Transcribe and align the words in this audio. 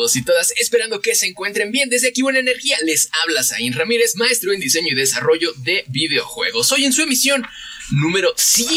Todos 0.00 0.16
y 0.16 0.22
todas, 0.22 0.54
esperando 0.56 1.02
que 1.02 1.14
se 1.14 1.26
encuentren 1.26 1.70
bien. 1.70 1.90
Desde 1.90 2.08
aquí 2.08 2.22
Buena 2.22 2.38
Energía 2.38 2.78
les 2.86 3.10
habla 3.22 3.44
Zain 3.44 3.74
Ramírez, 3.74 4.16
maestro 4.16 4.50
en 4.54 4.58
diseño 4.58 4.88
y 4.92 4.94
desarrollo 4.94 5.52
de 5.58 5.84
videojuegos. 5.88 6.72
Hoy 6.72 6.86
en 6.86 6.94
su 6.94 7.02
emisión 7.02 7.46
número 7.90 8.32
100, 8.34 8.70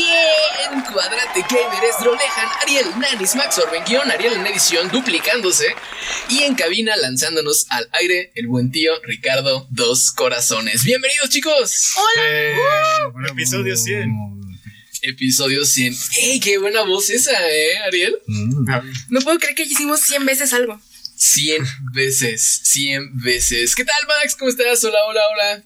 Cuadrante 0.91 1.46
Gamer, 1.49 1.94
Drolejan, 2.02 2.49
Ariel, 2.62 2.88
Nanis, 2.99 3.36
Max 3.36 3.58
Orben, 3.58 3.86
guion, 3.86 4.12
Ariel 4.12 4.34
en 4.34 4.48
edición, 4.48 4.91
duplicándose. 4.91 5.73
Y 6.27 6.40
en 6.40 6.55
cabina 6.55 6.98
lanzándonos 6.98 7.68
al 7.70 7.88
aire 7.94 8.34
el 8.35 8.48
buen 8.48 8.70
tío 8.70 8.91
Ricardo 9.04 9.66
Dos 9.71 10.12
Corazones. 10.12 10.84
Bienvenidos 10.84 11.30
chicos. 11.30 11.94
Hola. 11.96 12.21
Eh, 12.27 12.55
episodio 13.32 13.77
100 13.77 14.10
episodio 15.04 15.66
100. 15.66 15.94
¡Ey, 16.21 16.40
qué 16.40 16.58
buena 16.60 16.84
voz 16.84 17.10
esa, 17.10 17.32
eh, 17.32 17.77
Ariel! 17.88 18.16
Mm. 18.26 18.66
No 19.10 19.20
puedo 19.20 19.37
creer 19.37 19.54
que 19.54 19.63
hicimos 19.63 19.99
100 19.99 20.26
veces 20.26 20.54
algo. 20.54 20.80
100 21.15 21.65
veces, 21.93 22.61
100 22.63 23.21
veces. 23.21 23.75
¿Qué 23.75 23.85
tal, 23.85 24.07
Max? 24.07 24.35
¿Cómo 24.35 24.49
estás? 24.49 24.83
Hola, 24.83 24.99
hola, 25.07 25.21
hola. 25.31 25.63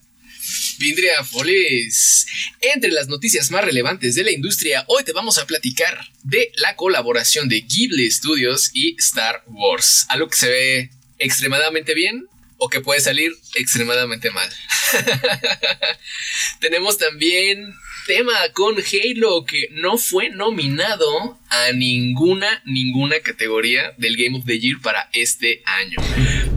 Vindria 0.79 1.23
Foles. 1.23 2.25
Entre 2.61 2.91
las 2.91 3.07
noticias 3.07 3.51
más 3.51 3.65
relevantes 3.65 4.15
de 4.15 4.23
la 4.23 4.31
industria, 4.31 4.85
hoy 4.87 5.03
te 5.03 5.13
vamos 5.13 5.37
a 5.37 5.45
platicar 5.45 5.99
de 6.23 6.51
la 6.57 6.75
colaboración 6.75 7.49
de 7.49 7.61
Ghibli 7.61 8.09
Studios 8.11 8.71
y 8.73 8.95
Star 8.99 9.43
Wars. 9.47 10.05
Algo 10.09 10.29
que 10.29 10.37
se 10.37 10.49
ve 10.49 10.89
extremadamente 11.19 11.93
bien 11.93 12.27
o 12.57 12.69
que 12.69 12.81
puede 12.81 12.99
salir 12.99 13.31
extremadamente 13.55 14.31
mal. 14.31 14.49
Tenemos 16.59 16.97
también 16.97 17.73
tema 18.07 18.33
con 18.53 18.75
Halo 18.77 19.45
que 19.45 19.67
no 19.71 19.97
fue 19.97 20.29
nominado 20.29 21.39
a 21.49 21.71
ninguna, 21.71 22.61
ninguna 22.65 23.19
categoría 23.19 23.93
del 23.97 24.15
Game 24.17 24.37
of 24.37 24.45
the 24.45 24.59
Year 24.59 24.79
para 24.81 25.09
este 25.13 25.61
año. 25.65 25.97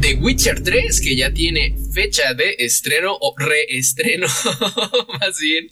The 0.01 0.15
Witcher 0.15 0.63
3, 0.63 1.01
que 1.01 1.17
ya 1.17 1.33
tiene 1.33 1.77
fecha 1.93 2.35
de 2.35 2.57
estreno 2.59 3.17
o 3.21 3.35
reestreno, 3.37 4.27
más 5.21 5.39
bien. 5.39 5.71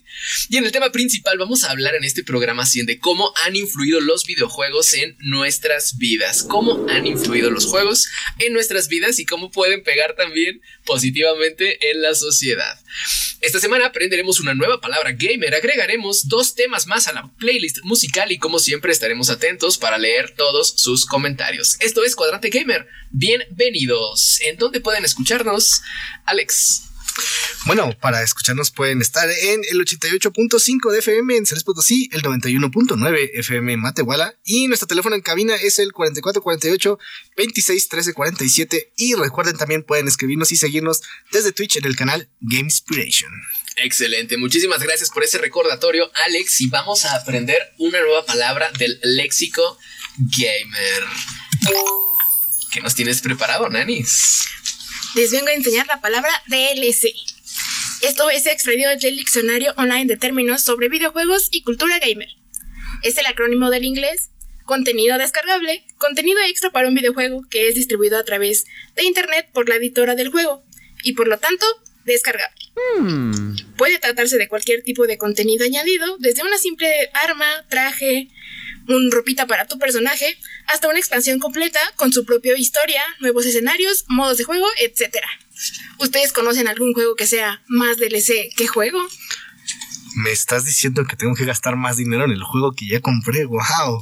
Y 0.49 0.57
en 0.57 0.65
el 0.65 0.71
tema 0.71 0.91
principal 0.91 1.37
vamos 1.37 1.63
a 1.63 1.71
hablar 1.71 1.95
en 1.95 2.03
este 2.03 2.23
programa 2.23 2.65
100 2.65 2.85
de 2.85 2.99
cómo 2.99 3.33
han 3.45 3.55
influido 3.55 3.99
los 4.01 4.25
videojuegos 4.25 4.93
en 4.93 5.17
nuestras 5.19 5.97
vidas, 5.97 6.43
cómo 6.43 6.87
han 6.89 7.07
influido 7.07 7.49
los 7.49 7.65
juegos 7.65 8.07
en 8.39 8.53
nuestras 8.53 8.87
vidas 8.87 9.19
y 9.19 9.25
cómo 9.25 9.51
pueden 9.51 9.83
pegar 9.83 10.15
también 10.15 10.61
positivamente 10.85 11.89
en 11.91 12.01
la 12.01 12.13
sociedad. 12.13 12.79
Esta 13.41 13.59
semana 13.59 13.87
aprenderemos 13.87 14.39
una 14.41 14.53
nueva 14.53 14.81
palabra 14.81 15.13
gamer, 15.13 15.55
agregaremos 15.55 16.27
dos 16.27 16.55
temas 16.55 16.87
más 16.87 17.07
a 17.07 17.13
la 17.13 17.31
playlist 17.37 17.79
musical 17.83 18.31
y 18.31 18.37
como 18.37 18.59
siempre 18.59 18.91
estaremos 18.91 19.08
atentos 19.09 19.79
para 19.79 19.97
leer 19.97 20.35
todos 20.37 20.75
sus 20.77 21.05
comentarios. 21.05 21.77
Esto 21.79 22.03
es 22.03 22.15
Cuadrante 22.15 22.49
Gamer. 22.49 22.87
Bienvenidos. 23.09 24.39
¿En 24.41 24.55
dónde 24.57 24.81
pueden 24.81 25.03
escucharnos? 25.03 25.81
Alex. 26.25 26.83
Bueno, 27.65 27.97
para 27.99 28.21
escucharnos 28.21 28.69
pueden 28.69 29.01
estar 29.01 29.27
en 29.29 29.61
el 29.69 29.79
88.5 29.79 30.91
de 30.91 30.99
FM 30.99 31.37
en 31.37 31.45
Ceres 31.47 31.63
Potosí, 31.63 32.07
el 32.13 32.21
91.9 32.21 33.31
FM 33.33 33.73
en 33.73 33.79
Matehuala 33.79 34.35
y 34.45 34.67
nuestro 34.67 34.87
teléfono 34.87 35.15
en 35.15 35.21
cabina 35.21 35.55
es 35.55 35.79
el 35.79 35.91
4448 35.91 36.99
26 37.35 37.89
47 38.13 38.93
y 38.95 39.15
recuerden 39.15 39.57
también 39.57 39.83
pueden 39.83 40.07
escribirnos 40.07 40.51
y 40.51 40.55
seguirnos 40.55 41.01
desde 41.31 41.51
Twitch 41.51 41.77
en 41.77 41.85
el 41.85 41.95
canal 41.95 42.29
Gamespiration. 42.41 43.31
Excelente, 43.83 44.37
muchísimas 44.37 44.81
gracias 44.81 45.09
por 45.09 45.23
ese 45.23 45.37
recordatorio 45.37 46.11
Alex 46.25 46.61
y 46.61 46.67
vamos 46.67 47.05
a 47.05 47.15
aprender 47.15 47.73
una 47.77 47.99
nueva 48.01 48.25
palabra 48.25 48.71
del 48.77 48.99
léxico 49.03 49.77
gamer. 50.17 51.03
¿Qué 52.71 52.81
nos 52.81 52.95
tienes 52.95 53.21
preparado, 53.21 53.69
Nanis? 53.69 54.49
les 55.15 55.31
vengo 55.31 55.47
a 55.47 55.53
enseñar 55.53 55.87
la 55.87 56.01
palabra 56.01 56.29
DLC. 56.47 57.13
Esto 58.01 58.29
es 58.29 58.45
extraído 58.45 58.89
del 58.95 59.17
diccionario 59.17 59.73
online 59.77 60.05
de 60.05 60.17
términos 60.17 60.61
sobre 60.61 60.89
videojuegos 60.89 61.49
y 61.51 61.63
cultura 61.63 61.99
gamer. 61.99 62.29
Es 63.03 63.17
el 63.17 63.25
acrónimo 63.25 63.69
del 63.69 63.85
inglés 63.85 64.29
contenido 64.65 65.17
descargable, 65.17 65.83
contenido 65.97 66.39
extra 66.47 66.69
para 66.69 66.87
un 66.87 66.93
videojuego 66.93 67.41
que 67.49 67.67
es 67.67 67.75
distribuido 67.75 68.19
a 68.19 68.23
través 68.23 68.65
de 68.95 69.03
internet 69.03 69.49
por 69.51 69.67
la 69.67 69.75
editora 69.75 70.15
del 70.15 70.29
juego 70.29 70.63
y 71.03 71.13
por 71.13 71.27
lo 71.27 71.39
tanto 71.39 71.65
descargable. 72.05 72.58
Hmm. 72.97 73.55
Puede 73.77 73.99
tratarse 73.99 74.37
de 74.37 74.47
cualquier 74.47 74.83
tipo 74.83 75.07
de 75.07 75.17
contenido 75.17 75.65
añadido, 75.65 76.17
desde 76.19 76.43
una 76.43 76.57
simple 76.57 76.87
arma, 77.13 77.65
traje, 77.69 78.29
un 78.87 79.11
ropita 79.11 79.47
para 79.47 79.67
tu 79.67 79.77
personaje, 79.77 80.37
hasta 80.67 80.87
una 80.87 80.99
expansión 80.99 81.39
completa 81.39 81.79
con 81.95 82.11
su 82.11 82.25
propia 82.25 82.57
historia, 82.57 83.01
nuevos 83.19 83.45
escenarios, 83.45 84.05
modos 84.07 84.37
de 84.37 84.43
juego, 84.43 84.65
etc. 84.79 85.17
¿Ustedes 85.99 86.33
conocen 86.33 86.67
algún 86.67 86.93
juego 86.93 87.15
que 87.15 87.27
sea 87.27 87.61
más 87.67 87.97
DLC 87.97 88.53
que 88.55 88.67
juego? 88.67 88.99
Me 90.15 90.31
estás 90.31 90.65
diciendo 90.65 91.05
que 91.05 91.15
tengo 91.15 91.35
que 91.35 91.45
gastar 91.45 91.75
más 91.75 91.97
dinero 91.97 92.25
en 92.25 92.31
el 92.31 92.43
juego 92.43 92.73
que 92.73 92.87
ya 92.87 92.99
compré. 92.99 93.45
¡Wow! 93.45 94.01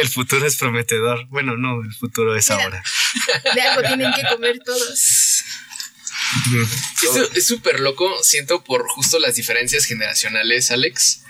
el 0.00 0.08
futuro 0.08 0.46
es 0.46 0.56
prometedor. 0.56 1.26
Bueno, 1.28 1.56
no, 1.56 1.80
el 1.82 1.94
futuro 1.94 2.36
es 2.36 2.50
ahora. 2.50 2.82
De 3.54 3.60
algo 3.62 3.82
tienen 3.82 4.12
que 4.12 4.22
comer 4.28 4.58
todos. 4.64 5.29
Es 7.34 7.46
súper 7.46 7.80
loco, 7.80 8.22
siento 8.22 8.62
por 8.64 8.86
justo 8.88 9.18
las 9.18 9.34
diferencias 9.34 9.84
generacionales, 9.84 10.70
Alex 10.70 11.22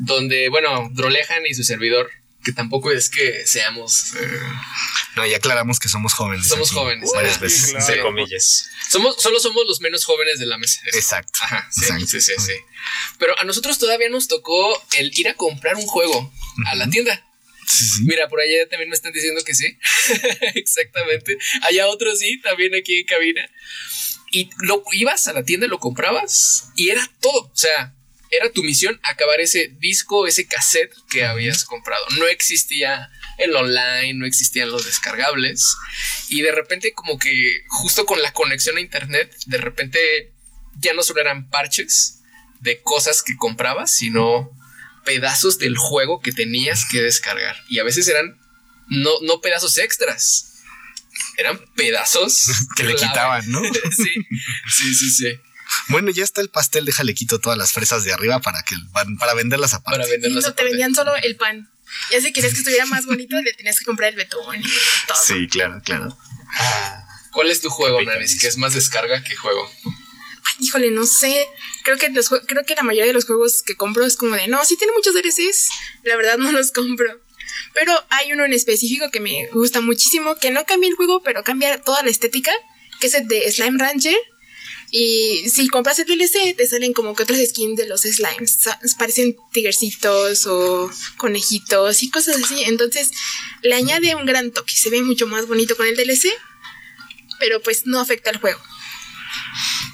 donde, 0.00 0.48
bueno, 0.48 0.88
Drolejan 0.92 1.46
y 1.46 1.54
su 1.54 1.62
servidor, 1.62 2.10
que 2.42 2.52
tampoco 2.52 2.90
es 2.90 3.10
que 3.10 3.46
seamos... 3.46 4.14
Eh, 4.14 4.40
no, 5.16 5.26
ya 5.26 5.36
aclaramos 5.36 5.78
que 5.78 5.88
somos 5.88 6.14
jóvenes. 6.14 6.48
Somos 6.48 6.70
jóvenes. 6.70 7.10
Varias 7.14 7.38
veces. 7.38 7.74
Entre 7.74 8.00
comillas. 8.00 8.70
Somos, 8.88 9.20
solo 9.20 9.38
somos 9.40 9.64
los 9.66 9.80
menos 9.80 10.04
jóvenes 10.04 10.38
de 10.38 10.46
la 10.46 10.56
mesa. 10.56 10.80
Exacto. 10.86 11.38
Ajá, 11.42 11.68
sí, 11.70 11.84
sí, 12.06 12.20
sí, 12.20 12.32
sí, 12.38 12.52
Pero 13.18 13.38
a 13.38 13.44
nosotros 13.44 13.78
todavía 13.78 14.08
nos 14.08 14.28
tocó 14.28 14.82
el 14.96 15.12
ir 15.18 15.28
a 15.28 15.34
comprar 15.34 15.76
un 15.76 15.86
juego 15.86 16.32
a 16.66 16.74
la 16.76 16.88
tienda. 16.88 17.26
Mira, 18.04 18.28
por 18.28 18.40
allá 18.40 18.68
también 18.68 18.88
me 18.88 18.96
están 18.96 19.12
diciendo 19.12 19.42
que 19.44 19.54
sí. 19.54 19.76
Exactamente. 20.54 21.36
Allá 21.62 21.88
otros 21.88 22.18
sí, 22.18 22.40
también 22.40 22.74
aquí 22.74 23.00
en 23.00 23.06
cabina. 23.06 23.50
Y 24.30 24.50
lo 24.58 24.82
ibas 24.92 25.26
a 25.28 25.32
la 25.32 25.42
tienda, 25.42 25.66
lo 25.66 25.78
comprabas 25.78 26.70
y 26.76 26.90
era 26.90 27.02
todo. 27.20 27.46
O 27.46 27.56
sea, 27.56 27.94
era 28.30 28.50
tu 28.52 28.62
misión 28.62 29.00
acabar 29.02 29.40
ese 29.40 29.74
disco, 29.78 30.26
ese 30.26 30.46
cassette 30.46 30.94
que 31.10 31.24
habías 31.24 31.64
comprado. 31.64 32.04
No 32.18 32.26
existía 32.26 33.10
el 33.38 33.54
online, 33.56 34.14
no 34.14 34.26
existían 34.26 34.70
los 34.70 34.84
descargables. 34.84 35.76
Y 36.28 36.42
de 36.42 36.52
repente 36.52 36.92
como 36.92 37.18
que 37.18 37.62
justo 37.68 38.06
con 38.06 38.22
la 38.22 38.32
conexión 38.32 38.76
a 38.76 38.80
internet, 38.80 39.34
de 39.46 39.58
repente 39.58 40.32
ya 40.78 40.94
no 40.94 41.02
solo 41.02 41.20
eran 41.20 41.50
parches 41.50 42.22
de 42.60 42.80
cosas 42.82 43.22
que 43.22 43.36
comprabas, 43.36 43.96
sino 43.96 44.50
pedazos 45.04 45.58
del 45.58 45.76
juego 45.76 46.20
que 46.20 46.32
tenías 46.32 46.84
que 46.90 47.02
descargar. 47.02 47.56
Y 47.68 47.78
a 47.78 47.84
veces 47.84 48.06
eran 48.06 48.38
no, 48.88 49.10
no 49.22 49.40
pedazos 49.40 49.78
extras. 49.78 50.49
Eran 51.36 51.60
pedazos 51.76 52.50
que 52.76 52.84
le 52.84 52.94
quitaban, 52.94 53.50
¿no? 53.50 53.62
sí, 53.90 54.26
sí, 54.68 54.94
sí, 54.94 55.10
sí. 55.10 55.40
Bueno, 55.88 56.10
ya 56.10 56.24
está 56.24 56.40
el 56.40 56.50
pastel, 56.50 56.84
déjale 56.84 57.14
quito 57.14 57.38
todas 57.38 57.56
las 57.56 57.72
fresas 57.72 58.04
de 58.04 58.12
arriba 58.12 58.40
para 58.40 58.62
que 58.62 58.74
para 59.18 59.34
venderlas 59.34 59.72
aparte. 59.74 60.00
Para 60.00 60.10
venderlas 60.10 60.44
y 60.44 60.48
no 60.48 60.54
te 60.54 60.64
vendían 60.64 60.94
solo 60.94 61.14
el 61.16 61.36
pan. 61.36 61.70
Ya 62.10 62.20
si 62.20 62.32
querías 62.32 62.52
que 62.52 62.58
estuviera 62.60 62.86
más 62.86 63.06
bonito, 63.06 63.40
le 63.40 63.52
tenías 63.52 63.78
que 63.78 63.84
comprar 63.84 64.10
el 64.10 64.16
betún 64.16 64.56
y 64.56 64.62
todo. 65.06 65.18
Sí, 65.24 65.48
claro, 65.48 65.80
claro. 65.84 66.16
¿Cuál 67.32 67.50
es 67.50 67.60
tu 67.60 67.70
juego, 67.70 68.02
Nanis? 68.02 68.38
¿Que 68.40 68.48
es 68.48 68.56
más 68.56 68.74
descarga 68.74 69.22
que 69.22 69.36
juego? 69.36 69.70
Ay, 69.84 70.54
híjole, 70.66 70.90
no 70.90 71.06
sé. 71.06 71.46
Creo 71.84 71.96
que 71.96 72.10
los 72.10 72.28
creo 72.28 72.64
que 72.64 72.74
la 72.74 72.82
mayoría 72.82 73.06
de 73.06 73.12
los 73.12 73.24
juegos 73.24 73.62
que 73.62 73.76
compro 73.76 74.04
es 74.04 74.16
como 74.16 74.34
de, 74.36 74.48
no, 74.48 74.64
sí 74.64 74.76
tiene 74.76 74.92
muchos 74.92 75.14
DLCs. 75.14 75.68
La 76.04 76.16
verdad 76.16 76.38
no 76.38 76.50
los 76.52 76.72
compro. 76.72 77.20
Pero 77.74 77.92
hay 78.10 78.32
uno 78.32 78.44
en 78.44 78.52
específico 78.52 79.10
que 79.10 79.20
me 79.20 79.48
gusta 79.52 79.80
muchísimo, 79.80 80.36
que 80.36 80.50
no 80.50 80.64
cambia 80.64 80.88
el 80.88 80.96
juego, 80.96 81.22
pero 81.22 81.42
cambia 81.42 81.80
toda 81.80 82.02
la 82.02 82.10
estética, 82.10 82.52
que 83.00 83.06
es 83.06 83.14
el 83.14 83.28
de 83.28 83.50
Slime 83.50 83.78
Rancher 83.78 84.16
Y 84.90 85.48
si 85.48 85.68
compras 85.68 85.98
el 86.00 86.06
DLC, 86.06 86.56
te 86.56 86.66
salen 86.66 86.92
como 86.92 87.14
que 87.14 87.22
otros 87.22 87.38
skins 87.48 87.76
de 87.76 87.86
los 87.86 88.02
slimes. 88.02 88.68
Parecen 88.98 89.36
tigercitos 89.52 90.46
o 90.46 90.90
conejitos 91.16 92.02
y 92.02 92.10
cosas 92.10 92.42
así. 92.42 92.64
Entonces, 92.64 93.10
le 93.62 93.74
añade 93.74 94.14
un 94.14 94.26
gran 94.26 94.50
toque. 94.50 94.74
Se 94.74 94.90
ve 94.90 95.02
mucho 95.02 95.26
más 95.26 95.46
bonito 95.46 95.76
con 95.76 95.86
el 95.86 95.96
DLC, 95.96 96.28
pero 97.38 97.62
pues 97.62 97.86
no 97.86 98.00
afecta 98.00 98.30
al 98.30 98.38
juego. 98.38 98.60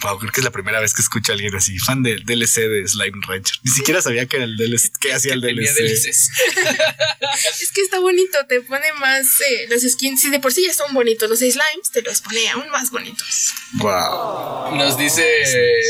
Wow, 0.02 0.18
creo 0.18 0.32
que 0.32 0.40
es 0.40 0.44
la 0.44 0.50
primera 0.50 0.80
vez 0.80 0.94
que 0.94 1.02
escucho 1.02 1.32
a 1.32 1.34
alguien 1.34 1.54
así, 1.54 1.78
fan 1.78 2.02
del 2.02 2.24
DLC 2.24 2.60
de 2.68 2.86
Slime 2.86 3.18
Rancher. 3.26 3.56
Ni 3.62 3.70
siquiera 3.70 4.02
sabía 4.02 4.26
que 4.26 4.36
era 4.36 4.44
el 4.44 4.56
DLC, 4.56 4.92
que 5.06 5.14
hacía 5.14 5.34
el 5.34 5.40
DLC. 5.40 5.74
DLCs. 5.74 6.30
Es 7.60 7.70
que 7.72 7.82
está 7.82 7.98
bonito, 8.00 8.38
te 8.48 8.60
pone 8.62 8.92
más 8.94 9.26
eh, 9.40 9.66
los 9.68 9.82
skins. 9.82 10.20
Si 10.22 10.30
de 10.30 10.40
por 10.40 10.52
sí 10.52 10.64
ya 10.66 10.72
son 10.72 10.94
bonitos 10.94 11.28
los 11.28 11.38
slimes, 11.40 11.90
te 11.92 12.02
los 12.02 12.20
pone 12.22 12.48
aún 12.48 12.68
más 12.70 12.90
bonitos. 12.90 13.52
Wow. 13.74 14.74
Nos 14.76 14.96
dice 14.96 15.24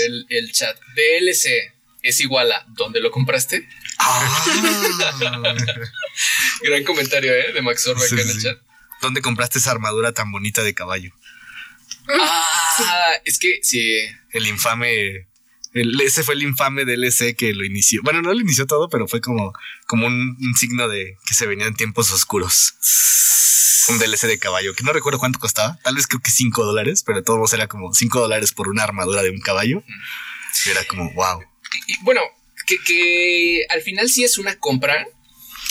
el, 0.06 0.26
el 0.28 0.52
chat, 0.52 0.76
DLC 0.94 1.76
es 2.02 2.20
igual 2.20 2.50
a 2.52 2.64
¿dónde 2.68 3.00
lo 3.00 3.10
compraste? 3.10 3.68
Ah. 3.98 4.44
Gran 6.62 6.84
comentario, 6.84 7.32
¿eh? 7.34 7.52
De 7.52 7.62
Max 7.62 7.86
Orba 7.86 8.00
Sí, 8.06 8.14
acá 8.14 8.22
en 8.22 8.30
el 8.30 8.36
sí. 8.36 8.42
chat. 8.42 8.58
¿Dónde 9.02 9.20
compraste 9.20 9.58
esa 9.58 9.72
armadura 9.72 10.12
tan 10.12 10.30
bonita 10.32 10.62
de 10.62 10.74
caballo? 10.74 11.12
Ah, 12.08 13.12
es 13.24 13.38
que 13.38 13.58
sí. 13.62 14.08
El 14.30 14.46
infame. 14.46 15.28
El- 15.81 16.00
ese 16.00 16.23
fue 16.23 16.34
el 16.34 16.43
infame 16.43 16.84
DLC 16.84 17.34
que 17.37 17.52
lo 17.55 17.64
inició. 17.64 18.00
Bueno, 18.02 18.23
no 18.23 18.32
lo 18.32 18.40
inició 18.40 18.67
todo, 18.67 18.88
pero 18.88 19.06
fue 19.08 19.20
como, 19.20 19.52
como 19.87 20.06
un, 20.06 20.37
un 20.40 20.55
signo 20.56 20.88
de 20.88 21.17
que 21.26 21.34
se 21.34 21.46
venían 21.46 21.75
tiempos 21.75 22.11
oscuros. 22.12 22.75
Un 23.88 23.99
DLC 23.99 24.26
de 24.26 24.38
caballo, 24.38 24.75
que 24.75 24.82
no 24.82 24.93
recuerdo 24.93 25.19
cuánto 25.20 25.38
costaba. 25.38 25.78
Tal 25.84 25.94
vez 25.94 26.06
creo 26.08 26.20
que 26.20 26.31
5 26.31 26.64
dólares, 26.64 27.02
pero 27.06 27.19
de 27.19 27.25
todos 27.25 27.38
modos 27.38 27.52
era 27.52 27.69
como 27.69 27.94
5 27.94 28.20
dólares 28.20 28.52
por 28.52 28.69
una 28.69 28.82
armadura 28.82 29.23
de 29.23 29.31
un 29.31 29.40
caballo. 29.40 29.82
Era 30.69 30.84
como, 30.84 31.12
wow. 31.12 31.40
Y- 31.87 31.93
y, 31.93 31.96
bueno, 32.02 32.20
que, 32.67 32.78
que 32.84 33.64
al 33.70 33.82
final 33.82 34.08
sí 34.08 34.25
es 34.25 34.38
una 34.38 34.56
compra, 34.58 35.06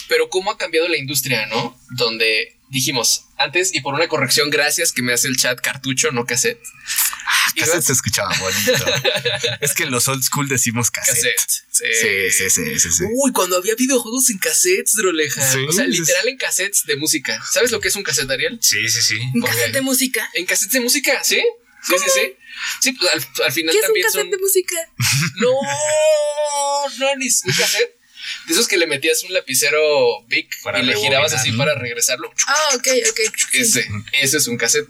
pero 0.08 0.30
cómo 0.30 0.50
ha 0.52 0.58
cambiado 0.58 0.88
la 0.88 0.98
industria, 0.98 1.46
¿no? 1.48 1.78
Donde 1.98 2.58
dijimos 2.70 3.26
antes, 3.38 3.76
y 3.76 3.82
por 3.82 3.94
una 3.96 4.08
corrección, 4.08 4.50
gracias 4.50 4.92
que 4.94 5.02
me 5.02 5.12
hace 5.14 5.28
el 5.28 5.36
chat 5.36 5.60
cartucho, 5.60 6.12
no 6.12 6.26
cassette. 6.26 6.62
Y 7.56 7.60
Cassette 7.60 7.84
se 7.84 7.94
escuchaba 7.94 8.36
bonito. 8.40 8.86
es 9.62 9.74
que 9.74 9.84
en 9.84 9.92
los 9.92 10.08
old 10.08 10.24
school 10.24 10.48
decimos 10.48 10.92
cassette. 10.92 11.36
cassette. 11.36 11.66
Sí. 11.72 11.86
Sí, 12.02 12.32
sí, 12.32 12.50
sí, 12.50 12.80
sí, 12.80 12.92
sí. 12.92 13.04
Uy, 13.12 13.32
cuando 13.32 13.58
había 13.58 13.76
videojuegos 13.76 14.30
en 14.30 14.38
cassettes, 14.38 14.96
Droleja. 14.96 15.52
Sí, 15.52 15.66
o 15.68 15.72
sea, 15.72 15.86
literal 15.86 16.28
en 16.28 16.38
cassettes 16.38 16.84
de 16.86 16.96
música. 16.98 17.42
¿Sabes 17.52 17.72
lo 17.72 17.80
que 17.80 17.88
es 17.90 17.96
un 17.96 18.04
cassette, 18.04 18.30
Ariel? 18.30 18.58
Sí, 18.62 18.88
sí, 18.90 19.02
sí. 19.02 19.18
Un 19.34 19.42
cassette 19.42 19.74
de 19.74 19.82
música. 19.82 20.30
En 20.34 20.46
cassettes 20.46 20.74
de 20.74 20.82
música, 20.82 21.24
¿sí? 21.24 21.42
Sí, 21.84 21.96
sí, 22.00 22.10
sí. 22.14 22.36
Sí, 22.82 22.92
pues, 22.94 23.12
al, 23.12 23.46
al 23.46 23.52
final 23.52 23.74
¿Qué 23.74 23.80
es 23.80 23.90
un 23.90 24.02
cassette 24.02 24.22
son. 24.22 24.32
de 24.32 24.38
música? 24.38 24.76
No, 25.36 25.52
no, 27.00 27.16
ni 27.18 27.26
un 27.28 27.54
cassette. 27.58 27.95
De 28.48 28.54
esos 28.54 28.68
que 28.68 28.78
le 28.78 28.88
metías 28.88 29.24
un 29.24 29.34
lapicero 29.34 30.24
Bic 30.28 30.62
Para 30.64 30.80
y 30.80 30.84
le 30.84 30.96
girabas 30.96 31.34
así 31.34 31.52
para 31.54 31.76
regresarlo. 31.76 32.32
Ah, 32.48 32.76
ok, 32.76 32.88
ok. 33.10 33.20
Sí. 33.52 33.60
Ese, 33.60 33.88
ese 34.22 34.38
es 34.38 34.48
un 34.48 34.58
cassette. 34.58 34.88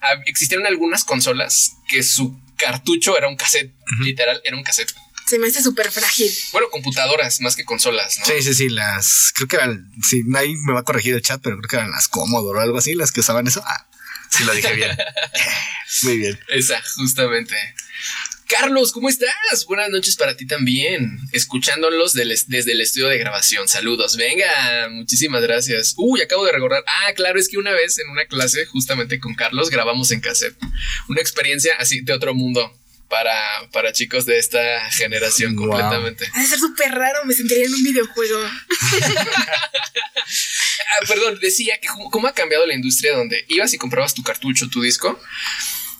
Ah, 0.00 0.14
Existieron 0.26 0.66
algunas 0.66 1.04
consolas 1.04 1.72
que 1.88 2.02
su 2.02 2.40
cartucho 2.56 3.16
era 3.18 3.28
un 3.28 3.36
cassette. 3.36 3.72
Literal, 4.00 4.40
era 4.44 4.56
un 4.56 4.62
cassette. 4.62 4.94
Se 5.26 5.38
me 5.38 5.46
hace 5.46 5.62
súper 5.62 5.90
frágil. 5.90 6.30
Bueno, 6.52 6.68
computadoras 6.70 7.40
más 7.40 7.56
que 7.56 7.64
consolas, 7.64 8.18
¿no? 8.18 8.26
Sí, 8.26 8.42
sí, 8.42 8.54
sí, 8.54 8.68
las. 8.68 9.32
Creo 9.34 9.48
que 9.48 9.56
eran. 9.56 9.90
Sí, 10.02 10.22
ahí 10.36 10.54
me 10.66 10.72
va 10.74 10.80
a 10.80 10.84
corregir 10.84 11.14
el 11.14 11.22
chat, 11.22 11.40
pero 11.42 11.56
creo 11.58 11.68
que 11.68 11.76
eran 11.76 11.90
las 11.90 12.08
Commodore 12.08 12.58
o 12.58 12.62
algo 12.62 12.78
así, 12.78 12.94
las 12.94 13.10
que 13.10 13.20
usaban 13.20 13.46
eso. 13.46 13.62
Ah, 13.66 13.86
sí, 14.30 14.44
lo 14.44 14.52
dije 14.54 14.74
bien. 14.74 14.96
Muy 16.02 16.18
bien. 16.18 16.38
Esa, 16.48 16.82
justamente. 16.96 17.54
Carlos, 18.60 18.92
¿cómo 18.92 19.08
estás? 19.08 19.64
Buenas 19.66 19.90
noches 19.90 20.16
para 20.16 20.36
ti 20.36 20.46
también. 20.46 21.18
Escuchándolos 21.32 22.12
del 22.12 22.28
desde 22.46 22.72
el 22.72 22.80
estudio 22.80 23.08
de 23.08 23.18
grabación. 23.18 23.66
Saludos. 23.66 24.16
Venga, 24.16 24.88
muchísimas 24.90 25.42
gracias. 25.42 25.94
Uy, 25.96 26.20
acabo 26.22 26.44
de 26.46 26.52
recordar. 26.52 26.84
Ah, 26.86 27.12
claro, 27.14 27.38
es 27.40 27.48
que 27.48 27.58
una 27.58 27.72
vez 27.72 27.98
en 27.98 28.08
una 28.10 28.26
clase, 28.26 28.64
justamente 28.66 29.18
con 29.18 29.34
Carlos, 29.34 29.70
grabamos 29.70 30.10
en 30.12 30.20
cassette. 30.20 30.56
Una 31.08 31.20
experiencia 31.20 31.74
así 31.80 32.00
de 32.02 32.12
otro 32.12 32.32
mundo 32.34 32.72
para, 33.08 33.34
para 33.72 33.92
chicos 33.92 34.24
de 34.24 34.38
esta 34.38 34.88
generación 34.92 35.56
Wow. 35.56 35.68
completamente. 35.70 36.26
Ha 36.32 36.40
de 36.40 36.46
ser 36.46 36.58
súper 36.58 36.92
raro, 36.92 37.24
me 37.24 37.34
sentiría 37.34 37.64
en 37.66 37.74
un 37.74 37.82
videojuego. 37.82 38.40
Ah, 40.96 41.04
perdón, 41.08 41.38
decía 41.40 41.78
que 41.80 41.88
cómo 42.10 42.28
ha 42.28 42.32
cambiado 42.34 42.66
la 42.66 42.74
industria 42.74 43.16
donde 43.16 43.44
ibas 43.48 43.74
y 43.74 43.78
comprabas 43.78 44.14
tu 44.14 44.22
cartucho, 44.22 44.68
tu 44.68 44.80
disco, 44.82 45.20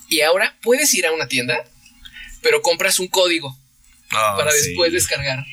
y 0.07 0.21
ahora 0.21 0.55
puedes 0.61 0.93
ir 0.93 1.05
a 1.05 1.11
una 1.11 1.27
tienda, 1.27 1.63
pero 2.45 2.61
compras 2.61 2.99
un 2.99 3.07
código 3.07 3.59
Ah, 4.11 4.35
para 4.37 4.51
sí. 4.51 4.67
después 4.67 4.93
descargar 4.93 5.43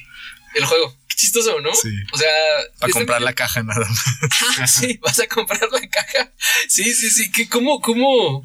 el 0.54 0.64
juego. 0.66 0.94
Qué 1.08 1.16
chistoso, 1.16 1.58
¿no? 1.62 1.74
Sí. 1.74 1.88
O 2.12 2.18
sea, 2.18 2.30
Para 2.78 2.92
comprar 2.92 3.22
la 3.22 3.32
caja 3.32 3.62
nada 3.62 3.80
más. 3.88 3.98
Ah, 4.60 4.66
sí, 4.66 4.98
vas 5.00 5.18
a 5.20 5.26
comprar 5.26 5.66
la 5.72 5.88
caja. 5.88 6.30
Sí, 6.68 6.92
sí, 6.92 7.08
sí. 7.10 7.32
Que 7.32 7.48
cómo, 7.48 7.80
cómo. 7.80 8.44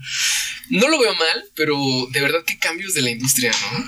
No 0.70 0.88
lo 0.88 0.98
veo 0.98 1.14
mal, 1.14 1.44
pero 1.56 1.76
de 2.12 2.22
verdad 2.22 2.44
qué 2.48 2.58
cambios 2.58 2.94
de 2.94 3.02
la 3.02 3.10
industria, 3.10 3.52
¿no? 3.74 3.80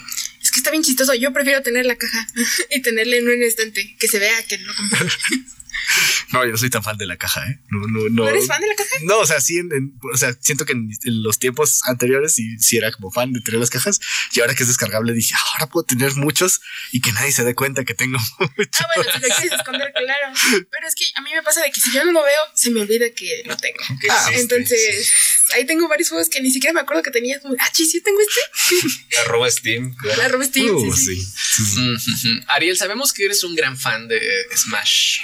Es 0.42 0.52
que 0.52 0.60
está 0.60 0.72
bien 0.72 0.84
chistoso. 0.84 1.14
Yo 1.16 1.32
prefiero 1.32 1.62
tener 1.64 1.86
la 1.86 1.96
caja 1.96 2.28
y 2.70 2.82
tenerla 2.82 3.16
en 3.16 3.30
un 3.30 3.42
estante. 3.42 3.96
Que 3.98 4.08
se 4.10 4.20
vea 4.20 4.44
que 4.46 4.58
lo 4.58 4.76
compré. 4.76 5.08
No, 6.32 6.46
yo 6.46 6.52
no 6.52 6.58
soy 6.58 6.70
tan 6.70 6.84
fan 6.84 6.96
de 6.98 7.08
la 7.08 7.18
caja, 7.18 7.44
¿eh? 7.50 7.60
No, 7.70 7.80
no, 7.88 8.02
no. 8.10 8.24
¿No 8.24 8.30
eres 8.30 8.46
fan 8.46 8.62
de 8.62 8.68
la 8.68 8.76
caja? 8.76 8.90
No, 9.02 9.18
o 9.20 9.26
sea, 9.26 9.42
sí, 9.42 9.58
en- 9.58 9.72
en- 9.74 9.94
o 10.14 10.16
sea, 10.18 10.32
siento 10.40 10.64
que 10.66 10.74
en, 10.74 10.90
en 11.04 11.24
los 11.24 11.40
tiempos 11.40 11.82
anteriores 11.88 12.36
sí, 12.36 12.58
sí 12.60 12.78
era 12.78 12.92
como 12.92 13.12
fan 13.12 13.34
de 13.34 13.42
tener 13.42 13.60
las 13.60 13.72
cajas. 13.72 14.00
Y 14.34 14.40
ahora 14.42 14.54
que 14.54 14.62
es 14.64 14.68
descargable 14.70 15.14
dije, 15.14 15.34
"Ah, 15.36 15.50
ahora 15.54 15.72
puedo 15.72 15.86
tener 15.86 16.14
muchos 16.16 16.62
y 16.92 17.02
que 17.02 17.12
nadie 17.14 17.32
se 17.32 17.44
dé 17.44 17.56
cuenta 17.56 17.84
que 17.84 17.96
tengo 17.96 18.20
muchos. 18.40 18.82
Ah, 18.82 18.86
bueno, 18.96 19.12
si 19.12 19.20
lo 19.20 19.28
quieres 19.36 19.54
esconder, 19.60 19.92
claro. 19.92 20.34
Pero 20.70 20.88
es 20.88 20.94
que 20.96 21.06
a 21.16 21.22
mí 21.22 21.32
me 21.34 21.42
pasa 21.42 21.62
de 21.64 21.72
que 21.72 21.82
si 21.82 21.92
yo 21.92 22.06
no 22.06 22.12
lo 22.12 22.22
veo, 22.24 22.42
se 22.54 22.70
me 22.70 22.82
olvida 22.82 23.10
que 23.10 23.42
lo 23.46 23.58
tengo. 23.58 23.80
Que 24.00 24.10
Ah, 24.12 24.28
existe. 24.30 24.42
Entonces, 24.56 25.12
ahí 25.56 25.66
tengo 25.66 25.88
varios 25.88 26.10
juegos 26.10 26.30
que 26.30 26.42
ni 26.42 26.52
siquiera 26.52 26.74
me 26.74 26.82
acuerdo 26.82 27.02
que 27.02 27.12
tenía. 27.12 27.40
Como, 27.40 27.56
ah, 27.60 27.70
chis, 27.72 27.90
¿sí 27.92 28.02
tengo 28.02 28.20
este? 28.22 29.18
Arroba 29.26 29.50
Steam. 29.50 29.96
claro. 29.96 30.22
La 30.22 30.28
Rob 30.28 30.44
Steam, 30.44 30.76
Uh, 30.76 30.96
sí, 30.96 31.16
sí. 31.16 31.22
sí, 31.26 31.98
sí, 32.00 32.12
sí. 32.22 32.28
Mm. 32.30 32.42
Ariel, 32.50 32.78
sabemos 32.78 33.14
que 33.14 33.26
eres 33.26 33.44
un 33.44 33.56
gran 33.56 33.78
fan 33.78 34.08
de 34.08 34.20
Smash. 34.56 35.20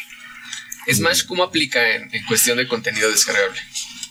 Smash, 0.92 1.26
¿cómo 1.26 1.44
aplica 1.44 1.96
en, 1.96 2.14
en 2.14 2.26
cuestión 2.26 2.58
de 2.58 2.68
contenido 2.68 3.10
descargable? 3.10 3.60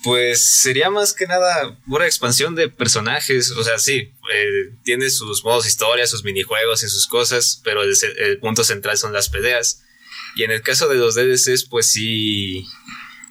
Pues 0.05 0.45
sería 0.45 0.91
más 0.91 1.15
que 1.15 1.27
nada 1.27 1.79
una 1.87 2.05
expansión 2.05 2.55
de 2.55 2.69
personajes. 2.69 3.51
O 3.53 3.65
sea, 3.65 3.79
sí, 3.79 4.13
eh, 4.33 4.75
tiene 4.83 5.09
sus 5.09 5.43
modos 5.43 5.67
historia, 5.67 6.07
sus 6.07 6.25
minijuegos 6.25 6.83
y 6.83 6.89
sus 6.89 7.07
cosas, 7.07 7.61
pero 7.65 7.83
el, 7.83 7.95
el 8.19 8.39
punto 8.39 8.65
central 8.65 8.99
son 8.99 9.15
las 9.15 9.31
peleas. 9.31 9.83
Y 10.37 10.43
en 10.43 10.51
el 10.51 10.61
caso 10.61 10.89
de 10.89 10.97
los 10.97 11.15
DLCs, 11.15 11.65
pues 11.65 11.91
sí. 11.91 12.67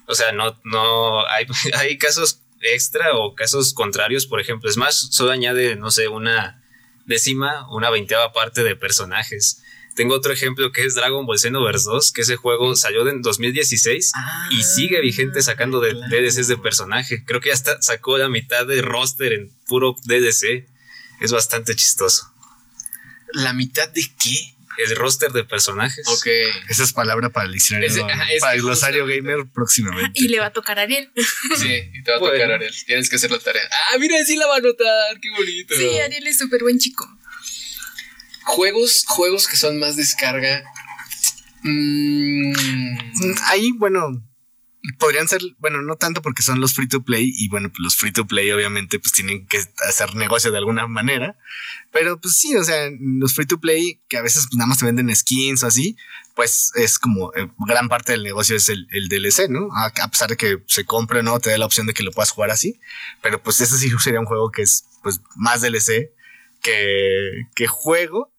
O 0.06 0.14
sea, 0.16 0.32
no, 0.32 0.60
no. 0.64 1.24
Hay, 1.28 1.46
hay 1.76 1.96
casos 1.96 2.40
extra 2.60 3.14
o 3.14 3.36
casos 3.36 3.72
contrarios. 3.72 4.26
Por 4.26 4.40
ejemplo, 4.40 4.68
Smash 4.70 5.10
solo 5.10 5.30
añade, 5.30 5.76
no 5.76 5.92
sé, 5.92 6.08
una 6.08 6.60
décima, 7.06 7.68
una 7.70 7.90
veinteava 7.90 8.32
parte 8.32 8.64
de 8.64 8.74
personajes. 8.74 9.62
Tengo 9.94 10.14
otro 10.14 10.32
ejemplo 10.32 10.72
que 10.72 10.84
es 10.84 10.94
Dragon 10.94 11.24
Ball 11.24 11.38
Xenoverse 11.38 11.84
2, 11.88 12.12
que 12.12 12.22
ese 12.22 12.36
juego 12.36 12.74
salió 12.74 13.08
en 13.08 13.22
2016 13.22 14.12
y 14.50 14.62
sigue 14.64 15.00
vigente 15.00 15.40
sacando 15.40 15.80
de 15.80 15.92
claro. 15.92 16.08
DLCs 16.10 16.48
de 16.48 16.56
personaje. 16.58 17.24
Creo 17.24 17.40
que 17.40 17.48
ya 17.50 17.54
hasta 17.54 17.80
sacó 17.80 18.18
la 18.18 18.28
mitad 18.28 18.66
de 18.66 18.82
roster 18.82 19.32
en 19.32 19.50
puro 19.66 19.94
DLC. 20.04 20.66
Es 21.20 21.30
bastante 21.30 21.76
chistoso. 21.76 22.32
¿La 23.32 23.52
mitad 23.52 23.88
de 23.88 24.02
qué? 24.02 24.54
El 24.76 24.96
roster 24.96 25.30
de 25.30 25.44
personajes. 25.44 26.04
Ok. 26.08 26.26
Esa 26.68 26.82
es 26.82 26.92
palabra 26.92 27.30
para 27.30 27.46
el 27.46 27.52
diccionario, 27.52 27.88
Ese- 27.88 28.02
ajá, 28.02 28.32
es 28.32 28.40
para 28.40 28.54
el 28.54 28.62
glosario 28.62 29.06
gamer 29.06 29.46
próximamente. 29.54 30.10
Y 30.20 30.26
le 30.26 30.40
va 30.40 30.46
a 30.46 30.52
tocar 30.52 30.80
a 30.80 30.82
Ariel. 30.82 31.12
Sí, 31.56 31.68
y 31.92 32.02
te 32.02 32.10
va 32.10 32.16
a 32.16 32.20
Bueno. 32.20 32.34
tocar 32.34 32.50
Ariel. 32.52 32.74
Tienes 32.84 33.08
que 33.08 33.14
hacer 33.14 33.30
la 33.30 33.38
tarea. 33.38 33.62
Ah, 33.70 33.98
mira, 33.98 34.16
sí 34.24 34.34
la 34.34 34.48
va 34.48 34.56
a 34.56 34.60
notar. 34.60 35.20
Qué 35.22 35.30
bonito. 35.30 35.76
Sí, 35.76 36.00
Ariel 36.00 36.26
es 36.26 36.38
súper 36.38 36.62
buen 36.62 36.80
chico. 36.80 37.08
Juegos, 38.44 39.04
juegos 39.06 39.48
que 39.48 39.56
son 39.56 39.78
más 39.78 39.96
descarga. 39.96 40.64
Mm, 41.62 42.52
Ahí, 43.48 43.72
bueno, 43.72 44.22
podrían 44.98 45.28
ser, 45.28 45.40
bueno, 45.58 45.80
no 45.82 45.96
tanto 45.96 46.20
porque 46.20 46.42
son 46.42 46.60
los 46.60 46.74
free 46.74 46.88
to 46.88 47.02
play 47.02 47.32
y 47.34 47.48
bueno, 47.48 47.70
pues 47.70 47.78
los 47.80 47.96
free 47.96 48.12
to 48.12 48.26
play 48.26 48.50
obviamente 48.50 48.98
pues 48.98 49.12
tienen 49.12 49.46
que 49.46 49.58
hacer 49.88 50.14
negocio 50.14 50.50
de 50.50 50.58
alguna 50.58 50.86
manera, 50.86 51.38
pero 51.90 52.20
pues 52.20 52.36
sí, 52.36 52.54
o 52.56 52.64
sea, 52.64 52.90
los 53.00 53.34
free 53.34 53.46
to 53.46 53.60
play 53.60 54.02
que 54.08 54.18
a 54.18 54.22
veces 54.22 54.48
nada 54.52 54.66
más 54.66 54.78
te 54.78 54.84
venden 54.84 55.14
skins 55.14 55.62
o 55.62 55.66
así, 55.66 55.96
pues 56.34 56.72
es 56.74 56.98
como 56.98 57.32
eh, 57.34 57.50
gran 57.66 57.88
parte 57.88 58.12
del 58.12 58.24
negocio 58.24 58.56
es 58.56 58.68
el, 58.68 58.86
el 58.90 59.08
DLC, 59.08 59.48
¿no? 59.48 59.68
A, 59.74 59.90
pesar 60.10 60.28
de 60.28 60.36
que 60.36 60.62
se 60.66 60.84
compre 60.84 61.22
no, 61.22 61.38
te 61.40 61.50
da 61.50 61.58
la 61.58 61.66
opción 61.66 61.86
de 61.86 61.94
que 61.94 62.02
lo 62.02 62.12
puedas 62.12 62.30
jugar 62.30 62.50
así, 62.50 62.78
pero 63.22 63.42
pues 63.42 63.60
ese 63.60 63.78
sí 63.78 63.90
sería 64.00 64.20
un 64.20 64.26
juego 64.26 64.50
que 64.50 64.62
es 64.62 64.84
pues 65.02 65.20
más 65.36 65.62
DLC 65.62 66.10
que, 66.62 67.46
que 67.54 67.66
juego. 67.66 68.33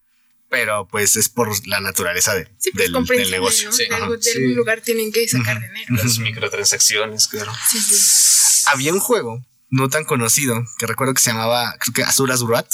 Pero 0.49 0.87
pues 0.87 1.15
es 1.15 1.27
por 1.29 1.49
la 1.67 1.79
naturaleza 1.79 2.33
de- 2.35 2.47
Sí, 2.59 2.71
pues 2.71 2.91
del, 2.91 3.31
negocio. 3.31 3.69
¿no? 3.69 3.75
Sí, 3.75 3.83
de, 3.89 3.95
algo- 3.95 4.13
ajá, 4.13 4.17
de 4.23 4.31
algún 4.31 4.55
lugar 4.55 4.81
tienen 4.81 5.11
que 5.11 5.27
sacar 5.27 5.59
dinero. 5.61 5.95
Las 6.03 6.19
microtransacciones, 6.19 7.27
claro. 7.27 7.51
Sí, 7.71 7.79
sí. 7.79 8.63
había 8.67 8.93
un 8.93 8.99
juego 8.99 9.43
no 9.69 9.89
tan 9.89 10.05
conocido 10.05 10.63
que 10.77 10.85
recuerdo 10.87 11.13
que 11.13 11.21
se 11.21 11.31
llamaba, 11.31 11.75
creo 11.79 11.93
que 11.93 12.03
Azuras 12.03 12.39
Durat, 12.39 12.67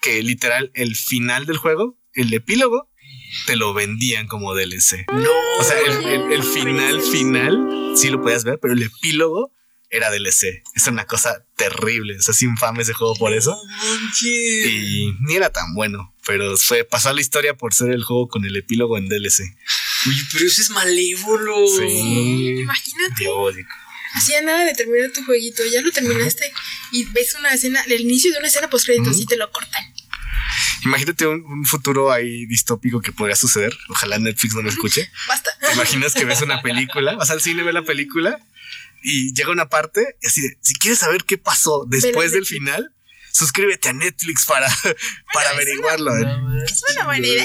que 0.00 0.22
literal 0.22 0.70
el 0.74 0.96
final 0.96 1.44
del 1.46 1.58
juego, 1.58 1.98
el 2.14 2.32
epílogo, 2.32 2.88
te 3.46 3.56
lo 3.56 3.74
vendían 3.74 4.26
como 4.26 4.54
DLC. 4.54 5.04
No. 5.12 5.28
O 5.58 5.64
sea, 5.64 5.76
el, 5.86 6.04
el- 6.06 6.32
el 6.32 6.42
final, 6.44 7.02
final, 7.02 7.92
sí 7.96 8.08
lo 8.08 8.22
podías 8.22 8.44
ver, 8.44 8.58
pero 8.62 8.72
el 8.74 8.82
epílogo 8.82 9.52
era 9.90 10.10
DLC. 10.10 10.62
Es 10.74 10.86
una 10.86 11.04
cosa 11.04 11.44
terrible. 11.56 12.16
O 12.16 12.22
sea, 12.22 12.32
es 12.32 12.42
infame 12.42 12.82
ese 12.82 12.94
juego 12.94 13.14
por 13.16 13.32
eso. 13.32 13.56
Y 14.22 15.12
ni 15.20 15.34
era 15.34 15.50
tan 15.50 15.74
bueno, 15.74 16.14
pero 16.30 16.56
fue 16.56 16.84
pasó 16.84 17.08
a 17.08 17.12
la 17.12 17.20
historia 17.20 17.54
por 17.56 17.74
ser 17.74 17.90
el 17.90 18.04
juego 18.04 18.28
con 18.28 18.44
el 18.44 18.56
epílogo 18.56 18.96
en 18.96 19.08
DLC. 19.08 19.40
Oye, 20.08 20.22
pero 20.32 20.46
eso 20.46 20.62
es 20.62 20.70
malévolo. 20.70 21.66
Sí. 21.76 22.60
Imagínate. 22.60 23.14
Diabólico. 23.18 23.70
Hacía 24.14 24.40
nada 24.42 24.64
de 24.64 24.74
terminar 24.74 25.10
tu 25.12 25.24
jueguito, 25.24 25.62
ya 25.72 25.80
lo 25.82 25.90
terminaste 25.90 26.52
y 26.92 27.04
ves 27.06 27.34
una 27.38 27.52
escena, 27.54 27.80
el 27.82 28.00
inicio 28.00 28.32
de 28.32 28.38
una 28.38 28.48
escena 28.48 28.70
post 28.70 28.86
créditos 28.86 29.14
Ujú. 29.14 29.22
y 29.22 29.26
te 29.26 29.36
lo 29.36 29.50
cortan. 29.50 29.84
Imagínate 30.84 31.26
un, 31.26 31.44
un 31.44 31.64
futuro 31.66 32.12
ahí 32.12 32.46
distópico 32.46 33.00
que 33.00 33.12
podría 33.12 33.36
suceder. 33.36 33.76
Ojalá 33.88 34.18
Netflix 34.18 34.54
no 34.54 34.62
lo 34.62 34.68
escuche. 34.68 35.10
Basta. 35.26 35.50
¿Te 35.60 35.72
imaginas 35.72 36.14
que 36.14 36.24
ves 36.24 36.42
una 36.42 36.62
película? 36.62 37.16
Vas 37.16 37.30
al 37.30 37.40
cine, 37.40 37.62
ves 37.64 37.74
la 37.74 37.82
película 37.84 38.38
y 39.02 39.34
llega 39.34 39.50
una 39.50 39.68
parte 39.68 40.16
y 40.22 40.26
así 40.26 40.40
de, 40.42 40.56
si 40.60 40.74
quieres 40.74 41.00
saber 41.00 41.24
qué 41.24 41.38
pasó 41.38 41.86
después 41.88 42.32
del 42.32 42.46
final, 42.46 42.94
suscríbete 43.32 43.88
a 43.88 43.92
Netflix 43.92 44.44
para, 44.46 44.68
para 45.32 45.48
es 45.50 45.54
averiguarlo. 45.54 46.16
Es 46.64 46.82
una 46.94 47.04
buena 47.06 47.26
idea. 47.26 47.44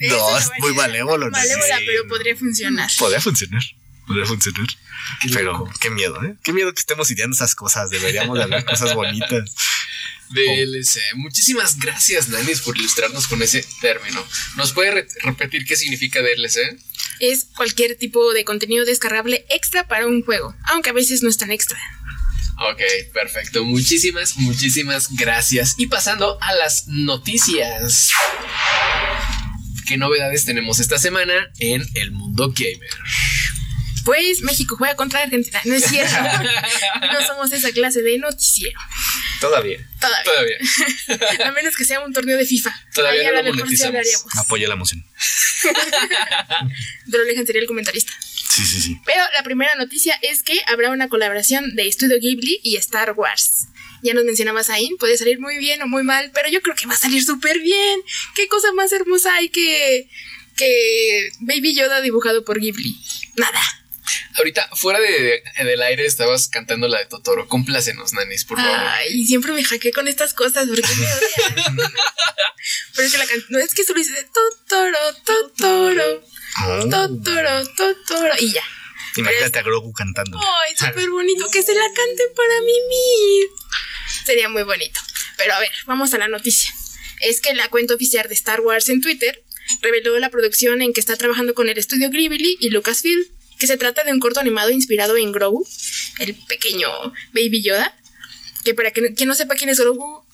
No, 0.00 0.28
una 0.28 0.38
es 0.38 0.50
muy 0.58 0.74
malévolo. 0.74 1.26
¿no? 1.26 1.30
Malévola, 1.32 1.78
Sí. 1.78 1.84
pero 1.86 2.08
podría 2.08 2.36
funcionar. 2.36 2.90
Podría 2.98 3.20
funcionar. 3.20 3.62
Podría 4.06 4.26
funcionar. 4.26 4.66
Qué 5.22 5.28
Pero 5.32 5.52
loco. 5.52 5.70
qué 5.80 5.90
miedo, 5.90 6.22
¿eh? 6.24 6.34
Qué 6.42 6.52
miedo 6.52 6.72
que 6.74 6.80
estemos 6.80 7.10
ideando 7.10 7.34
esas 7.34 7.54
cosas. 7.54 7.90
Deberíamos 7.90 8.36
de 8.36 8.44
hablar 8.44 8.64
cosas 8.64 8.94
bonitas. 8.94 9.54
DLC. 10.30 10.98
Muchísimas 11.16 11.78
gracias, 11.78 12.28
Nanis, 12.28 12.60
por 12.62 12.76
ilustrarnos 12.76 13.26
con 13.28 13.42
ese 13.42 13.64
término. 13.80 14.24
¿Nos 14.56 14.72
puede 14.72 14.90
re- 14.90 15.08
repetir 15.22 15.64
qué 15.64 15.76
significa 15.76 16.20
DLC? 16.20 16.78
Es 17.20 17.44
cualquier 17.56 17.96
tipo 17.96 18.32
de 18.32 18.44
contenido 18.44 18.84
descargable 18.84 19.44
extra 19.50 19.86
para 19.86 20.06
un 20.06 20.22
juego, 20.24 20.54
aunque 20.64 20.90
a 20.90 20.94
veces 20.94 21.22
no 21.22 21.28
es 21.28 21.36
tan 21.38 21.50
extra. 21.52 21.78
Ok, 22.70 22.80
perfecto. 23.12 23.64
Muchísimas, 23.64 24.36
muchísimas 24.36 25.08
gracias. 25.16 25.74
Y 25.76 25.86
pasando 25.86 26.38
a 26.40 26.54
las 26.54 26.86
noticias. 26.86 28.10
¿Qué 29.86 29.96
novedades 29.96 30.44
tenemos 30.44 30.80
esta 30.80 30.98
semana 30.98 31.32
en 31.58 31.84
el 31.94 32.12
mundo 32.12 32.54
gamer? 32.56 32.90
Pues 34.04 34.42
México 34.42 34.76
juega 34.76 34.94
contra 34.96 35.22
Argentina. 35.22 35.60
No 35.64 35.74
es 35.74 35.84
cierto. 35.84 36.14
no 37.12 37.26
somos 37.26 37.52
esa 37.52 37.72
clase 37.72 38.02
de 38.02 38.18
noticiero. 38.18 38.78
Todavía. 39.40 39.78
Todavía. 40.00 40.24
Todavía. 40.24 41.46
A 41.48 41.52
menos 41.52 41.74
que 41.74 41.84
sea 41.84 42.00
un 42.00 42.12
torneo 42.12 42.36
de 42.36 42.44
FIFA. 42.44 42.74
Todavía 42.94 43.20
Ahí 43.20 43.26
no 43.26 43.38
a 43.38 43.42
lo 43.42 43.54
monetizamos. 43.54 44.06
Apoya 44.38 44.68
la 44.68 44.74
emoción. 44.74 45.04
Drolejan 47.06 47.46
sería 47.46 47.62
el 47.62 47.66
comentarista. 47.66 48.12
Sí, 48.54 48.64
sí, 48.64 48.80
sí. 48.80 49.00
Pero 49.04 49.20
la 49.36 49.42
primera 49.42 49.74
noticia 49.74 50.16
es 50.22 50.44
que 50.44 50.60
habrá 50.66 50.90
una 50.90 51.08
colaboración 51.08 51.74
de 51.74 51.90
Studio 51.90 52.18
Ghibli 52.20 52.60
y 52.62 52.76
Star 52.76 53.12
Wars. 53.12 53.66
Ya 54.02 54.14
nos 54.14 54.24
mencionaba 54.24 54.62
Zain, 54.62 54.96
puede 54.96 55.18
salir 55.18 55.40
muy 55.40 55.56
bien 55.58 55.82
o 55.82 55.88
muy 55.88 56.04
mal, 56.04 56.30
pero 56.32 56.48
yo 56.48 56.60
creo 56.62 56.76
que 56.76 56.86
va 56.86 56.94
a 56.94 56.96
salir 56.96 57.24
súper 57.24 57.58
bien. 57.58 58.00
¿Qué 58.36 58.46
cosa 58.46 58.72
más 58.72 58.92
hermosa 58.92 59.34
hay 59.34 59.48
que, 59.48 60.08
que 60.56 61.30
Baby 61.40 61.74
Yoda 61.74 62.00
dibujado 62.00 62.44
por 62.44 62.60
Ghibli? 62.60 62.96
Nada. 63.36 63.60
Ahorita, 64.36 64.68
fuera 64.74 65.00
de, 65.00 65.42
del 65.64 65.82
aire, 65.82 66.04
estabas 66.04 66.48
cantando 66.48 66.86
la 66.86 66.98
de 66.98 67.06
Totoro. 67.06 67.48
Complácenos, 67.48 68.12
Nanis, 68.12 68.44
por 68.44 68.58
favor. 68.58 68.78
Ay, 68.78 69.24
siempre 69.24 69.52
me 69.52 69.64
hackeé 69.64 69.92
con 69.92 70.06
estas 70.06 70.34
cosas 70.34 70.68
porque 70.68 70.82
me 70.82 71.06
odian. 71.06 71.76
pero 72.94 73.06
es 73.06 73.12
que 73.12 73.18
la 73.18 73.26
no 73.48 73.58
es 73.58 73.74
que 73.74 73.84
solo 73.84 73.98
dice 73.98 74.12
Totoro, 74.32 74.98
Totoro, 75.24 76.24
Oh. 76.66 76.88
Totoro, 76.88 77.66
Totoro 77.76 78.34
y 78.38 78.52
ya. 78.52 78.62
Imagínate 79.16 79.58
a 79.58 79.62
Grogu 79.62 79.92
cantando. 79.92 80.38
Ay, 80.38 80.74
súper 80.78 81.10
bonito 81.10 81.48
que 81.50 81.62
se 81.62 81.74
la 81.74 81.82
canten 81.94 82.26
para 82.36 82.60
mimir. 82.60 83.46
Sería 84.26 84.48
muy 84.48 84.62
bonito. 84.62 85.00
Pero 85.36 85.54
a 85.54 85.58
ver, 85.60 85.70
vamos 85.86 86.14
a 86.14 86.18
la 86.18 86.28
noticia. 86.28 86.72
Es 87.20 87.40
que 87.40 87.54
la 87.54 87.68
cuenta 87.68 87.94
oficial 87.94 88.28
de 88.28 88.34
Star 88.34 88.60
Wars 88.60 88.88
en 88.88 89.00
Twitter 89.00 89.42
reveló 89.82 90.18
la 90.18 90.30
producción 90.30 90.82
en 90.82 90.92
que 90.92 91.00
está 91.00 91.16
trabajando 91.16 91.54
con 91.54 91.68
el 91.68 91.78
estudio 91.78 92.10
Ghibli 92.10 92.56
y 92.60 92.70
Lucasfilm, 92.70 93.24
que 93.58 93.66
se 93.66 93.76
trata 93.76 94.04
de 94.04 94.12
un 94.12 94.20
corto 94.20 94.40
animado 94.40 94.70
inspirado 94.70 95.16
en 95.16 95.32
Grogu, 95.32 95.66
el 96.18 96.34
pequeño 96.34 96.88
Baby 97.32 97.62
Yoda, 97.62 97.96
que 98.64 98.74
para 98.74 98.90
que- 98.90 99.14
quien 99.14 99.28
no 99.28 99.34
sepa 99.34 99.54
quién 99.54 99.70
es 99.70 99.78
Grogu, 99.80 100.24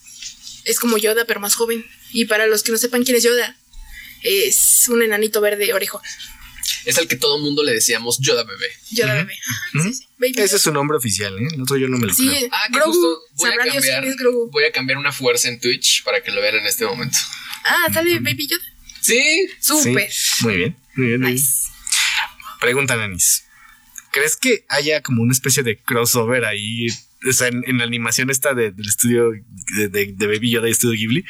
es 0.65 0.79
como 0.81 0.99
Yoda 0.99 1.25
pero 1.27 1.39
más 1.41 1.55
joven. 1.55 1.85
Y 2.13 2.25
para 2.27 2.47
los 2.47 2.63
que 2.63 2.73
no 2.73 2.79
sepan 2.79 3.05
quién 3.05 3.17
es 3.17 3.23
Yoda, 3.25 3.57
es 4.23 4.85
un 4.89 5.03
enanito 5.03 5.41
verde 5.41 5.73
orejón. 5.73 6.03
Es 6.85 6.97
al 6.99 7.09
que 7.09 7.17
todo 7.17 7.39
mundo 7.39 7.63
le 7.63 7.73
decíamos 7.73 8.19
Yoda 8.21 8.45
bebé. 8.45 8.67
Yoda 8.93 9.15
bebé. 9.15 9.35
Ajá, 9.35 9.83
sí, 9.85 9.95
sí. 9.95 10.07
Baby 10.19 10.35
Ese 10.37 10.57
es 10.57 10.63
su 10.63 10.73
nombre 10.73 10.97
oficial, 10.97 11.37
¿eh? 11.39 11.49
El 11.55 11.63
otro 11.63 11.77
yo 11.77 11.89
no 11.89 11.99
me 11.99 12.07
lo 12.07 12.15
Sí, 12.15 12.29
creo. 12.29 12.49
Ah, 12.53 12.67
que 12.69 12.79
Grogu. 12.79 12.93
justo 12.93 13.21
voy 13.37 13.51
a, 13.51 13.57
cambiar, 13.57 14.05
es 14.05 14.17
Grogu. 14.17 14.51
voy 14.51 14.65
a 14.65 14.73
cambiar 14.73 14.99
una 14.99 15.13
fuerza 15.13 15.49
en 15.49 15.61
Twitch 15.61 16.03
para 16.05 16.23
que 16.23 16.31
lo 16.31 16.41
vean 16.41 16.57
en 16.57 16.67
este 16.67 16.85
momento. 16.87 17.19
Ah, 17.65 17.87
sale 17.93 18.19
Baby 18.21 18.47
Yoda. 18.49 18.65
Sí, 19.01 19.47
Súper. 19.61 20.11
Sí, 20.11 20.45
muy 20.45 20.57
bien, 20.57 20.77
muy 20.97 21.07
bien. 21.09 21.21
Nice. 21.23 21.69
Pregunta, 22.61 22.97
Nanis. 22.97 23.45
¿Crees 24.13 24.37
que 24.37 24.65
haya 24.69 25.03
como 25.03 25.23
una 25.23 25.33
especie 25.33 25.63
de 25.63 25.79
crossover 25.79 26.45
ahí? 26.45 26.87
O 27.29 27.33
sea, 27.33 27.49
en, 27.49 27.63
en 27.67 27.79
la 27.79 27.85
animación 27.85 28.31
esta 28.31 28.55
de- 28.55 28.71
del 28.73 28.89
estudio 28.89 29.31
de, 29.77 29.89
de- 29.89 30.13
de 30.15 30.27
Baby 30.27 30.51
Yoda 30.51 30.69
y 30.69 30.73
Estudio 30.73 30.99
Ghibli, 30.99 31.25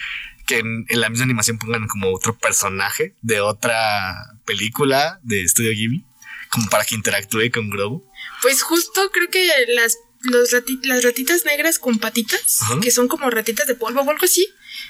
que 0.55 0.59
en, 0.61 0.85
en 0.89 1.01
la 1.01 1.09
misma 1.09 1.25
animación 1.25 1.59
pongan 1.59 1.87
como 1.89 2.13
otro 2.15 2.37
personaje 2.39 3.15
de 3.23 3.41
otra 3.41 4.15
película 4.45 5.21
de 5.23 5.43
Estudio 5.43 5.71
Ghibli, 5.71 6.05
como 6.51 6.69
para 6.69 6.85
que 6.85 6.95
interactúe 6.95 7.51
con 7.53 7.71
Grogu. 7.71 8.05
Pues 8.43 8.63
justo 8.63 9.11
creo 9.13 9.29
que 9.31 9.49
las, 9.69 9.97
los 10.23 10.51
rati- 10.53 10.81
las 10.83 11.03
ratitas 11.05 11.45
negras 11.45 11.79
con 11.79 11.99
patitas, 11.99 12.61
que 12.83 12.91
son 12.91 13.09
como 13.09 13.31
ratitas 13.31 13.67
de 13.67 13.75
polvo 13.75 14.01
o 14.01 14.11
algo 14.11 14.25
así, 14.25 14.47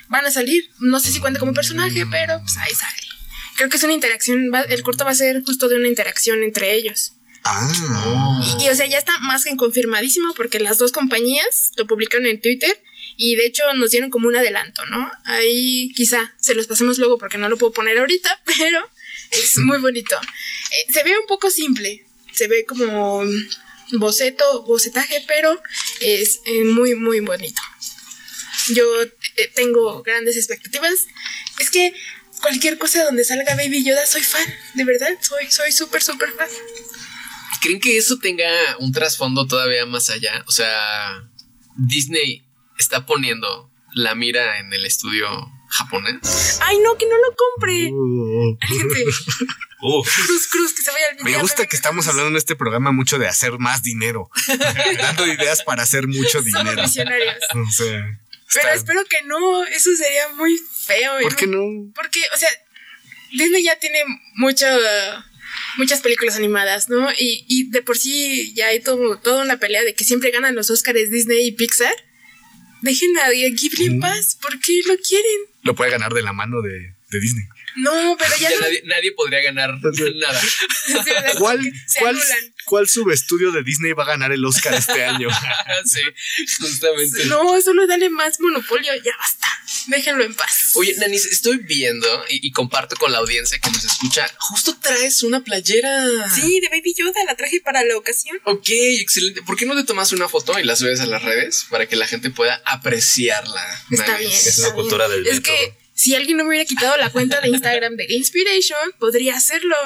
van 0.09 0.25
a 0.27 0.31
salir. 0.31 0.65
No 0.79 0.99
sé 1.01 1.13
si 1.13 1.21
cuenta 1.21 1.39
como 1.41 1.53
personaje, 1.53 2.07
pero 2.11 2.41
pues 2.41 2.57
ahí 2.57 2.75
sale. 2.75 2.97
Creo 3.57 3.69
que 3.69 3.77
es 3.77 3.83
una 3.83 3.93
interacción, 3.93 4.51
va- 4.53 4.63
el 4.63 4.83
corto 4.83 5.05
va 5.05 5.11
a 5.11 5.15
ser 5.15 5.43
justo 5.45 5.69
de 5.69 5.77
una 5.77 5.89
interacción 5.89 6.43
entre 6.43 6.75
ellos. 6.75 7.13
Ah. 7.45 8.41
Y, 8.59 8.65
y, 8.65 8.69
o 8.69 8.75
sea, 8.75 8.87
ya 8.87 8.99
está 8.99 9.19
más 9.21 9.45
que 9.45 9.57
confirmadísimo 9.57 10.35
porque 10.35 10.61
las 10.61 10.79
dos 10.79 10.93
compañías 10.93 11.73
lo 11.77 11.87
publicaron 11.87 12.27
en 12.27 12.41
Twitter 12.41 12.83
y 13.23 13.37
de 13.37 13.45
hecho 13.45 13.63
nos 13.75 13.91
dieron 13.91 14.09
como 14.09 14.29
un 14.29 14.37
adelanto, 14.37 14.87
¿no? 14.87 15.13
Ahí 15.25 15.93
quizá 15.95 16.33
se 16.41 16.55
los 16.55 16.67
pasemos 16.67 16.97
luego 16.97 17.19
porque 17.19 17.37
no 17.37 17.51
lo 17.51 17.59
puedo 17.59 17.71
poner 17.71 17.99
ahorita, 17.99 18.41
pero 18.47 18.81
es 19.31 19.59
muy 19.59 19.79
bonito. 19.79 20.17
Eh, 20.17 20.91
se 20.91 21.03
ve 21.03 21.19
un 21.19 21.27
poco 21.27 21.51
simple, 21.51 22.03
se 22.33 22.49
ve 22.49 22.65
como 22.65 23.23
boceto, 23.93 24.63
bocetaje, 24.63 25.23
pero 25.29 25.61
es 26.01 26.41
eh, 26.47 26.65
muy, 26.65 26.95
muy 26.95 27.21
bonito. 27.21 27.61
Yo 28.69 29.03
eh, 29.03 29.53
tengo 29.55 30.03
grandes 30.03 30.39
expectativas. 30.39 31.07
Es 31.59 31.69
que 31.69 31.93
cualquier 32.41 32.79
cosa 32.79 33.05
donde 33.05 33.25
salga 33.25 33.55
Baby 33.55 33.85
Yoda 33.85 34.07
soy 34.07 34.23
fan, 34.23 34.47
de 34.73 34.85
verdad, 34.85 35.11
soy 35.21 35.51
soy 35.51 35.73
súper, 35.73 36.03
súper 36.03 36.33
fan. 36.33 36.49
¿Creen 37.61 37.81
que 37.81 37.99
eso 37.99 38.19
tenga 38.19 38.49
un 38.79 38.93
trasfondo 38.93 39.47
todavía 39.47 39.85
más 39.85 40.09
allá? 40.09 40.43
O 40.47 40.53
sea, 40.53 41.29
Disney 41.77 42.47
está 42.81 43.07
poniendo 43.07 43.71
la 43.93 44.15
mira 44.15 44.59
en 44.61 44.73
el 44.73 44.85
estudio 44.87 45.29
japonés. 45.69 46.59
Ay, 46.63 46.79
no, 46.85 46.97
que 46.97 47.07
no 47.07 47.17
lo 47.17 47.35
compre. 47.37 47.91
Uh. 49.83 50.03
Cruz, 50.03 50.47
cruz, 50.49 50.75
que 50.75 50.83
se 50.83 50.91
vaya 50.91 51.07
al 51.17 51.25
Me 51.25 51.39
gusta 51.39 51.67
que 51.67 51.75
estamos 51.75 52.07
hablando 52.07 52.29
en 52.29 52.37
este 52.37 52.55
programa 52.55 52.93
mucho 52.93 53.19
de 53.19 53.27
hacer 53.27 53.53
más 53.59 53.83
dinero, 53.83 54.29
dando 54.99 55.27
ideas 55.27 55.63
para 55.63 55.85
hacer 55.85 56.07
mucho 56.07 56.43
Somos 56.43 56.45
dinero. 56.45 56.83
visionarios. 56.83 57.35
O 57.55 57.73
sea, 57.73 57.87
Pero 58.53 58.69
está- 58.69 58.75
espero 58.75 59.05
que 59.07 59.23
no, 59.23 59.65
eso 59.65 59.91
sería 59.97 60.29
muy 60.35 60.59
feo. 60.59 61.21
¿por 61.23 61.35
qué 61.35 61.47
no? 61.47 61.63
Porque, 61.95 62.21
o 62.35 62.37
sea, 62.37 62.51
Disney 63.33 63.65
ya 63.65 63.79
tiene 63.79 64.03
mucho, 64.35 64.67
muchas 65.79 66.01
películas 66.03 66.37
animadas, 66.37 66.91
¿no? 66.91 67.11
Y, 67.13 67.47
y 67.49 67.71
de 67.71 67.81
por 67.81 67.97
sí 67.97 68.53
ya 68.55 68.67
hay 68.67 68.81
todo, 68.81 69.17
toda 69.17 69.43
una 69.43 69.57
pelea 69.59 69.83
de 69.83 69.95
que 69.95 70.05
siempre 70.05 70.31
ganan 70.31 70.55
los 70.57 70.69
Oscars 70.69 71.11
Disney 71.11 71.47
y 71.47 71.53
Pixar. 71.53 71.95
Dejen 72.83 73.11
a 73.19 73.29
Ghibli 73.31 73.87
en 73.87 73.99
Mm. 73.99 74.01
paz, 74.01 74.37
¿por 74.41 74.59
qué 74.61 74.81
lo 74.89 74.97
quieren? 74.97 75.41
Lo 75.63 75.75
puede 75.75 75.91
ganar 75.91 76.13
de 76.15 76.23
la 76.23 76.33
mano 76.33 76.63
de, 76.63 76.95
de 77.11 77.21
Disney. 77.21 77.45
No, 77.81 78.17
pero 78.19 78.31
ya, 78.39 78.51
Ya 78.51 78.57
no. 78.57 78.63
nadie, 78.63 78.83
nadie 78.85 79.13
podría 79.13 79.43
ganar 79.43 79.71
nada. 80.15 80.41
¿Cuál, 81.39 81.61
Se 81.87 81.99
cuál, 82.01 82.17
anulan. 82.17 82.55
¿Cuál 82.67 82.89
subestudio 82.89 83.51
de 83.53 83.63
Disney 83.65 83.93
va 83.93 84.05
a 84.05 84.07
ganar 84.07 84.33
el 84.33 84.45
Oscar 84.45 84.75
este 84.75 85.05
año? 85.05 85.29
sí, 85.85 86.01
justamente. 86.61 87.25
No, 87.27 87.61
solo 87.63 87.87
dale 87.87 88.11
más 88.11 88.39
monopolio, 88.41 88.93
ya 89.05 89.17
basta. 89.19 89.47
Déjenlo 89.89 90.25
en 90.25 90.35
paz. 90.35 90.71
Oye, 90.75 90.95
Nanis, 90.99 91.25
estoy 91.27 91.59
viendo 91.59 92.07
y, 92.29 92.47
y 92.47 92.53
comparto 92.53 92.97
con 92.97 93.13
la 93.13 93.19
audiencia 93.19 93.59
que 93.59 93.71
nos 93.71 93.85
escucha. 93.85 94.27
Justo 94.51 94.77
traes 94.81 95.23
una 95.23 95.43
playera. 95.43 96.29
Sí, 96.35 96.61
de 96.61 96.69
Baby 96.69 96.95
Yoda 96.97 97.25
la 97.27 97.35
traje 97.37 97.61
para 97.61 97.83
la 97.85 97.97
ocasión. 97.97 98.39
Ok, 98.45 98.69
excelente. 98.69 99.43
¿Por 99.43 99.57
qué 99.57 99.67
no 99.67 99.75
te 99.75 99.85
tomas 99.85 100.13
una 100.13 100.29
foto 100.29 100.59
y 100.59 100.65
la 100.65 100.77
subes 100.77 101.01
a 101.01 101.07
las 101.07 101.23
redes 101.23 101.67
para 101.71 101.87
que 101.87 101.97
la 101.97 102.07
gente 102.07 102.31
pueda 102.31 102.61
apreciarla? 102.67 103.63
Está 103.91 104.07
Nanis? 104.07 104.19
bien. 104.29 104.33
Es 104.33 104.47
está 104.47 104.67
una 104.69 104.75
cultura 104.75 105.09
bien. 105.09 105.25
del 105.25 105.33
Es 105.35 105.41
que. 105.41 105.80
Si 106.01 106.15
alguien 106.15 106.39
no 106.39 106.45
me 106.45 106.49
hubiera 106.51 106.65
quitado 106.65 106.97
la 106.97 107.11
cuenta 107.11 107.41
de 107.43 107.49
Instagram 107.49 107.95
de 107.97 108.07
Inspiration, 108.09 108.93
podría 108.99 109.37
hacerlo. 109.37 109.77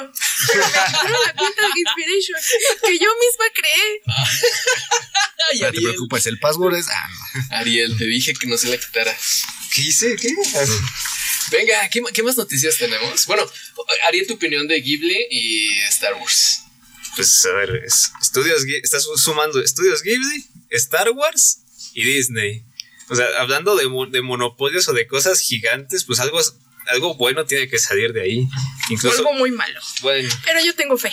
Pero 0.47 0.63
me 0.65 0.71
quitaron 0.71 1.11
la 1.25 1.33
cuenta 1.33 1.61
de 1.61 1.79
Inspiration 1.81 2.39
que 2.85 2.99
yo 2.99 3.09
misma 3.19 3.45
creé. 3.53 4.01
Ay, 5.51 5.59
No 5.59 5.71
te 5.73 5.81
preocupes, 5.81 6.25
el 6.27 6.39
password 6.39 6.75
es. 6.75 6.87
Ah, 6.89 7.07
no. 7.51 7.57
Ariel, 7.57 7.97
te 7.97 8.05
dije 8.05 8.33
que 8.33 8.47
no 8.47 8.57
se 8.57 8.69
la 8.69 8.77
quitara. 8.77 9.13
¿Qué 9.73 9.81
hice? 9.81 10.15
¿Qué? 10.15 10.29
Venga, 11.51 11.89
¿qué, 11.89 12.23
más 12.23 12.37
noticias 12.37 12.77
tenemos? 12.77 13.25
Bueno, 13.25 13.45
Ariel, 14.07 14.25
tu 14.25 14.35
opinión 14.35 14.67
de 14.69 14.79
Ghibli 14.79 15.27
y 15.29 15.79
Star 15.89 16.13
Wars. 16.15 16.61
Pues 17.17 17.45
a 17.45 17.51
ver, 17.51 17.83
es- 17.85 18.11
estudios, 18.21 18.63
estás 18.81 19.05
sumando 19.17 19.61
estudios 19.61 20.01
Ghibli, 20.01 20.45
Star 20.71 21.09
Wars 21.11 21.59
y 21.93 22.03
Disney. 22.05 22.63
O 23.09 23.15
sea, 23.15 23.25
hablando 23.39 23.75
de, 23.75 23.83
de 24.11 24.21
monopolios 24.21 24.87
o 24.87 24.93
de 24.93 25.05
cosas 25.07 25.39
gigantes, 25.41 26.03
pues 26.05 26.19
algo, 26.19 26.39
algo 26.87 27.15
bueno 27.15 27.45
tiene 27.45 27.67
que 27.69 27.77
salir 27.79 28.13
de 28.13 28.21
ahí. 28.23 28.47
Incluso, 28.89 29.17
Algo 29.19 29.33
muy 29.33 29.51
malo. 29.51 29.79
bueno, 30.01 30.29
Pero 30.43 30.59
yo 30.65 30.73
tengo 30.75 30.97
fe. 30.97 31.11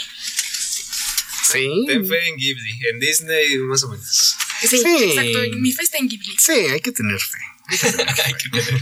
Sí. 1.51 1.85
ten 1.87 2.07
fe 2.07 2.29
en 2.29 2.37
Ghibli, 2.37 2.81
en 2.91 3.01
Disney 3.01 3.59
más 3.59 3.83
o 3.85 3.89
menos. 3.91 4.37
Sí, 4.61 4.69
Sí. 4.79 4.85
exacto. 4.87 5.39
Mi 5.59 5.73
fe 5.73 5.83
está 5.83 5.99
en 5.99 6.09
Ghibli. 6.09 6.37
Sí, 6.39 6.53
hay 6.53 6.81
que 6.81 6.93
tener 6.93 7.19
fe. 7.21 7.39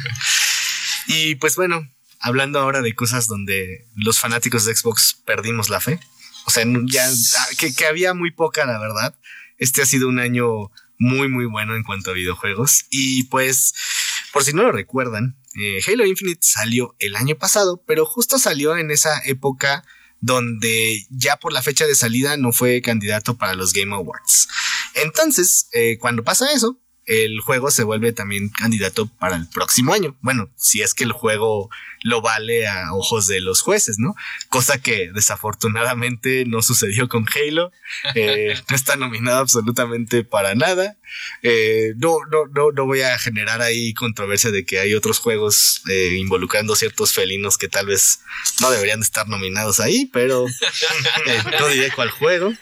Y 1.07 1.35
pues 1.37 1.57
bueno, 1.57 1.90
hablando 2.21 2.61
ahora 2.61 2.83
de 2.83 2.95
cosas 2.95 3.26
donde 3.26 3.87
los 3.97 4.21
fanáticos 4.21 4.64
de 4.64 4.76
Xbox 4.76 5.17
perdimos 5.25 5.69
la 5.69 5.81
fe. 5.81 5.99
O 6.47 6.50
sea, 6.50 6.64
ya 6.87 7.09
que, 7.59 7.75
que 7.75 7.87
había 7.87 8.14
muy 8.14 8.31
poca, 8.31 8.64
la 8.67 8.79
verdad. 8.79 9.14
Este 9.59 9.83
ha 9.83 9.87
sido 9.87 10.09
un 10.09 10.19
año 10.21 10.71
muy, 11.00 11.28
muy 11.28 11.47
bueno 11.47 11.75
en 11.75 11.83
cuanto 11.83 12.11
a 12.11 12.14
videojuegos. 12.14 12.85
Y 12.90 13.25
pues, 13.25 13.75
por 14.33 14.45
si 14.45 14.52
no 14.52 14.62
lo 14.62 14.71
recuerdan, 14.71 15.37
eh, 15.59 15.80
Halo 15.88 16.07
Infinite 16.07 16.40
salió 16.42 16.95
el 17.00 17.16
año 17.16 17.37
pasado, 17.37 17.83
pero 17.87 18.07
justo 18.07 18.38
salió 18.38 18.76
en 18.76 18.92
esa 18.92 19.21
época 19.25 19.83
donde 20.21 21.07
ya 21.11 21.38
por 21.38 21.52
la 21.52 21.62
fecha 21.62 21.87
de 21.87 21.95
salida 21.95 22.37
no 22.37 22.52
fue 22.52 22.83
candidato 22.83 23.38
para 23.38 23.54
los 23.54 23.73
Game 23.73 23.95
Awards. 23.95 24.49
Entonces, 24.95 25.69
eh, 25.73 25.97
cuando 25.99 26.23
pasa 26.23 26.52
eso, 26.52 26.78
el 27.11 27.40
juego 27.40 27.73
se 27.73 27.83
vuelve 27.83 28.12
también 28.12 28.50
candidato 28.50 29.07
para 29.07 29.35
el 29.35 29.49
próximo 29.49 29.93
año. 29.93 30.17
Bueno, 30.21 30.49
si 30.55 30.81
es 30.81 30.95
que 30.95 31.02
el 31.02 31.11
juego 31.11 31.69
lo 32.02 32.23
vale 32.23 32.69
a 32.69 32.95
ojos 32.95 33.26
de 33.26 33.40
los 33.40 33.62
jueces, 33.62 33.99
¿no? 33.99 34.14
Cosa 34.49 34.81
que 34.81 35.11
desafortunadamente 35.12 36.45
no 36.47 36.62
sucedió 36.62 37.09
con 37.09 37.26
Halo. 37.35 37.73
Eh, 38.14 38.55
no 38.71 38.76
está 38.76 38.95
nominado 38.95 39.38
absolutamente 39.38 40.23
para 40.23 40.55
nada. 40.55 40.97
Eh, 41.43 41.95
no, 41.97 42.19
no, 42.31 42.47
no, 42.55 42.71
no 42.71 42.87
voy 42.87 43.02
a 43.02 43.19
generar 43.19 43.61
ahí 43.61 43.93
controversia 43.93 44.52
de 44.52 44.64
que 44.64 44.79
hay 44.79 44.95
otros 44.95 45.19
juegos 45.19 45.83
eh, 45.90 46.14
involucrando 46.17 46.76
ciertos 46.76 47.12
felinos 47.12 47.59
que 47.59 47.69
tal 47.69 47.87
vez 47.87 48.21
no 48.61 48.71
deberían 48.71 49.00
de 49.00 49.05
estar 49.05 49.26
nominados 49.26 49.81
ahí, 49.81 50.09
pero 50.12 50.47
eh, 51.26 51.43
no 51.59 51.67
diré 51.67 51.90
cuál 51.90 52.11
juego. 52.11 52.55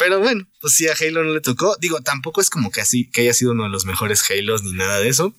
Pero 0.00 0.18
bueno, 0.18 0.48
pues 0.62 0.72
sí, 0.72 0.88
a 0.88 0.94
Halo 0.98 1.22
no 1.22 1.34
le 1.34 1.42
tocó. 1.42 1.76
Digo, 1.78 2.00
tampoco 2.00 2.40
es 2.40 2.48
como 2.48 2.70
que 2.70 2.80
así 2.80 3.10
que 3.10 3.20
haya 3.20 3.34
sido 3.34 3.52
uno 3.52 3.64
de 3.64 3.68
los 3.68 3.84
mejores 3.84 4.24
Halos 4.30 4.62
ni 4.62 4.72
nada 4.72 4.98
de 4.98 5.08
eso. 5.08 5.34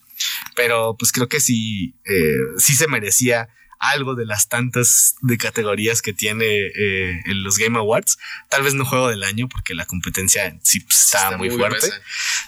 Pero 0.55 0.95
pues 0.97 1.11
creo 1.11 1.27
que 1.27 1.39
sí, 1.39 1.95
eh, 2.05 2.35
sí 2.57 2.75
se 2.75 2.87
merecía 2.87 3.49
algo 3.79 4.13
de 4.13 4.27
las 4.27 4.47
tantas 4.47 5.15
de 5.23 5.39
categorías 5.39 6.03
que 6.03 6.13
tiene 6.13 6.45
eh, 6.45 7.19
en 7.25 7.43
los 7.43 7.57
Game 7.57 7.75
Awards. 7.79 8.19
Tal 8.51 8.61
vez 8.61 8.75
no 8.75 8.85
juego 8.85 9.09
del 9.09 9.23
año 9.23 9.49
porque 9.49 9.73
la 9.73 9.87
competencia 9.87 10.55
sí 10.61 10.79
pues, 10.81 11.05
estaba 11.05 11.37
muy, 11.37 11.49
fuerte. 11.49 11.89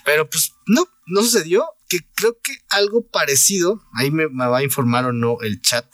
Pero 0.06 0.30
pues 0.30 0.54
no, 0.68 0.88
no 1.08 1.24
sucedió. 1.24 1.66
Que 1.90 2.00
creo 2.16 2.38
que 2.44 2.56
algo 2.70 3.08
parecido, 3.08 3.84
ahí 3.96 4.10
me, 4.12 4.28
me 4.28 4.48
va 4.48 4.60
a 4.60 4.64
informar 4.64 5.06
o 5.06 5.14
no 5.14 5.38
el 5.42 5.62
chat, 5.62 5.86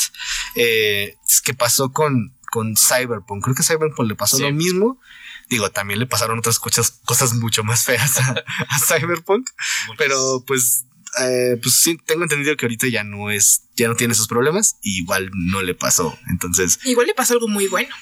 eh, 0.56 1.16
es 1.28 1.42
que 1.42 1.54
pasó 1.54 1.92
con, 1.92 2.38
con 2.52 2.76
Cyberpunk. 2.78 3.44
Creo 3.44 3.56
que 3.56 3.62
a 3.62 3.66
Cyberpunk 3.66 4.08
le 4.08 4.16
pasó 4.16 4.38
Sí. 4.38 4.44
lo 4.44 4.52
mismo. 4.52 5.02
Digo, 5.50 5.72
también 5.72 6.00
le 6.00 6.06
pasaron 6.06 6.40
otras 6.40 6.60
cosas, 6.60 7.00
cosas 7.06 7.34
mucho 7.34 7.64
más 7.64 7.84
feas 7.84 8.18
a, 8.18 8.44
a 8.70 8.80
Cyberpunk. 8.80 9.50
Pero 9.98 10.44
pues, 10.46 10.86
eh, 11.22 11.58
pues 11.62 11.76
sí, 11.82 11.98
tengo 12.06 12.24
entendido 12.24 12.56
que 12.56 12.66
ahorita 12.66 12.88
ya 12.88 13.04
no 13.04 13.32
es, 13.32 13.64
ya 13.76 13.88
no 13.88 13.96
tiene 13.96 14.14
esos 14.14 14.28
problemas. 14.28 14.78
y 14.82 15.00
igual 15.00 15.32
no 15.34 15.62
le 15.62 15.74
pasó. 15.76 16.18
Entonces, 16.30 16.80
Igual 16.86 17.08
le 17.08 17.14
pasó 17.16 17.34
algo 17.34 17.48
muy 17.48 17.68
bueno. 17.68 17.94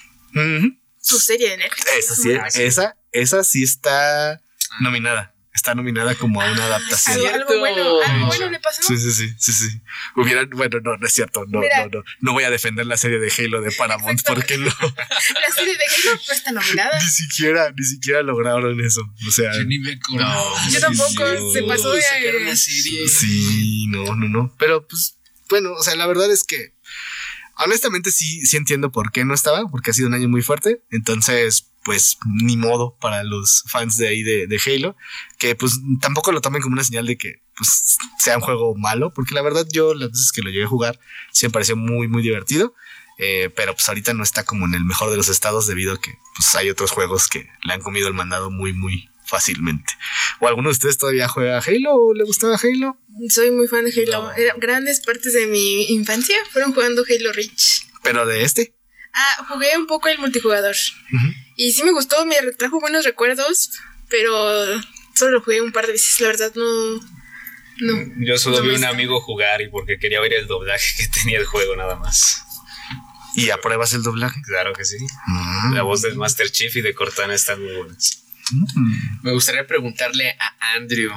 Su 1.02 1.19
serie 1.19 1.52
de 1.52 1.58
Netflix. 1.58 1.88
esa 1.98 2.15
sí. 2.15 2.62
esa, 2.62 2.98
esa 3.12 3.43
sí 3.43 3.63
está 3.63 4.41
nominada. 4.82 5.34
Está 5.58 5.74
nominada 5.74 6.13
como 6.13 6.39
a 6.39 6.52
una 6.52 6.65
adaptación. 6.65 7.17
Algo, 7.17 7.50
algo 7.50 7.60
bueno, 7.60 8.02
algo 8.06 8.28
bueno 8.28 8.50
le 8.52 8.60
pasó. 8.60 8.84
Sí, 8.84 8.96
sí, 8.96 9.12
sí, 9.12 9.34
sí, 9.39 9.54
sí. 9.54 9.82
Hubieran, 10.15 10.48
bueno, 10.52 10.78
no, 10.84 10.98
no 10.98 11.08
es 11.08 11.12
cierto. 11.13 11.46
No, 11.48 11.62
Mira. 11.62 11.88
no, 11.88 11.98
no. 11.98 12.04
No 12.22 12.34
voy 12.34 12.43
a 12.43 12.52
defender 12.52 12.86
la 12.86 12.96
serie 12.96 13.17
de 13.17 13.34
Halo 13.36 13.62
de 13.62 13.72
Paramount 13.72 14.20
Exacto. 14.20 14.36
porque 14.36 14.56
no. 14.60 14.65
La 14.70 15.56
serie 15.56 15.74
de 15.76 15.84
Halo 15.84 16.22
no 16.28 16.34
está 16.34 16.52
nominada. 16.52 17.00
Ni 17.04 17.10
siquiera, 17.10 17.72
ni 17.76 17.84
siquiera 17.84 18.22
lograron 18.22 18.80
eso. 18.82 19.02
O 19.28 19.32
sea, 19.32 19.52
Yo 19.58 19.63
ni 19.63 19.80
me 19.80 19.93
acuerdo. 19.93 20.26
No, 20.28 20.70
Yo 20.70 20.80
tampoco, 20.80 21.52
se 21.52 21.63
pasó 21.63 21.91
de- 21.91 22.02
Sacaron 22.04 22.43
una 22.43 22.56
serie. 22.56 23.08
sí, 23.08 23.88
no, 23.89 24.15
no, 24.15 24.30
no. 24.30 24.56
Pero 24.60 24.88
pues, 24.88 25.17
bueno, 25.50 25.72
o 25.74 25.82
sea, 25.84 25.96
la 25.96 26.06
verdad 26.06 26.32
es 26.32 26.43
que 26.43 26.76
honestamente 27.58 28.12
sí, 28.12 28.46
sí 28.46 28.58
entiendo 28.58 28.91
por 28.91 29.12
qué 29.12 29.26
no 29.26 29.34
estaba, 29.34 29.67
porque 29.72 29.89
ha 29.89 29.93
sido 29.96 30.08
un 30.08 30.13
año 30.13 30.30
muy 30.30 30.43
fuerte. 30.43 30.84
Entonces, 30.91 31.72
pues, 31.88 32.17
ni 32.26 32.58
modo 32.58 32.97
para 33.00 33.23
los 33.23 33.63
fans 33.67 33.95
de 33.95 34.10
ahí 34.10 34.21
de, 34.21 34.45
de 34.45 34.60
Halo, 34.65 34.97
que 35.39 35.56
pues 35.56 35.80
tampoco 36.02 36.34
lo 36.34 36.41
tomen 36.41 36.62
como 36.62 36.73
una 36.73 36.84
señal 36.84 37.08
de 37.08 37.17
que 37.17 37.41
pues 37.56 37.95
sea 38.19 38.36
un 38.36 38.41
juego 38.41 38.76
malo, 38.76 39.13
porque 39.13 39.34
la 39.34 39.41
verdad 39.41 39.65
yo 39.71 39.93
las 39.93 40.12
veces 40.12 40.34
que 40.34 40.41
lo 40.41 40.50
llegué 40.50 40.65
a 40.65 40.67
jugar 40.67 41.00
sí 41.32 41.45
me 41.45 41.52
pareció 41.52 41.78
muy, 41.78 42.10
muy 42.10 42.21
divertido. 42.21 42.76
Eh, 43.19 43.50
pero 43.56 43.73
pues 43.73 43.88
ahorita 43.88 44.13
no 44.13 44.21
está 44.21 44.43
como 44.43 44.65
en 44.65 44.73
el 44.73 44.84
mejor 44.84 45.10
de 45.10 45.15
los 45.15 45.30
estados 45.30 45.65
debido 45.65 45.93
a 45.93 46.02
que 46.02 46.19
pues 46.36 46.54
hay 46.56 46.69
otros 46.69 46.91
juegos 46.91 47.30
que 47.30 47.47
le 47.63 47.73
han 47.73 47.82
comido 47.82 48.10
el 48.10 48.13
mandado 48.13 48.52
muy, 48.52 48.73
muy 48.73 49.10
fácilmente. 49.26 49.93
¿O 50.41 50.47
alguno 50.50 50.67
de 50.67 50.73
ustedes 50.73 50.97
todavía 50.97 51.30
juega 51.30 51.60
Halo 51.60 51.95
o 51.95 52.13
le 52.13 52.26
gustaba 52.26 52.60
Halo? 52.62 53.00
Soy 53.30 53.52
muy 53.52 53.69
fan 53.69 53.86
de 53.86 53.91
Halo. 53.91 54.30
Grandes 54.58 55.00
partes 55.00 55.32
de 55.32 55.47
mi 55.47 55.86
infancia 55.86 56.36
fueron 56.52 56.73
jugando 56.73 57.06
Halo 57.10 57.32
Reach. 57.32 57.88
Pero 58.04 58.26
de 58.26 58.43
este. 58.43 58.76
Ah, 59.13 59.45
jugué 59.47 59.76
un 59.78 59.88
poco 59.88 60.10
el 60.10 60.19
multijugador. 60.19 60.76
Ujú. 61.13 61.46
Y 61.58 61.74
sí 61.74 61.84
me 61.84 61.91
gustó, 61.91 62.26
me 62.26 62.36
trajo 62.58 62.80
buenos 62.80 63.04
recuerdos, 63.04 63.72
pero 64.10 64.32
solo 65.15 65.32
lo 65.32 65.41
jugué 65.41 65.60
un 65.60 65.72
par 65.74 65.88
de 65.88 65.93
veces, 65.93 66.22
la 66.22 66.28
verdad 66.28 66.54
no... 66.56 66.96
No. 67.80 67.93
Yo 68.26 68.38
solo 68.38 68.58
No 68.58 68.63
vi 68.63 68.70
a 68.70 68.72
un 68.72 68.76
está. 68.78 68.89
amigo 68.89 69.20
jugar 69.22 69.62
y 69.62 69.70
porque 69.70 70.00
quería 70.00 70.22
oír 70.22 70.34
el 70.34 70.48
doblaje 70.48 70.88
que 70.98 71.08
tenía 71.20 71.38
el 71.39 71.46
juego 71.46 71.76
nada 71.76 71.96
más. 71.96 72.43
¿Y 73.36 73.52
apruebas 73.52 73.93
el 73.93 74.02
doblaje? 74.02 74.41
Claro 74.43 74.74
que 74.74 74.84
sí. 74.86 74.98
Mm. 75.28 75.74
La 75.74 75.84
voz 75.84 76.02
del 76.02 76.15
Master 76.15 76.50
Chief 76.52 76.76
y 76.76 76.82
de 76.82 76.96
Cortana 76.96 77.36
están 77.36 77.62
muy 77.62 77.76
buenas. 77.76 78.24
Mm. 78.52 79.20
Me 79.24 79.32
gustaría 79.34 79.67
preguntarle 79.67 80.32
a 80.39 80.74
Andrew. 80.76 81.12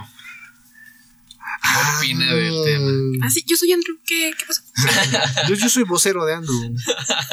Ah, 1.62 1.96
opina 1.98 2.34
del 2.34 2.54
tema? 2.64 2.90
Ah, 3.26 3.30
sí, 3.30 3.44
yo 3.46 3.56
soy 3.56 3.72
Andrew. 3.72 3.98
¿Qué, 4.06 4.32
qué 4.38 4.44
pasó? 4.46 4.62
Yo, 5.48 5.54
yo 5.54 5.68
soy 5.68 5.82
vocero 5.84 6.24
de 6.24 6.34
Andrew. 6.34 6.74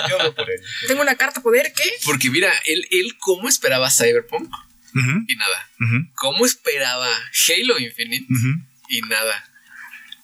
Yo 0.09 0.17
no 0.23 0.33
por 0.35 0.49
él. 0.49 0.59
Tengo 0.87 1.01
una 1.01 1.15
carta 1.15 1.41
poder, 1.41 1.71
¿qué? 1.75 1.83
Porque 2.05 2.29
mira, 2.29 2.51
él, 2.65 2.85
él 2.91 3.15
cómo 3.19 3.47
esperaba 3.47 3.89
Cyberpunk 3.89 4.49
y 5.27 5.35
nada. 5.35 5.69
¿Cómo 6.15 6.45
esperaba 6.45 7.09
Halo 7.47 7.79
Infinite 7.79 8.25
y 8.89 9.01
nada? 9.01 9.43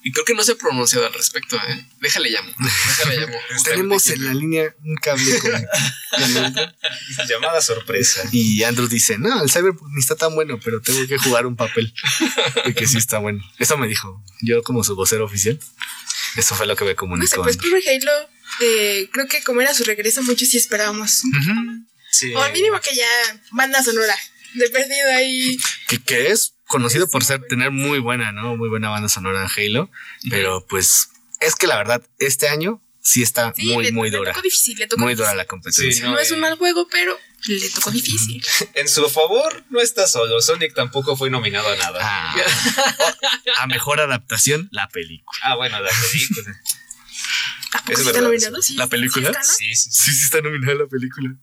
Y 0.05 0.11
creo 0.11 0.25
que 0.25 0.33
no 0.33 0.43
se 0.43 0.51
ha 0.51 0.55
pronunciado 0.55 1.05
al 1.05 1.13
respecto, 1.13 1.55
¿eh? 1.55 1.85
Déjale 2.01 2.29
llamo. 2.29 2.53
Déjale 2.59 3.21
llamo. 3.21 3.37
Tenemos 3.63 4.07
en 4.09 4.25
la 4.25 4.33
línea 4.33 4.75
un 4.83 4.95
cable 4.95 5.39
con, 5.39 5.51
Llamada 7.29 7.61
sorpresa. 7.61 8.21
Y 8.33 8.63
Andrew 8.63 8.87
dice, 8.87 9.17
no, 9.17 9.41
el 9.41 9.49
Cyberpunk 9.49 9.89
ni 9.93 10.01
está 10.01 10.15
tan 10.15 10.35
bueno, 10.35 10.59
pero 10.61 10.81
tengo 10.81 11.07
que 11.07 11.17
jugar 11.17 11.45
un 11.45 11.55
papel 11.55 11.93
de 12.65 12.73
que 12.73 12.85
sí 12.85 12.97
está 12.97 13.19
bueno. 13.19 13.41
Eso 13.59 13.77
me 13.77 13.87
dijo. 13.87 14.21
Yo 14.41 14.61
como 14.63 14.83
su 14.83 14.95
vocero 14.95 15.23
oficial. 15.25 15.57
Eso 16.35 16.55
fue 16.55 16.67
lo 16.67 16.75
que 16.75 16.83
me 16.83 16.89
No 16.91 16.95
sé, 16.95 16.97
comunicó. 16.97 17.43
pues 17.43 17.55
Andrew. 17.55 17.71
pobre 17.71 17.95
Halo, 17.95 18.29
eh, 18.61 19.09
creo 19.11 19.27
que 19.27 19.41
como 19.43 19.61
era 19.61 19.73
su 19.73 19.83
regreso, 19.85 20.21
muchos 20.23 20.49
sí 20.49 20.57
esperábamos. 20.57 21.21
Sí. 22.11 22.33
O 22.33 22.41
al 22.41 22.51
mínimo 22.51 22.79
que 22.81 22.93
ya 22.93 23.07
banda 23.51 23.81
sonora. 23.81 24.15
De 24.53 24.69
perdido 24.69 25.09
ahí. 25.15 25.57
que, 25.87 25.99
que 25.99 26.27
es 26.31 26.52
conocido 26.73 27.07
por 27.09 27.23
ser 27.23 27.41
tener 27.47 27.71
muy 27.71 27.99
buena, 27.99 28.31
¿no? 28.31 28.55
Muy 28.57 28.69
buena 28.69 28.89
banda 28.89 29.07
sonora 29.09 29.41
en 29.43 29.49
Halo. 29.49 29.89
Pero 30.29 30.65
pues 30.67 31.09
es 31.39 31.55
que 31.55 31.67
la 31.67 31.77
verdad, 31.77 32.01
este 32.19 32.47
año 32.49 32.81
sí 33.01 33.21
está 33.21 33.53
Sí, 33.55 33.65
muy, 33.73 33.85
le, 33.85 33.91
muy 33.91 34.09
le 34.09 34.17
dura. 34.17 34.31
tocó 34.31 34.41
difícil, 34.41 34.77
le 34.79 34.87
tocó 34.87 35.01
Muy 35.01 35.09
difícil. 35.13 35.25
dura 35.25 35.35
la 35.35 35.45
competencia. 35.45 35.91
Sí, 35.93 36.01
No, 36.03 36.11
No, 36.11 36.19
es 36.19 36.31
un 36.31 36.39
mal 36.39 36.57
juego, 36.57 36.87
pero 36.89 37.17
le 37.47 37.69
tocó 37.69 37.91
difícil. 37.91 38.41
En 38.75 38.87
su 38.87 39.09
favor, 39.09 39.63
no 39.69 39.79
está 39.81 40.07
solo. 40.07 40.41
Sonic 40.41 40.73
tampoco 40.73 41.15
fue 41.17 41.29
nominado 41.29 41.67
a 41.69 41.75
nada. 41.75 41.99
Ah, 42.01 42.35
Ah, 43.57 43.63
a 43.63 43.67
mejor 43.67 43.99
adaptación, 43.99 44.67
la 44.71 44.87
película. 44.89 45.55
bueno, 45.57 45.79
la 45.81 45.89
película. 46.11 46.61
¿Tampoco 47.73 47.91
Es 47.93 47.99
sí 48.01 48.07
está 48.07 48.21
nominado? 48.21 48.61
¿Sí, 48.61 48.75
¿La 48.75 48.83
sí 48.85 48.89
película? 48.91 49.27
está, 49.29 49.39
no? 49.39 49.45
Sí, 49.45 49.75
sí, 49.75 49.89
sí. 49.91 50.03
Sí, 50.03 50.11
sí 50.13 50.23
está 50.25 50.41
nominada 50.41 50.75
la 50.75 50.85
película. 50.87 51.35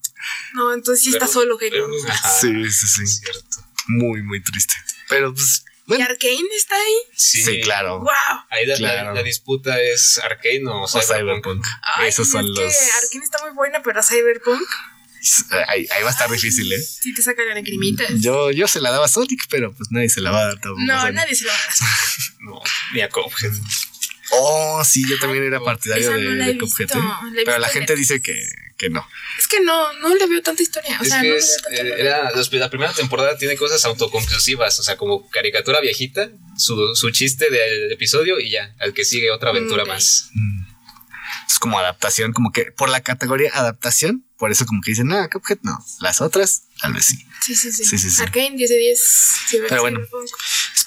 No, 0.53 0.73
entonces 0.73 1.03
sí 1.03 1.09
está 1.11 1.27
solo 1.27 1.57
Halo. 1.59 1.69
pero- 1.69 1.87
ajá, 2.09 2.29
Sí, 2.39 2.71
sí, 2.71 2.87
sí. 2.87 3.03
es 3.03 3.17
cierto. 3.19 3.57
Muy, 3.87 4.21
muy 4.23 4.41
triste. 4.41 4.73
Pero 5.11 5.31
pues, 5.33 5.63
¿Y. 5.87 6.01
Arkane 6.01 6.55
está 6.57 6.75
ahí? 6.75 6.95
Sí, 7.15 7.43
Sí, 7.43 7.61
claro. 7.61 7.99
¡Wow! 7.99 8.09
Ahí 8.49 8.65
la, 8.65 8.73
la- 8.73 8.77
Claro. 8.79 9.13
la 9.13 9.21
disputa 9.23 9.79
es 9.79 10.17
Arkane 10.23 10.65
o 10.67 10.83
O 10.83 10.87
Cyberpunk. 10.87 11.07
Cyberpunk. 11.17 11.65
Ay, 11.97 12.09
Esos 12.09 12.29
son 12.29 12.45
es 12.45 12.49
los. 12.51 12.57
que 12.73 12.91
Arkane 13.03 13.23
está 13.25 13.37
muy 13.45 13.51
buena, 13.53 13.83
pero 13.83 14.01
Cyberpunk 14.01 14.61
Ahí, 15.67 15.87
ahí 15.91 16.01
va 16.01 16.07
a 16.09 16.11
estar 16.11 16.31
difícil, 16.31 16.73
¿eh? 16.73 16.81
sí 16.81 17.13
te 17.13 17.21
saca 17.21 17.43
la 17.43 17.53
lagrimita. 17.53 18.03
Yo, 18.15 18.49
yo 18.49 18.67
se 18.67 18.81
la 18.81 18.89
daba 18.89 19.05
a 19.05 19.07
Sonic, 19.07 19.43
pero 19.51 19.71
pues 19.71 19.91
nadie 19.91 20.09
se 20.09 20.19
la 20.19 20.31
va 20.31 20.39
a 20.39 20.45
dar 20.45 20.53
tampoco. 20.59 20.81
No, 20.81 21.11
nadie 21.11 21.35
se 21.35 21.43
lo 21.45 21.51
va 21.51 21.57
a 21.57 21.61
dar. 21.61 21.73
No, 22.39 22.59
ni 22.93 23.01
a 23.01 23.09
Cuphead. 23.09 23.51
Oh, 24.33 24.81
sí, 24.85 25.03
yo 25.09 25.17
también 25.19 25.43
era 25.43 25.59
partidario 25.59 26.03
Esa 26.09 26.15
de, 26.17 26.23
no 26.23 26.31
la 26.35 26.45
de 26.45 26.51
he 26.51 26.57
Cuphead, 26.57 26.87
visto, 26.87 26.99
¿eh? 26.99 27.41
Pero 27.45 27.59
la 27.59 27.67
gente 27.69 27.93
en- 27.93 27.99
dice 27.99 28.21
que, 28.21 28.33
que 28.77 28.89
no. 28.89 29.05
Es 29.37 29.47
que 29.47 29.59
no, 29.61 29.93
no 29.99 30.15
le 30.15 30.25
veo 30.27 30.41
tanta 30.41 30.61
historia. 30.63 30.97
O 30.99 31.03
es 31.03 31.09
sea, 31.09 31.17
no 31.17 31.23
que 31.23 31.29
le 31.29 31.37
es, 31.37 31.45
veo 31.47 31.57
tanta 31.63 31.69
eh, 31.81 31.85
historia. 31.87 32.03
era, 32.57 32.59
la 32.65 32.69
primera 32.69 32.93
temporada 32.93 33.37
tiene 33.37 33.57
cosas 33.57 33.83
autoconclusivas, 33.85 34.79
o 34.79 34.83
sea, 34.83 34.95
como 34.97 35.29
caricatura 35.29 35.81
viejita, 35.81 36.29
su, 36.57 36.95
su 36.95 37.09
chiste 37.11 37.49
del 37.49 37.91
episodio 37.91 38.39
y 38.39 38.51
ya, 38.51 38.73
al 38.79 38.93
que 38.93 39.03
sigue 39.05 39.31
otra 39.31 39.49
aventura 39.49 39.83
Ok. 39.83 39.89
más. 39.89 40.29
Es 41.47 41.59
como 41.59 41.77
adaptación, 41.77 42.31
como 42.31 42.51
que 42.51 42.71
por 42.71 42.89
la 42.89 43.01
categoría 43.01 43.51
adaptación, 43.53 44.25
por 44.37 44.51
eso 44.51 44.65
como 44.65 44.81
que 44.81 44.91
dicen, 44.91 45.11
ah, 45.11 45.29
Cuphead 45.31 45.59
no. 45.63 45.77
Las 45.99 46.21
otras, 46.21 46.63
tal 46.79 46.93
vez 46.93 47.05
sí. 47.05 47.17
Sí, 47.45 47.55
sí, 47.55 47.71
sí. 47.71 47.83
Sí, 47.83 47.97
sí, 47.97 48.09
sí. 48.09 48.21
Arkane 48.21 48.51
10 48.55 48.69
de 48.69 48.77
10. 48.77 48.99
Sí, 49.49 49.59
Pero 49.67 49.81
bueno. 49.81 49.99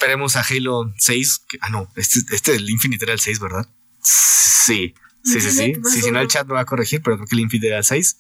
Esperemos 0.05 0.37
a 0.37 0.43
Halo 0.49 0.93
6. 0.99 1.45
que- 1.49 1.59
ah, 1.63 1.71
no, 1.71 1.89
este, 1.97 2.21
este 2.35 2.53
del 2.53 2.69
Infinite 2.69 3.05
era 3.07 3.15
el 3.15 3.21
6, 3.21 3.41
¿verdad? 3.41 3.67
Sí. 4.03 4.95
Sí, 5.25 5.41
sí, 5.41 5.51
sí. 5.51 5.73
Más 5.81 5.91
Sí, 5.95 6.03
si 6.03 6.11
no, 6.11 6.21
el 6.21 6.29
chat 6.29 6.47
me 6.47 6.53
va 6.53 6.61
a 6.61 6.65
corregir, 6.67 7.01
pero 7.03 7.17
creo 7.17 7.27
que 7.27 7.35
el 7.35 7.41
Infinite 7.41 7.69
era 7.69 7.79
el 7.79 7.85
6. 7.85 8.19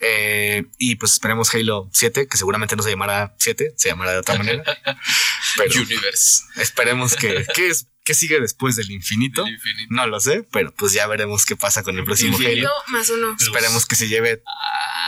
Eh, 0.00 0.66
y 0.76 0.96
pues 0.96 1.12
esperemos 1.12 1.54
Halo 1.54 1.88
7, 1.94 2.28
que 2.28 2.36
seguramente 2.36 2.76
no 2.76 2.82
se 2.82 2.90
llamará 2.90 3.34
7, 3.38 3.72
se 3.76 3.88
llamará 3.88 4.12
de 4.12 4.18
otra 4.18 4.36
manera. 4.36 4.62
Pero 5.56 5.82
Universe. 5.82 6.42
esperemos 6.56 7.14
que. 7.16 7.44
¿Qué, 7.54 7.68
es, 7.68 7.86
¿Qué 8.04 8.14
sigue 8.14 8.40
después 8.40 8.76
del 8.76 8.90
infinito? 8.90 9.44
del 9.44 9.54
infinito. 9.54 9.94
No 9.94 10.06
lo 10.06 10.20
sé, 10.20 10.44
pero 10.52 10.74
pues 10.74 10.92
ya 10.92 11.06
veremos 11.06 11.46
qué 11.46 11.56
pasa 11.56 11.82
con 11.82 11.96
el 11.98 12.04
próximo 12.04 12.36
Infinito. 12.36 12.68
Halo. 12.68 12.82
No, 12.88 12.98
más 12.98 13.10
uno. 13.10 13.36
Esperemos 13.38 13.86
que 13.86 13.96
se 13.96 14.08
lleve 14.08 14.42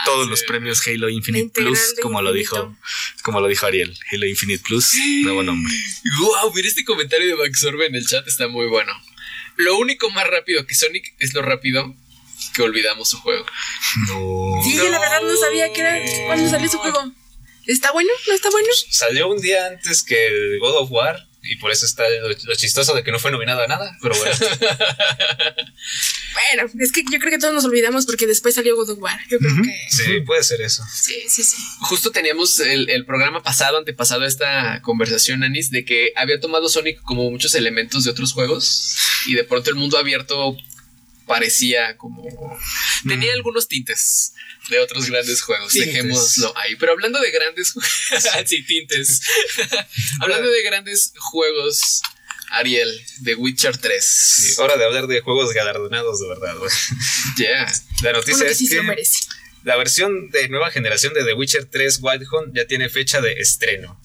todos 0.05 0.27
los 0.27 0.39
sí. 0.39 0.45
premios 0.47 0.85
Halo 0.87 1.09
Infinite 1.09 1.51
Plus, 1.53 1.95
como 2.01 2.21
lo 2.21 2.31
dijo, 2.31 2.77
como 3.23 3.41
lo 3.41 3.47
dijo 3.47 3.65
Ariel. 3.65 3.97
Halo 4.11 4.25
Infinite 4.27 4.63
Plus, 4.63 4.93
nuevo 5.23 5.43
nombre. 5.43 5.73
Wow, 6.19 6.53
mira 6.53 6.67
este 6.67 6.85
comentario 6.85 7.27
de 7.27 7.35
Max 7.35 7.63
Orbe 7.63 7.87
en 7.87 7.95
el 7.95 8.07
chat 8.07 8.27
está 8.27 8.47
muy 8.47 8.67
bueno. 8.67 8.93
Lo 9.57 9.77
único 9.77 10.09
más 10.11 10.27
rápido 10.27 10.65
que 10.65 10.75
Sonic 10.75 11.15
es 11.19 11.33
lo 11.33 11.41
rápido 11.41 11.95
que 12.53 12.61
olvidamos 12.61 13.09
su 13.09 13.17
juego. 13.19 13.45
No. 14.07 14.61
Sí, 14.63 14.75
yo 14.75 14.89
la 14.89 14.99
verdad 14.99 15.21
no 15.21 15.35
sabía 15.37 15.71
que 15.71 15.81
era 15.81 15.99
cuando 16.27 16.49
salió 16.49 16.69
su 16.69 16.77
juego. 16.77 17.11
¿Está 17.67 17.91
bueno? 17.91 18.09
¿No 18.27 18.33
está 18.33 18.49
bueno? 18.49 18.67
Salió 18.89 19.27
un 19.29 19.41
día 19.41 19.67
antes 19.67 20.03
que 20.03 20.57
God 20.59 20.83
of 20.83 20.91
War 20.91 21.27
y 21.41 21.57
por 21.57 21.71
eso 21.71 21.85
está 21.85 22.03
lo, 22.09 22.29
lo 22.29 22.55
chistoso 22.55 22.93
de 22.95 23.03
que 23.03 23.11
no 23.11 23.19
fue 23.19 23.31
nominado 23.31 23.61
a 23.61 23.67
nada, 23.67 23.95
pero 24.01 24.15
bueno. 24.17 24.35
Bueno, 26.55 26.69
es 26.79 26.91
que 26.91 27.01
yo 27.09 27.17
creo 27.19 27.31
que 27.31 27.37
todos 27.39 27.53
nos 27.53 27.63
olvidamos 27.65 28.05
porque 28.05 28.27
después 28.27 28.55
salió 28.55 28.75
God 28.75 28.89
of 28.91 28.99
War. 28.99 29.17
Yo 29.29 29.37
creo 29.39 29.51
que 29.63 29.73
Sí, 29.89 30.19
puede 30.25 30.43
ser 30.43 30.61
eso. 30.61 30.83
sí, 30.93 31.15
sí, 31.29 31.43
sí. 31.43 31.55
Justo 31.79 32.11
teníamos 32.11 32.59
el, 32.59 32.89
el 32.89 33.05
programa 33.05 33.41
pasado, 33.41 33.77
antepasado 33.77 34.23
a 34.23 34.27
esta 34.27 34.81
conversación, 34.81 35.43
Anis, 35.43 35.71
de 35.71 35.85
que 35.85 36.11
había 36.15 36.39
tomado 36.39 36.67
Sonic 36.67 37.01
como 37.03 37.29
muchos 37.31 37.55
elementos 37.55 38.03
de 38.03 38.11
otros 38.11 38.33
juegos 38.33 38.95
y 39.27 39.35
de 39.35 39.43
pronto 39.45 39.69
el 39.69 39.77
mundo 39.77 39.97
abierto 39.97 40.57
parecía 41.25 41.97
como... 41.97 42.23
Tenía 43.07 43.33
algunos 43.33 43.67
tintes 43.67 44.33
de 44.69 44.79
otros 44.79 45.09
grandes 45.09 45.41
juegos, 45.41 45.71
Tintes. 45.73 45.93
dejémoslo 45.93 46.57
ahí. 46.57 46.75
Pero 46.75 46.93
hablando 46.93 47.19
de 47.19 47.31
grandes 47.31 47.71
juegos... 47.71 47.91
sí, 48.45 48.63
tintes. 48.65 49.21
hablando 50.21 50.49
de 50.49 50.63
grandes 50.63 51.13
juegos, 51.17 52.01
Ariel, 52.51 53.01
de 53.19 53.35
Witcher 53.35 53.77
3. 53.77 54.05
Sí, 54.05 54.53
hora 54.61 54.77
de 54.77 54.85
hablar 54.85 55.07
de 55.07 55.21
juegos 55.21 55.53
galardonados 55.53 56.19
de 56.19 56.27
verdad. 56.29 56.55
güey. 56.57 56.71
Ya. 57.37 57.65
La 58.01 58.09
Uno 58.11 58.19
noticia 58.19 58.45
que 58.45 58.51
es 58.51 58.57
sí 58.57 58.65
se 58.67 58.71
que 58.75 58.77
lo 58.77 58.83
merece. 58.83 59.19
la 59.63 59.75
versión 59.77 60.29
de 60.29 60.47
nueva 60.49 60.71
generación 60.71 61.13
de 61.13 61.23
The 61.23 61.33
Witcher 61.33 61.65
3 61.65 61.99
Wild 62.01 62.23
Hunt 62.31 62.55
ya 62.55 62.65
tiene 62.65 62.89
fecha 62.89 63.21
de 63.21 63.33
estreno. 63.33 63.99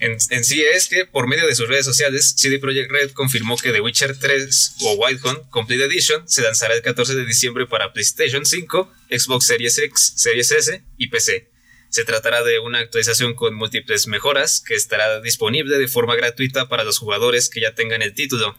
En, 0.00 0.16
en 0.30 0.44
sí 0.44 0.62
es 0.62 0.88
que 0.88 1.04
por 1.04 1.28
medio 1.28 1.46
de 1.46 1.54
sus 1.54 1.68
redes 1.68 1.84
sociales, 1.84 2.34
CD 2.36 2.58
Projekt 2.58 2.90
Red 2.90 3.10
confirmó 3.12 3.58
que 3.58 3.70
The 3.70 3.82
Witcher 3.82 4.18
3 4.18 4.76
o 4.80 4.94
Wild 4.94 5.24
Hunt 5.24 5.50
Complete 5.50 5.84
Edition 5.84 6.26
se 6.26 6.40
lanzará 6.40 6.74
el 6.74 6.80
14 6.80 7.14
de 7.14 7.26
diciembre 7.26 7.66
para 7.66 7.92
PlayStation 7.92 8.46
5, 8.46 8.90
Xbox 9.10 9.46
Series 9.46 9.78
X, 9.78 10.14
Series 10.16 10.50
S 10.52 10.82
y 10.96 11.08
PC. 11.08 11.50
Se 11.90 12.04
tratará 12.04 12.42
de 12.42 12.60
una 12.60 12.78
actualización 12.78 13.34
con 13.34 13.54
múltiples 13.54 14.06
mejoras 14.06 14.62
que 14.66 14.74
estará 14.74 15.20
disponible 15.20 15.76
de 15.76 15.88
forma 15.88 16.16
gratuita 16.16 16.68
para 16.68 16.84
los 16.84 16.98
jugadores 16.98 17.50
que 17.50 17.60
ya 17.60 17.74
tengan 17.74 18.00
el 18.00 18.14
título. 18.14 18.56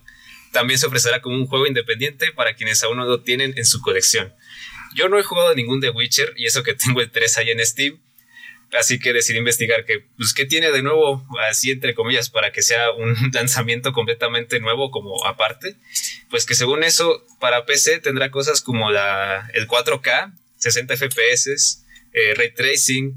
También 0.51 0.77
se 0.77 0.85
ofrecerá 0.85 1.21
como 1.21 1.37
un 1.37 1.47
juego 1.47 1.65
independiente 1.65 2.31
para 2.33 2.53
quienes 2.55 2.83
aún 2.83 2.97
no 2.97 3.05
lo 3.05 3.21
tienen 3.23 3.57
en 3.57 3.65
su 3.65 3.81
colección. 3.81 4.31
Yo 4.93 5.09
no 5.09 5.17
he 5.17 5.23
jugado 5.23 5.55
ningún 5.55 5.81
The 5.81 5.89
Witcher 5.89 6.33
y 6.35 6.45
eso 6.45 6.61
que 6.61 6.75
tengo 6.75 7.01
el 7.01 7.09
3 7.09 7.37
ahí 7.37 7.49
en 7.49 7.65
Steam. 7.65 7.99
Así 8.77 8.99
que 8.99 9.11
decidí 9.11 9.37
investigar 9.37 9.83
que, 9.85 10.05
pues, 10.17 10.33
qué 10.33 10.45
tiene 10.45 10.71
de 10.71 10.81
nuevo, 10.81 11.25
así 11.49 11.71
entre 11.71 11.93
comillas, 11.93 12.29
para 12.29 12.51
que 12.51 12.61
sea 12.61 12.91
un 12.91 13.15
lanzamiento 13.33 13.91
completamente 13.91 14.59
nuevo 14.59 14.91
como 14.91 15.25
aparte. 15.25 15.75
Pues 16.29 16.45
que 16.45 16.55
según 16.55 16.83
eso, 16.83 17.25
para 17.39 17.65
PC 17.65 17.99
tendrá 17.99 18.31
cosas 18.31 18.61
como 18.61 18.91
la, 18.91 19.49
el 19.53 19.67
4K, 19.67 20.33
60 20.57 20.95
FPS, 20.95 21.83
eh, 22.13 22.33
Ray 22.35 22.53
Tracing. 22.53 23.13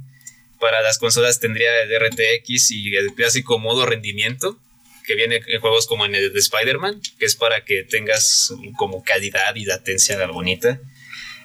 Para 0.59 0.83
las 0.83 0.99
consolas 0.99 1.41
tendría 1.41 1.83
el 1.83 1.91
RTX 2.01 2.71
y 2.71 2.97
el 2.97 3.15
clásico 3.15 3.59
modo 3.59 3.87
rendimiento, 3.87 4.59
que 5.07 5.15
viene 5.15 5.41
en 5.47 5.61
juegos 5.61 5.87
como 5.87 6.07
en 6.07 6.15
el 6.15 6.33
de 6.33 6.39
Spider-Man, 6.39 7.01
que 7.19 7.27
es 7.27 7.37
para 7.37 7.65
que 7.65 7.83
tengas 7.83 8.53
como 8.77 9.05
calidad 9.05 9.55
y 9.55 9.67
latencia 9.67 10.27
bonita 10.27 10.81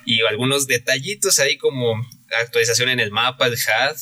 y 0.05 0.21
algunos 0.21 0.65
detallitos 0.65 1.39
ahí 1.39 1.57
como 1.57 1.95
actualización 2.41 2.89
en 2.89 2.99
el 2.99 3.11
mapa, 3.11 3.47
el 3.47 3.53
HUD, 3.53 3.97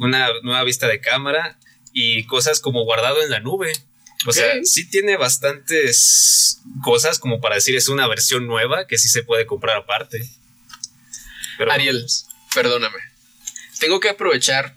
una 0.00 0.28
nueva 0.42 0.64
vista 0.64 0.88
de 0.88 1.00
cámara 1.00 1.58
y 1.92 2.24
cosas 2.26 2.60
como 2.60 2.84
guardado 2.84 3.22
en 3.22 3.30
la 3.30 3.40
nube. 3.40 3.72
O 4.26 4.32
sea, 4.32 4.64
sí 4.64 4.88
tiene 4.88 5.16
bastantes 5.16 6.60
cosas 6.82 7.18
como 7.18 7.40
para 7.40 7.56
decir 7.56 7.76
es 7.76 7.88
una 7.88 8.08
versión 8.08 8.46
nueva 8.46 8.86
que 8.86 8.98
sí 8.98 9.08
se 9.08 9.22
puede 9.22 9.46
comprar 9.46 9.76
aparte. 9.76 10.26
Pero 11.58 11.72
Ariel, 11.72 12.06
perdóname. 12.54 12.98
Tengo 13.78 14.00
que 14.00 14.08
aprovechar, 14.08 14.74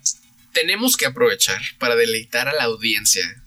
tenemos 0.52 0.96
que 0.96 1.06
aprovechar 1.06 1.60
para 1.78 1.96
deleitar 1.96 2.48
a 2.48 2.54
la 2.54 2.64
audiencia 2.64 3.42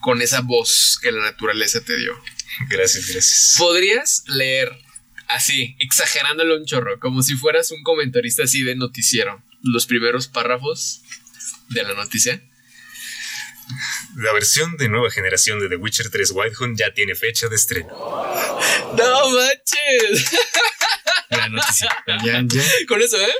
con 0.00 0.20
esa 0.20 0.40
voz 0.40 0.98
que 1.00 1.12
la 1.12 1.22
naturaleza 1.22 1.80
te 1.82 1.96
dio. 1.96 2.12
gracias, 2.68 3.06
gracias. 3.06 3.54
¿Podrías 3.58 4.24
leer 4.26 4.81
así, 5.34 5.76
exagerándolo 5.78 6.56
un 6.56 6.64
chorro, 6.64 6.98
como 7.00 7.22
si 7.22 7.34
fueras 7.34 7.70
un 7.70 7.82
comentarista 7.82 8.44
así 8.44 8.62
de 8.62 8.76
noticiero, 8.76 9.42
los 9.62 9.86
primeros 9.86 10.28
párrafos 10.28 11.02
de 11.68 11.82
la 11.82 11.94
noticia? 11.94 12.42
La 14.16 14.32
versión 14.32 14.76
de 14.76 14.88
nueva 14.88 15.10
generación 15.10 15.58
de 15.60 15.68
The 15.68 15.76
Witcher 15.76 16.10
3 16.10 16.30
Wild 16.32 16.54
Hunt 16.60 16.78
ya 16.78 16.92
tiene 16.92 17.14
fecha 17.14 17.48
de 17.48 17.56
estreno. 17.56 17.88
No 18.98 19.30
manches. 19.30 20.30
Noticia. 21.50 21.88
Ya, 22.06 22.42
ya, 22.46 22.62
Con 22.86 23.00
eso, 23.02 23.20
¿eh? 23.20 23.32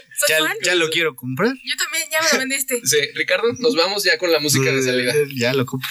Ya, 0.62 0.74
lo 0.74 0.88
quiero 0.90 1.14
comprar. 1.14 1.52
Yo 1.62 1.76
también, 1.76 2.09
ya 2.11 2.22
me 2.22 2.28
lo 2.33 2.38
vendiste. 2.38 2.81
Sí, 2.85 2.96
Ricardo, 3.14 3.52
nos 3.59 3.76
vamos 3.76 4.05
ya 4.05 4.16
con 4.18 4.33
la 4.33 4.40
música 4.40 4.70
de 4.72 4.83
salida. 4.83 5.12
Eh, 5.14 5.28
Ya 5.35 5.52
lo 5.52 5.66
compro. 5.66 5.88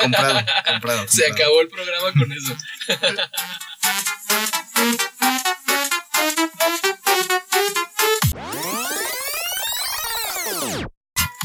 Comprado, 0.00 0.44
comprado. 0.66 1.08
Se 1.08 1.26
acabó 1.26 1.60
el 1.60 1.68
programa 1.68 2.12
con 2.12 2.32
eso. 2.32 2.56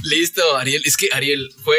Listo, 0.03 0.57
Ariel. 0.57 0.81
Es 0.85 0.97
que 0.97 1.09
Ariel 1.11 1.51
fue. 1.63 1.77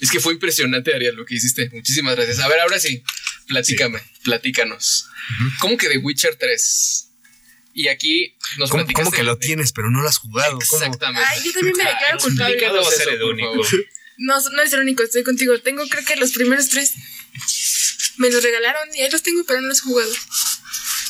Es 0.00 0.10
que 0.10 0.20
fue 0.20 0.34
impresionante, 0.34 0.94
Ariel, 0.94 1.16
lo 1.16 1.24
que 1.24 1.34
hiciste. 1.34 1.70
Muchísimas 1.70 2.16
gracias. 2.16 2.38
A 2.40 2.48
ver, 2.48 2.60
ahora 2.60 2.78
sí, 2.78 3.02
platícame, 3.48 4.00
platícanos. 4.24 5.08
¿Cómo 5.58 5.76
que 5.76 5.88
The 5.88 5.98
Witcher 5.98 6.36
3? 6.36 7.02
Y 7.72 7.88
aquí 7.88 8.36
nos 8.58 8.70
¿Cómo, 8.70 8.86
cómo 8.92 9.10
que 9.10 9.22
lo 9.22 9.38
tienes, 9.38 9.72
pero 9.72 9.90
no 9.90 10.00
lo 10.00 10.08
has 10.08 10.18
jugado? 10.18 10.58
¿Cómo? 10.68 10.82
Exactamente. 10.82 11.26
Ay, 11.28 11.40
yo 11.44 11.52
también 11.52 11.76
me 11.76 11.84
declaro 11.84 12.18
culpable. 12.18 12.68
No. 12.68 13.54
No, 14.18 14.50
no 14.50 14.60
eres 14.60 14.72
el 14.72 14.80
único, 14.80 15.02
estoy 15.02 15.24
contigo. 15.24 15.58
Tengo 15.60 15.86
creo 15.88 16.04
que 16.04 16.16
los 16.16 16.32
primeros 16.32 16.68
tres. 16.68 16.94
Me 18.16 18.30
los 18.30 18.42
regalaron 18.42 18.88
y 18.94 19.02
ahí 19.02 19.10
los 19.10 19.22
tengo, 19.22 19.44
pero 19.44 19.60
no 19.60 19.68
los 19.68 19.78
he 19.78 19.82
jugado. 19.82 20.10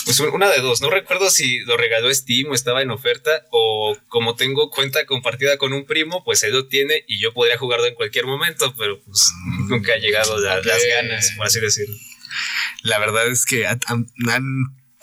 Pues 0.06 0.18
un- 0.20 0.30
una 0.30 0.48
de 0.48 0.60
dos, 0.60 0.80
no 0.80 0.88
recuerdo 0.88 1.28
si 1.30 1.58
lo 1.66 1.76
regaló 1.76 2.12
Steam 2.14 2.50
o 2.50 2.54
estaba 2.54 2.80
en 2.80 2.90
oferta 2.90 3.44
o 3.50 3.94
como 4.08 4.36
tengo 4.36 4.70
cuenta 4.70 5.04
compartida 5.04 5.58
con 5.58 5.72
un 5.74 5.84
primo, 5.84 6.22
pues 6.24 6.42
él 6.44 6.52
lo 6.52 6.68
tiene 6.68 7.04
y 7.06 7.20
yo 7.20 7.34
podría 7.34 7.58
jugarlo 7.58 7.86
en 7.86 7.94
cualquier 7.96 8.24
momento, 8.24 8.72
pero 8.78 8.98
pues 9.02 9.30
nunca 9.68 9.92
ha 9.94 9.98
llegado 9.98 10.38
la- 10.38 10.58
Ok. 10.60 10.64
las 10.64 10.82
ganas, 10.86 11.32
por 11.36 11.46
así 11.46 11.60
decirlo. 11.60 11.94
La 12.82 12.98
verdad 13.00 13.26
es 13.28 13.44
que 13.44 13.66
han- 13.66 13.80
han 13.88 14.06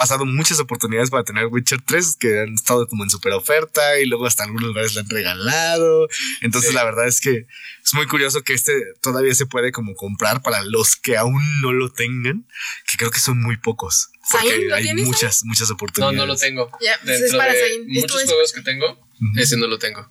pasado 0.03 0.25
muchas 0.25 0.59
oportunidades 0.59 1.09
para 1.09 1.23
tener 1.23 1.45
Witcher 1.47 1.81
3 1.81 2.17
que 2.19 2.39
han 2.41 2.53
estado 2.53 2.87
como 2.87 3.03
en 3.03 3.09
super 3.09 3.31
oferta 3.33 3.99
y 3.99 4.05
luego 4.05 4.25
hasta 4.25 4.43
algunos 4.43 4.63
lugares 4.67 4.93
le 4.93 4.99
han 5.01 5.09
regalado. 5.09 6.07
Entonces 6.41 6.71
Sí. 6.71 6.75
la 6.75 6.83
verdad 6.83 7.07
es 7.07 7.21
que 7.21 7.47
es 7.83 7.93
muy 7.93 8.05
curioso 8.07 8.41
que 8.43 8.53
este 8.53 8.73
todavía 9.01 9.33
se 9.33 9.45
puede 9.45 9.71
como 9.71 9.95
comprar 9.95 10.41
para 10.41 10.61
los 10.63 10.95
que 10.97 11.15
aún 11.17 11.41
no 11.61 11.71
lo 11.71 11.89
tengan, 11.91 12.45
que 12.91 12.97
creo 12.97 13.11
que 13.11 13.19
son 13.19 13.41
muy 13.41 13.57
pocos. 13.57 14.09
Porque 14.31 14.49
¿Zayn, 14.49 14.69
lo 14.69 14.75
hay 14.75 14.83
tienes, 14.83 15.05
muchas, 15.07 15.43
muchas 15.45 15.69
No, 15.69 15.75
oportunidades. 15.75 16.17
no 16.17 16.25
lo 16.25 16.35
tengo. 16.37 16.69
Ya, 16.81 16.99
pues 17.03 17.21
es 17.21 17.33
para 17.35 17.53
de 17.53 17.83
muchos 17.87 18.21
es- 18.23 18.29
juegos 18.29 18.53
que 18.53 18.61
tengo, 18.61 18.91
Ujú. 18.91 19.39
ese 19.39 19.57
no 19.57 19.67
lo 19.67 19.79
tengo. 19.79 20.09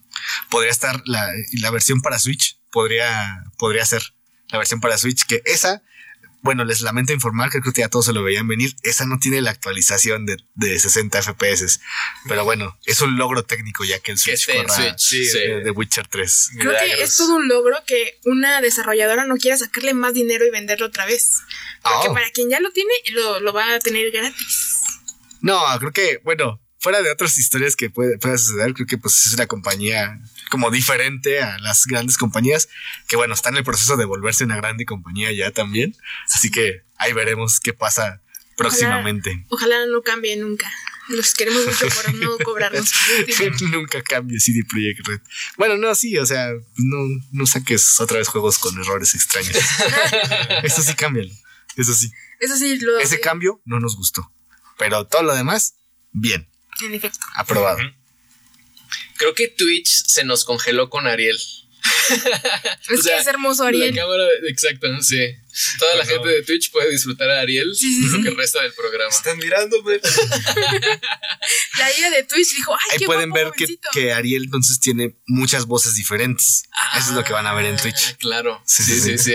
Podría 0.50 0.70
estar 0.70 1.02
la, 1.07 1.31
la 1.61 1.70
versión 1.70 2.00
para 2.00 2.18
Switch, 2.18 2.59
podría, 2.70 3.44
podría 3.59 3.85
ser 3.85 4.02
la 4.48 4.59
versión 4.59 4.81
para 4.81 4.96
Switch, 4.98 5.26
que 5.26 5.42
esa, 5.46 5.83
bueno, 6.42 6.64
les 6.64 6.81
lamento 6.83 7.12
informar 7.12 7.50
que 7.50 7.61
creo 7.61 7.72
que 7.72 7.81
ya 7.83 7.88
todos 7.88 8.07
se 8.07 8.12
lo 8.12 8.22
veían 8.22 8.46
venir, 8.48 8.74
esa 8.83 9.07
no 9.07 9.18
tiene 9.18 9.40
la 9.40 9.50
actualización 9.52 10.26
de, 10.26 10.37
de 10.55 10.78
60 10.78 11.22
FPS, 11.22 11.81
pero 12.28 12.44
bueno, 12.44 12.76
es 12.85 13.00
un 13.00 13.16
logro 13.16 13.44
técnico 13.44 13.85
ya 13.85 13.98
que 14.00 14.12
el 14.12 14.16
Que 14.22 14.37
Switch 14.37 14.48
en 14.57 14.64
corra 14.66 14.74
Switch. 14.74 14.98
sí, 14.98 15.24
sí. 15.24 15.38
de, 15.38 15.61
de 15.62 15.70
Witcher 15.70 16.07
3. 16.09 16.50
Creo 16.59 16.72
que 16.72 17.02
es 17.02 17.16
todo 17.16 17.37
un 17.37 17.48
logro 17.48 17.76
que 17.87 18.18
una 18.24 18.61
desarrolladora 18.61 19.24
no 19.26 19.37
quiera 19.37 19.57
sacarle 19.57 19.94
más 19.94 20.14
dinero 20.14 20.44
y 20.44 20.50
venderlo 20.50 20.87
otra 20.87 21.07
vez. 21.07 21.38
Porque 21.83 22.09
Oh. 22.09 22.14
para 22.14 22.31
quien 22.31 22.50
ya 22.50 22.61
lo 22.61 22.70
tiene, 22.72 22.92
lo, 23.12 23.40
lo 23.40 23.52
va 23.52 23.74
a 23.74 23.78
tener 23.81 24.11
gratis. 24.11 24.81
No, 25.40 25.61
creo 25.78 25.92
que, 25.92 26.20
bueno, 26.24 26.61
fuera 26.78 27.02
de 27.02 27.11
otras 27.11 27.38
historias 27.38 27.76
que 27.76 27.90
puede, 27.90 28.18
pueda 28.18 28.37
suceder, 28.38 28.74
creo 28.74 28.87
que 28.87 28.98
pues 28.98 29.26
es 29.26 29.33
una 29.35 29.46
compañía 29.46 30.20
como 30.53 30.71
diferente 30.71 31.41
a 31.41 31.59
las 31.61 31.87
grandes 31.87 32.19
compañías, 32.19 32.69
que 33.09 33.17
bueno, 33.17 33.33
está 33.33 33.49
en 33.49 33.57
el 33.57 33.65
proceso 33.65 33.97
de 33.97 34.05
volverse 34.05 34.45
una 34.45 34.57
grande 34.57 34.85
compañía 34.85 35.33
ya 35.33 35.51
también. 35.51 35.97
Así 36.27 36.51
que 36.51 36.83
ahí 36.97 37.15
veremos 37.15 37.59
qué 37.59 37.73
pasa 37.73 38.21
próximamente. 38.59 39.47
Ojalá 39.49 39.87
no 39.87 40.03
cambie 40.03 40.37
nunca. 40.37 40.71
Los 41.09 41.33
queremos 41.33 41.65
mucho 41.65 41.88
por 41.88 42.15
no 42.17 42.37
cobrarnos. 42.45 42.93
Nunca 43.73 44.03
cambie 44.03 44.38
CD 44.41 44.61
Projekt 44.69 45.09
Red. 45.09 45.21
Bueno, 45.57 45.79
no, 45.79 45.95
sí, 45.95 46.19
o 46.19 46.27
sea, 46.27 46.51
no, 46.77 46.99
no 47.33 47.47
saques 47.47 47.99
otra 47.99 48.19
vez 48.19 48.29
juegos 48.29 48.59
con 48.59 48.79
errores 48.79 49.15
extraños. 49.15 49.57
Eso 50.65 50.83
sí, 50.83 50.93
cámbialo. 50.95 51.33
Eso 51.77 51.95
sí. 51.95 52.12
Eso 52.41 52.59
sí, 52.59 52.79
lo. 52.79 52.99
Ese 52.99 53.21
cambio 53.21 53.62
no 53.65 53.81
nos 53.81 53.97
gustó. 53.97 54.31
Pero 54.79 55.07
todo 55.07 55.23
lo 55.23 55.35
demás, 55.35 55.77
bien, 56.12 56.47
En 56.85 56.93
efecto. 56.93 57.21
aprobado. 57.37 57.79
Creo 59.22 59.35
que 59.35 59.48
Twitch 59.48 59.88
se 60.06 60.24
nos 60.24 60.44
congeló 60.44 60.90
con 60.90 61.06
Ariel. 61.06 61.38
Es 62.88 62.98
O 62.98 63.02
sea, 63.02 63.16
que 63.16 63.20
es 63.22 63.26
hermoso, 63.26 63.64
Ariel. 63.64 63.94
La 63.94 64.02
cámara, 64.02 64.24
exacto, 64.48 64.87
sí. 65.02 65.18
Toda 65.78 65.96
la 65.96 66.04
gente 66.06 66.28
de 66.28 66.42
Twitch 66.42 66.70
puede 66.70 66.90
disfrutar 66.90 67.28
a 67.30 67.40
Ariel 67.40 67.74
Sí, 67.74 67.92
sí, 67.92 68.08
lo 68.16 68.22
que 68.22 68.30
resta 68.30 68.62
del 68.62 68.72
programa. 68.72 69.11
Están 69.11 69.37
mirándome. 69.38 70.00
La 71.78 71.98
ida 71.98 72.11
de 72.11 72.22
Twitch 72.24 72.54
dijo: 72.54 72.72
Ay, 72.74 72.78
Ahí 72.92 72.98
qué 72.98 73.06
pueden 73.06 73.30
guapo 73.30 73.44
ver 73.44 73.52
que, 73.56 73.64
jovencito". 73.64 73.88
que 73.92 74.12
Ariel 74.12 74.44
entonces 74.44 74.80
tiene 74.80 75.16
muchas 75.26 75.66
voces 75.66 75.94
diferentes. 75.94 76.64
Eso 76.96 77.11
es 77.11 77.14
lo 77.14 77.24
que 77.24 77.32
van 77.32 77.46
a 77.46 77.54
ver 77.54 77.66
en 77.66 77.76
Ah, 77.76 77.82
Twitch. 77.82 78.16
Claro. 78.18 78.62
Sí, 78.66 78.82
Sí, 78.85 79.18
sí, 79.18 79.35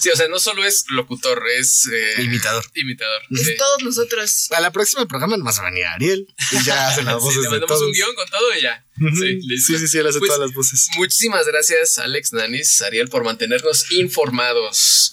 sí, 0.00 0.08
o 0.10 0.16
sea, 0.16 0.28
no 0.28 0.38
solo 0.38 0.64
es 0.64 0.84
locutor, 0.90 1.42
es 1.58 1.88
eh, 1.92 2.22
Imitador. 2.22 2.64
imitador. 2.74 3.22
Es 3.30 3.46
sí. 3.46 3.56
todos 3.56 3.82
nosotros. 3.82 4.48
A 4.52 4.60
la 4.60 4.70
próxima 4.72 5.06
programa 5.06 5.36
nomás 5.36 5.58
va 5.58 5.62
a 5.68 5.70
venir 5.70 5.86
Ariel. 5.86 6.26
Y 6.52 6.62
ya 6.64 6.88
hace 6.88 7.02
las 7.02 7.14
voces 7.16 7.36
le 7.38 7.42
de 7.42 7.48
mandamos 7.50 7.68
todos. 7.78 7.82
un 7.88 7.92
guion 7.92 8.14
con 8.14 8.28
todo 8.28 8.54
y 8.58 8.62
ya. 8.62 8.85
Ujú. 8.98 9.16
Sí, 9.16 9.38
listo. 9.42 9.72
sí, 9.74 9.78
sí, 9.78 9.88
sí, 9.88 9.98
él 9.98 10.06
hace 10.06 10.18
Pues, 10.18 10.28
todas 10.30 10.40
las 10.46 10.54
voces. 10.54 10.88
Muchísimas 10.96 11.46
gracias, 11.46 11.98
Alex 11.98 12.32
Nanis, 12.32 12.82
Ariel, 12.82 13.08
por 13.08 13.24
mantenernos 13.24 13.90
informados. 13.92 15.12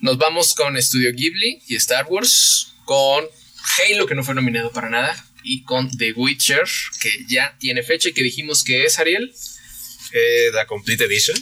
Nos 0.00 0.18
vamos 0.18 0.54
con 0.54 0.80
Studio 0.82 1.12
Ghibli 1.12 1.62
y 1.68 1.76
Star 1.76 2.06
Wars, 2.08 2.74
con 2.84 3.24
Halo, 3.88 4.06
que 4.06 4.14
no 4.14 4.24
fue 4.24 4.34
nominado 4.34 4.70
para 4.72 4.90
nada, 4.90 5.26
y 5.42 5.62
con 5.62 5.90
The 5.96 6.12
Witcher, 6.12 6.64
que 7.00 7.24
ya 7.28 7.56
tiene 7.58 7.82
fecha 7.82 8.08
y 8.08 8.12
que 8.12 8.22
dijimos 8.22 8.64
que 8.64 8.84
es 8.84 8.98
Ariel. 8.98 9.32
Eh, 10.12 10.50
la 10.52 10.66
Complete 10.66 11.04
Edition. 11.04 11.36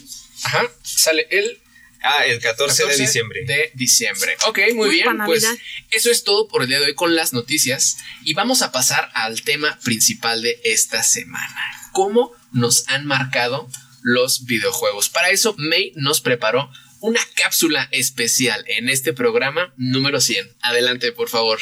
Ajá, 0.44 0.70
sale 0.82 1.26
el 1.30 1.58
Ah, 2.02 2.24
el 2.26 2.40
14, 2.40 2.82
14 2.82 2.86
de 2.86 3.06
diciembre. 3.06 3.44
De 3.46 3.70
diciembre. 3.74 4.36
Ok, 4.46 4.58
muy 4.74 4.88
Uy, 4.88 4.94
bien. 4.96 5.18
Pues 5.24 5.46
eso 5.90 6.10
es 6.10 6.24
todo 6.24 6.48
por 6.48 6.62
el 6.62 6.68
día 6.68 6.80
de 6.80 6.86
hoy 6.86 6.94
con 6.94 7.14
las 7.14 7.32
noticias. 7.32 7.98
Y 8.24 8.34
vamos 8.34 8.62
a 8.62 8.72
pasar 8.72 9.10
al 9.14 9.42
tema 9.42 9.78
principal 9.84 10.42
de 10.42 10.60
esta 10.64 11.02
semana. 11.02 11.90
¿Cómo 11.92 12.32
nos 12.52 12.88
han 12.88 13.06
marcado 13.06 13.68
los 14.02 14.46
videojuegos? 14.46 15.08
Para 15.08 15.30
eso, 15.30 15.54
May 15.58 15.92
nos 15.94 16.20
preparó 16.20 16.70
una 17.00 17.20
cápsula 17.34 17.88
especial 17.90 18.64
en 18.68 18.88
este 18.88 19.12
programa 19.12 19.72
número 19.76 20.20
100. 20.20 20.56
Adelante, 20.62 21.12
por 21.12 21.28
favor. 21.28 21.58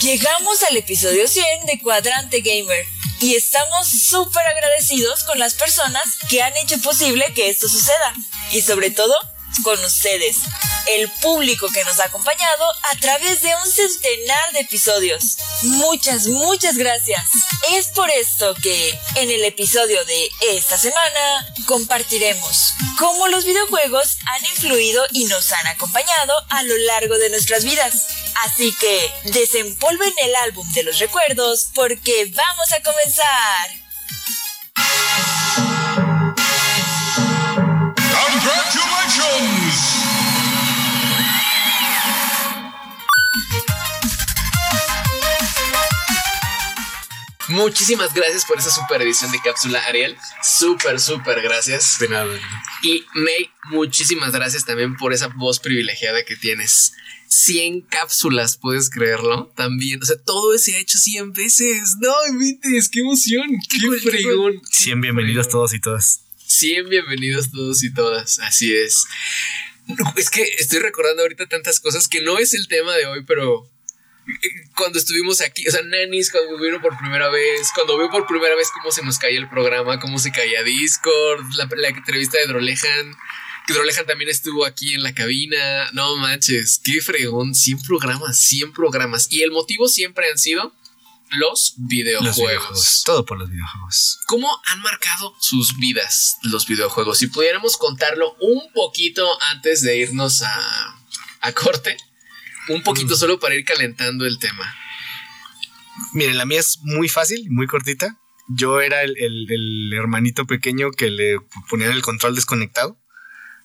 Llegamos 0.00 0.62
al 0.68 0.76
episodio 0.76 1.28
100 1.28 1.66
de 1.66 1.78
Cuadrante 1.80 2.40
Gamer 2.40 2.84
y 3.20 3.34
estamos 3.34 3.88
súper 3.88 4.46
agradecidos 4.46 5.24
con 5.24 5.38
las 5.38 5.54
personas 5.54 6.02
que 6.28 6.42
han 6.42 6.56
hecho 6.56 6.78
posible 6.80 7.32
que 7.34 7.50
esto 7.50 7.68
suceda. 7.68 8.14
Y 8.52 8.62
sobre 8.62 8.90
todo 8.90 9.14
con 9.62 9.82
ustedes, 9.84 10.36
el 10.88 11.10
público 11.20 11.68
que 11.72 11.84
nos 11.84 12.00
ha 12.00 12.04
acompañado 12.04 12.64
a 12.90 12.96
través 12.96 13.42
de 13.42 13.54
un 13.54 13.70
centenar 13.70 14.52
de 14.52 14.60
episodios. 14.60 15.36
Muchas, 15.62 16.26
muchas 16.26 16.76
gracias. 16.76 17.22
Es 17.72 17.88
por 17.88 18.10
esto 18.10 18.54
que 18.62 18.98
en 19.16 19.30
el 19.30 19.44
episodio 19.44 20.04
de 20.04 20.30
esta 20.52 20.78
semana 20.78 21.54
compartiremos 21.66 22.74
cómo 22.98 23.28
los 23.28 23.44
videojuegos 23.44 24.16
han 24.26 24.44
influido 24.46 25.04
y 25.12 25.24
nos 25.26 25.52
han 25.52 25.66
acompañado 25.66 26.32
a 26.48 26.62
lo 26.62 26.76
largo 26.78 27.18
de 27.18 27.30
nuestras 27.30 27.64
vidas. 27.64 28.06
Así 28.44 28.74
que 28.80 29.12
desempolven 29.24 30.12
el 30.22 30.34
álbum 30.36 30.70
de 30.72 30.82
los 30.84 30.98
recuerdos 30.98 31.68
porque 31.74 32.32
vamos 32.34 32.72
a 32.72 32.82
comenzar. 32.82 33.80
Muchísimas 47.50 48.14
gracias 48.14 48.44
por 48.44 48.58
esa 48.58 48.70
super 48.70 49.02
edición 49.02 49.32
de 49.32 49.40
cápsula, 49.42 49.82
Ariel. 49.86 50.16
Súper, 50.42 51.00
súper 51.00 51.42
gracias. 51.42 51.98
De 51.98 52.08
nada. 52.08 52.38
Y 52.82 53.04
May, 53.14 53.50
muchísimas 53.70 54.32
gracias 54.32 54.64
también 54.64 54.96
por 54.96 55.12
esa 55.12 55.26
voz 55.28 55.58
privilegiada 55.58 56.24
que 56.24 56.36
tienes. 56.36 56.92
100 57.26 57.82
cápsulas, 57.82 58.56
¿puedes 58.56 58.88
creerlo? 58.88 59.52
También, 59.56 60.00
o 60.00 60.06
sea, 60.06 60.16
todo 60.16 60.56
se 60.58 60.76
ha 60.76 60.78
hecho 60.78 60.96
100 60.98 61.32
veces. 61.32 61.96
No, 62.00 62.14
invites, 62.28 62.88
qué 62.88 63.00
emoción, 63.00 63.48
qué, 63.68 63.78
qué 63.78 64.10
fregón. 64.10 64.60
100 64.70 65.00
bienvenidos 65.00 65.48
todos 65.48 65.74
y 65.74 65.80
todas. 65.80 66.22
100 66.46 66.88
bienvenidos 66.88 67.50
todos 67.50 67.82
y 67.82 67.92
todas, 67.92 68.38
así 68.40 68.72
es. 68.74 69.06
Es 70.16 70.30
que 70.30 70.42
estoy 70.58 70.78
recordando 70.78 71.22
ahorita 71.22 71.46
tantas 71.46 71.80
cosas 71.80 72.06
que 72.06 72.22
no 72.22 72.38
es 72.38 72.54
el 72.54 72.68
tema 72.68 72.94
de 72.94 73.06
hoy, 73.06 73.24
pero 73.26 73.68
cuando 74.76 74.98
estuvimos 74.98 75.40
aquí, 75.40 75.66
o 75.68 75.70
sea, 75.70 75.82
Nanis, 75.82 76.30
cuando 76.30 76.58
vino 76.58 76.80
por 76.80 76.96
primera 76.98 77.28
vez, 77.28 77.70
cuando 77.74 77.98
vio 77.98 78.10
por 78.10 78.26
primera 78.26 78.54
vez 78.54 78.68
cómo 78.72 78.90
se 78.90 79.02
nos 79.04 79.18
caía 79.18 79.38
el 79.38 79.48
programa, 79.48 79.98
cómo 79.98 80.18
se 80.18 80.32
caía 80.32 80.62
Discord, 80.62 81.44
la, 81.56 81.68
la 81.76 81.88
entrevista 81.88 82.38
de 82.38 82.46
Drolejan, 82.46 83.14
que 83.66 83.72
Drolejan 83.74 84.06
también 84.06 84.30
estuvo 84.30 84.64
aquí 84.64 84.94
en 84.94 85.02
la 85.02 85.14
cabina, 85.14 85.90
no 85.92 86.16
manches, 86.16 86.80
qué 86.82 87.00
fregón, 87.00 87.54
100 87.54 87.82
programas, 87.82 88.38
100 88.38 88.72
programas, 88.72 89.26
y 89.30 89.42
el 89.42 89.50
motivo 89.50 89.88
siempre 89.88 90.30
han 90.30 90.38
sido 90.38 90.74
los 91.30 91.74
videojuegos. 91.76 92.36
Los 92.36 92.36
videojuegos. 92.36 93.02
Todo 93.04 93.24
por 93.24 93.38
los 93.38 93.50
videojuegos. 93.50 94.18
¿Cómo 94.26 94.48
han 94.66 94.80
marcado 94.80 95.34
sus 95.40 95.76
vidas 95.78 96.38
los 96.42 96.66
videojuegos? 96.66 97.18
Si 97.18 97.28
pudiéramos 97.28 97.76
contarlo 97.76 98.34
un 98.40 98.72
poquito 98.72 99.26
antes 99.44 99.82
de 99.82 99.96
irnos 99.98 100.42
a, 100.42 100.98
a 101.40 101.52
corte, 101.52 101.96
un 102.74 102.82
poquito 102.82 103.14
solo 103.16 103.38
para 103.38 103.54
ir 103.54 103.64
calentando 103.64 104.26
el 104.26 104.38
tema. 104.38 104.64
Miren, 106.14 106.38
la 106.38 106.46
mía 106.46 106.60
es 106.60 106.78
muy 106.82 107.08
fácil, 107.08 107.46
muy 107.50 107.66
cortita. 107.66 108.16
Yo 108.48 108.80
era 108.80 109.02
el, 109.02 109.16
el- 109.18 109.46
el 109.50 109.92
hermanito 109.92 110.46
pequeño 110.46 110.90
que 110.90 111.10
le 111.10 111.36
ponían 111.68 111.92
el 111.92 112.02
control 112.02 112.34
desconectado. 112.34 112.98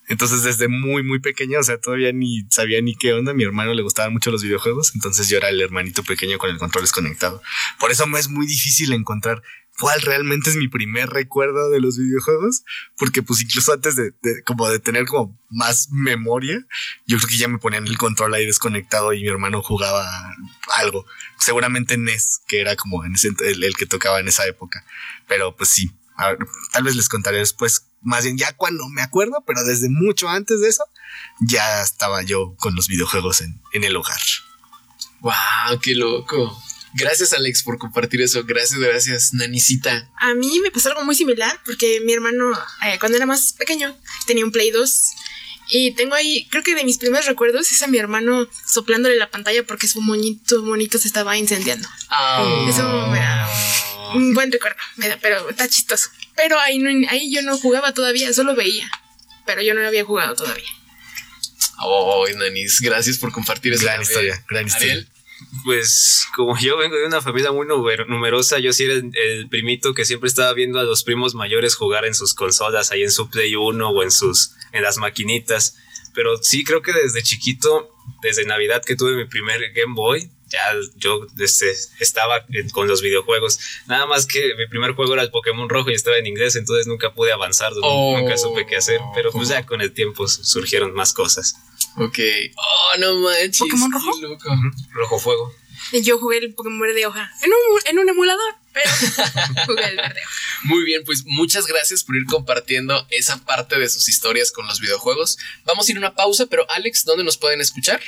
Entonces, 0.07 0.43
desde 0.43 0.67
muy, 0.67 1.01
muy 1.01 1.19
pequeño, 1.19 1.59
o 1.59 1.63
sea, 1.63 1.79
todavía 1.79 2.11
ni 2.11 2.43
sabía 2.51 2.79
ni 2.81 2.95
qué 2.95 3.13
onda. 3.13 3.33
Mi 3.33 3.43
hermano 3.43 3.73
le 3.73 3.81
gustaban 3.81 4.13
mucho 4.13 4.29
los 4.31 4.43
videojuegos. 4.43 4.93
Entonces, 4.93 5.27
yo 5.29 5.37
era 5.37 5.49
el 5.49 5.59
hermanito 5.59 6.03
pequeño 6.03 6.37
con 6.37 6.51
el 6.51 6.59
control 6.59 6.83
desconectado. 6.83 7.41
Por 7.79 7.91
eso 7.91 8.05
me 8.05 8.19
es 8.19 8.27
muy 8.29 8.45
difícil 8.45 8.93
encontrar 8.93 9.41
cuál 9.79 10.01
realmente 10.01 10.49
es 10.49 10.55
mi 10.55 10.67
primer 10.67 11.09
recuerdo 11.09 11.69
de 11.69 11.81
los 11.81 11.97
videojuegos, 11.97 12.63
porque 12.97 13.21
pues 13.21 13.41
incluso 13.41 13.73
antes 13.73 13.95
de, 13.95 14.13
como 14.45 14.69
de 14.69 14.79
tener 14.79 15.05
como 15.05 15.37
más 15.49 15.89
memoria, 15.91 16.65
yo 17.05 17.17
creo 17.17 17.29
que 17.29 17.37
ya 17.37 17.47
me 17.47 17.57
ponían 17.57 17.87
el 17.87 17.97
control 17.97 18.33
ahí 18.33 18.45
desconectado 18.45 19.13
y 19.13 19.21
mi 19.21 19.27
hermano 19.27 19.61
jugaba 19.61 20.07
algo, 20.77 21.05
seguramente 21.39 21.97
NES, 21.97 22.41
que 22.47 22.61
era 22.61 22.75
como 22.75 23.03
en 23.03 23.15
ese, 23.15 23.29
el, 23.45 23.75
que 23.75 23.85
tocaba 23.85 24.19
en 24.19 24.27
esa 24.27 24.45
época, 24.47 24.85
pero 25.27 25.55
pues 25.55 25.69
sí, 25.69 25.91
tal 26.71 26.83
vez 26.83 26.95
les 26.95 27.09
contaré 27.09 27.39
después, 27.39 27.87
más 28.01 28.23
bien 28.23 28.37
ya 28.37 28.53
cuando 28.53 28.87
me 28.89 29.01
acuerdo, 29.01 29.43
pero 29.45 29.63
desde 29.63 29.89
mucho 29.89 30.29
antes 30.29 30.61
de 30.61 30.69
eso, 30.69 30.83
ya 31.41 31.81
estaba 31.81 32.21
yo 32.21 32.55
con 32.57 32.75
los 32.75 32.87
videojuegos 32.87 33.41
en, 33.41 33.61
en 33.73 33.83
el 33.83 33.95
hogar. 33.95 34.19
¡Wow! 35.19 35.79
¡Qué 35.81 35.95
loco! 35.95 36.61
Gracias, 36.97 37.33
Alex, 37.33 37.61
por 37.61 37.77
compartir 37.77 38.21
eso. 38.21 38.43
Gracias, 38.45 38.79
gracias, 38.79 39.33
Nanicita. 39.33 40.09
A 40.15 40.33
mí 40.33 40.59
me 40.61 40.71
pasó 40.71 40.89
algo 40.89 41.03
muy 41.03 41.13
similar 41.13 41.59
porque 41.65 41.99
mi 42.05 42.13
hermano, 42.13 42.51
eh, 42.87 42.97
cuando 42.99 43.17
era 43.17 43.25
más 43.25 43.51
pequeño, 43.53 43.97
tenía 44.25 44.45
un 44.45 44.51
Play 44.51 44.71
2. 44.71 45.01
Y 45.67 45.91
tengo 45.95 46.15
ahí, 46.15 46.47
creo 46.51 46.63
que 46.63 46.73
de 46.73 46.85
mis 46.85 46.97
primeros 46.97 47.25
recuerdos 47.25 47.71
es 47.71 47.81
a 47.81 47.87
mi 47.87 47.97
hermano 47.97 48.47
soplándole 48.65 49.17
la 49.17 49.29
pantalla 49.29 49.65
porque 49.65 49.87
su 49.87 49.99
monito, 49.99 50.63
monito 50.63 50.97
se 50.97 51.07
estaba 51.07 51.35
incendiando. 51.37 51.89
Oh. 52.11 52.67
Eso 52.69 53.07
me 53.07 53.19
da 53.19 53.49
un 54.13 54.33
buen 54.33 54.51
recuerdo, 54.51 54.77
me 54.95 55.09
da, 55.09 55.17
pero 55.21 55.49
está 55.49 55.67
chistoso. 55.67 56.09
Pero 56.35 56.59
ahí, 56.59 56.81
ahí 57.09 57.33
yo 57.33 57.41
no 57.41 57.57
jugaba 57.57 57.93
todavía, 57.93 58.31
solo 58.31 58.55
veía. 58.55 58.89
Pero 59.45 59.61
yo 59.61 59.73
no 59.73 59.85
había 59.85 60.05
jugado 60.05 60.35
todavía. 60.35 60.69
Oh, 61.79 62.25
Nanis, 62.35 62.79
gracias 62.79 63.17
por 63.17 63.31
compartir 63.33 63.73
esa 63.73 63.83
gran 63.83 64.01
historia. 64.01 64.45
Gran 64.47 64.67
historia. 64.67 65.05
Pues 65.63 66.27
como 66.35 66.57
yo 66.57 66.77
vengo 66.77 66.95
de 66.95 67.05
una 67.05 67.21
familia 67.21 67.51
muy 67.51 67.67
numerosa, 67.67 68.59
yo 68.59 68.71
sí 68.71 68.85
era 68.85 68.93
el, 68.93 69.47
primito 69.49 69.93
que 69.93 70.05
siempre 70.05 70.27
estaba 70.27 70.53
viendo 70.53 70.79
a 70.79 70.83
los 70.83 71.03
primos 71.03 71.35
mayores 71.35 71.75
jugar 71.75 72.05
en 72.05 72.15
sus 72.15 72.33
consolas, 72.33 72.91
ahí 72.91 73.03
en 73.03 73.11
su 73.11 73.29
Play 73.29 73.55
1 73.55 73.89
o 73.89 74.03
en 74.03 74.11
sus 74.11 74.51
en 74.71 74.83
las 74.83 74.97
maquinitas. 74.97 75.77
Pero 76.13 76.37
sí 76.41 76.63
creo 76.63 76.81
que 76.81 76.93
desde 76.93 77.21
chiquito, 77.21 77.91
desde 78.21 78.45
Navidad 78.45 78.83
que 78.85 78.95
tuve 78.95 79.15
mi 79.15 79.25
primer 79.25 79.73
Game 79.73 79.93
Boy, 79.95 80.31
ya 80.47 80.59
yo 80.95 81.25
este, 81.39 81.71
estaba 81.99 82.45
con 82.71 82.87
los 82.87 83.01
videojuegos. 83.01 83.59
Nada 83.87 84.05
más 84.05 84.25
que 84.25 84.55
mi 84.55 84.67
primer 84.67 84.93
juego 84.93 85.13
era 85.13 85.23
el 85.23 85.31
Pokémon 85.31 85.67
Rojo 85.67 85.91
y 85.91 85.95
estaba 85.95 86.17
en 86.17 86.27
inglés, 86.27 86.55
entonces 86.55 86.87
nunca 86.87 87.13
pude 87.13 87.31
avanzar, 87.31 87.73
nunca 87.73 88.37
supe 88.37 88.65
qué 88.65 88.77
hacer. 88.77 88.99
Pero 89.13 89.31
pues 89.31 89.49
ya 89.49 89.65
con 89.65 89.81
el 89.81 89.93
tiempo 89.93 90.27
surgieron 90.27 90.93
más 90.93 91.13
cosas. 91.13 91.55
Ok. 91.97 92.19
Oh, 92.55 92.97
no 92.99 93.15
manches. 93.19 93.59
¿Pokémon 93.59 93.91
rojo? 93.91 94.11
Rojo 94.93 95.19
fuego. 95.19 95.53
Yo 96.03 96.17
jugué 96.17 96.39
el 96.39 96.53
Pokémon 96.53 96.79
verde 96.79 97.05
hoja 97.05 97.31
en 97.41 97.51
un, 97.51 97.79
en 97.89 97.99
un 97.99 98.09
emulador, 98.09 98.55
pero 98.75 98.91
jugué 99.65 99.85
el 99.85 99.95
verde 99.95 100.19
Muy 100.63 100.83
bien, 100.83 101.03
pues 101.05 101.23
muchas 101.25 101.65
gracias 101.65 102.03
por 102.03 102.15
ir 102.15 102.25
compartiendo 102.25 103.07
esa 103.09 103.43
parte 103.45 103.79
de 103.79 103.87
sus 103.87 104.09
historias 104.09 104.51
con 104.51 104.67
los 104.67 104.81
videojuegos. 104.81 105.37
Vamos 105.65 105.87
a 105.87 105.91
ir 105.91 105.97
a 105.97 105.99
una 106.01 106.15
pausa, 106.15 106.45
pero 106.47 106.69
Alex, 106.69 107.05
¿dónde 107.05 107.23
nos 107.23 107.37
pueden 107.37 107.61
escuchar? 107.61 108.01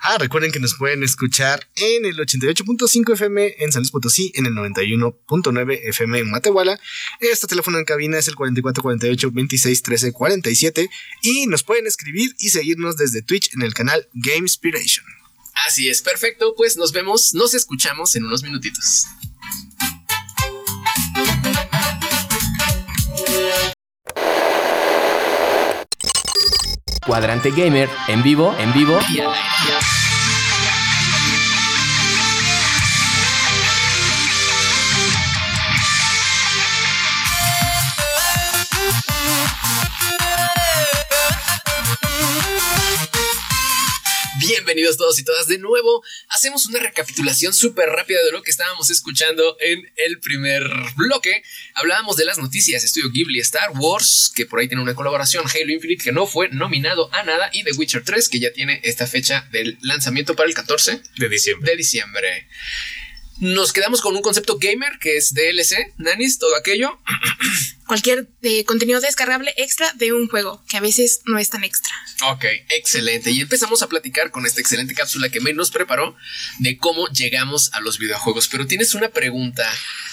Ah, 0.00 0.16
recuerden 0.18 0.50
que 0.50 0.60
nos 0.60 0.74
pueden 0.74 1.02
escuchar 1.02 1.68
en 1.76 2.06
el 2.06 2.16
88.5 2.16 3.12
FM 3.12 3.56
en 3.58 3.70
San 3.70 3.82
Luis 3.82 3.90
Potosí, 3.90 4.32
en 4.34 4.46
el 4.46 4.52
91.9 4.54 5.80
FM 5.90 6.18
en 6.20 6.30
Matehuala. 6.30 6.80
Este 7.20 7.46
teléfono 7.46 7.78
en 7.78 7.84
cabina 7.84 8.18
es 8.18 8.28
el 8.28 8.34
4448 8.34 9.30
26 9.30 9.82
13 9.82 10.12
47 10.12 10.90
y 11.22 11.46
nos 11.46 11.62
pueden 11.62 11.86
escribir 11.86 12.34
y 12.38 12.48
seguirnos 12.48 12.96
desde 12.96 13.22
Twitch 13.22 13.54
en 13.54 13.62
el 13.62 13.74
canal 13.74 14.08
Gamespiration. 14.14 15.04
Así 15.66 15.88
es, 15.88 16.02
perfecto. 16.02 16.54
Pues 16.56 16.76
nos 16.76 16.92
vemos, 16.92 17.34
nos 17.34 17.54
escuchamos 17.54 18.14
en 18.16 18.24
unos 18.24 18.42
minutitos. 18.42 19.06
Cuadrante 27.06 27.50
Gamer 27.50 27.88
en 28.08 28.22
vivo, 28.22 28.54
en 28.58 28.72
vivo 28.74 28.98
Bienvenidos 44.48 44.96
todos 44.96 45.18
y 45.18 45.24
todas 45.24 45.46
de 45.46 45.58
nuevo. 45.58 46.02
Hacemos 46.30 46.64
una 46.64 46.78
recapitulación 46.78 47.52
súper 47.52 47.90
rápida 47.90 48.24
de 48.24 48.32
lo 48.32 48.42
que 48.42 48.50
estábamos 48.50 48.88
escuchando 48.88 49.58
en 49.60 49.92
el 49.96 50.20
primer 50.20 50.62
bloque. 50.96 51.42
Hablábamos 51.74 52.16
de 52.16 52.24
las 52.24 52.38
noticias, 52.38 52.82
Estudio 52.82 53.10
Ghibli, 53.10 53.40
Star 53.40 53.72
Wars, 53.74 54.32
que 54.34 54.46
por 54.46 54.60
ahí 54.60 54.66
tiene 54.66 54.82
una 54.82 54.94
colaboración, 54.94 55.44
Halo 55.46 55.70
Infinite, 55.70 56.02
que 56.02 56.12
no 56.12 56.26
fue 56.26 56.48
nominado 56.48 57.12
a 57.12 57.24
nada, 57.24 57.50
y 57.52 57.62
The 57.62 57.72
Witcher 57.72 58.04
3, 58.04 58.26
que 58.30 58.40
ya 58.40 58.50
tiene 58.50 58.80
esta 58.84 59.06
fecha 59.06 59.46
del 59.52 59.76
lanzamiento 59.82 60.34
para 60.34 60.48
el 60.48 60.54
14 60.54 61.02
de 61.18 61.28
diciembre. 61.28 61.70
De 61.70 61.76
diciembre. 61.76 62.48
Nos 63.40 63.72
quedamos 63.72 64.00
con 64.00 64.16
un 64.16 64.22
concepto 64.22 64.58
gamer 64.58 64.98
que 65.00 65.16
es 65.16 65.32
DLC, 65.32 65.94
nanis, 65.96 66.38
todo 66.38 66.56
aquello. 66.56 66.98
Cualquier 67.86 68.28
eh, 68.42 68.64
contenido 68.64 69.00
descargable 69.00 69.54
extra 69.56 69.90
de 69.94 70.12
un 70.12 70.28
juego, 70.28 70.62
que 70.68 70.76
a 70.76 70.80
veces 70.80 71.20
no 71.24 71.38
es 71.38 71.48
tan 71.48 71.62
extra. 71.62 71.94
Ok, 72.32 72.44
excelente. 72.70 73.30
Y 73.30 73.40
empezamos 73.40 73.82
a 73.82 73.86
platicar 73.86 74.30
con 74.30 74.44
esta 74.44 74.60
excelente 74.60 74.92
cápsula 74.92 75.28
que 75.28 75.40
me 75.40 75.52
nos 75.52 75.70
preparó 75.70 76.16
de 76.58 76.76
cómo 76.76 77.06
llegamos 77.08 77.72
a 77.74 77.80
los 77.80 77.98
videojuegos. 77.98 78.48
Pero 78.48 78.66
tienes 78.66 78.94
una 78.94 79.08
pregunta, 79.08 79.64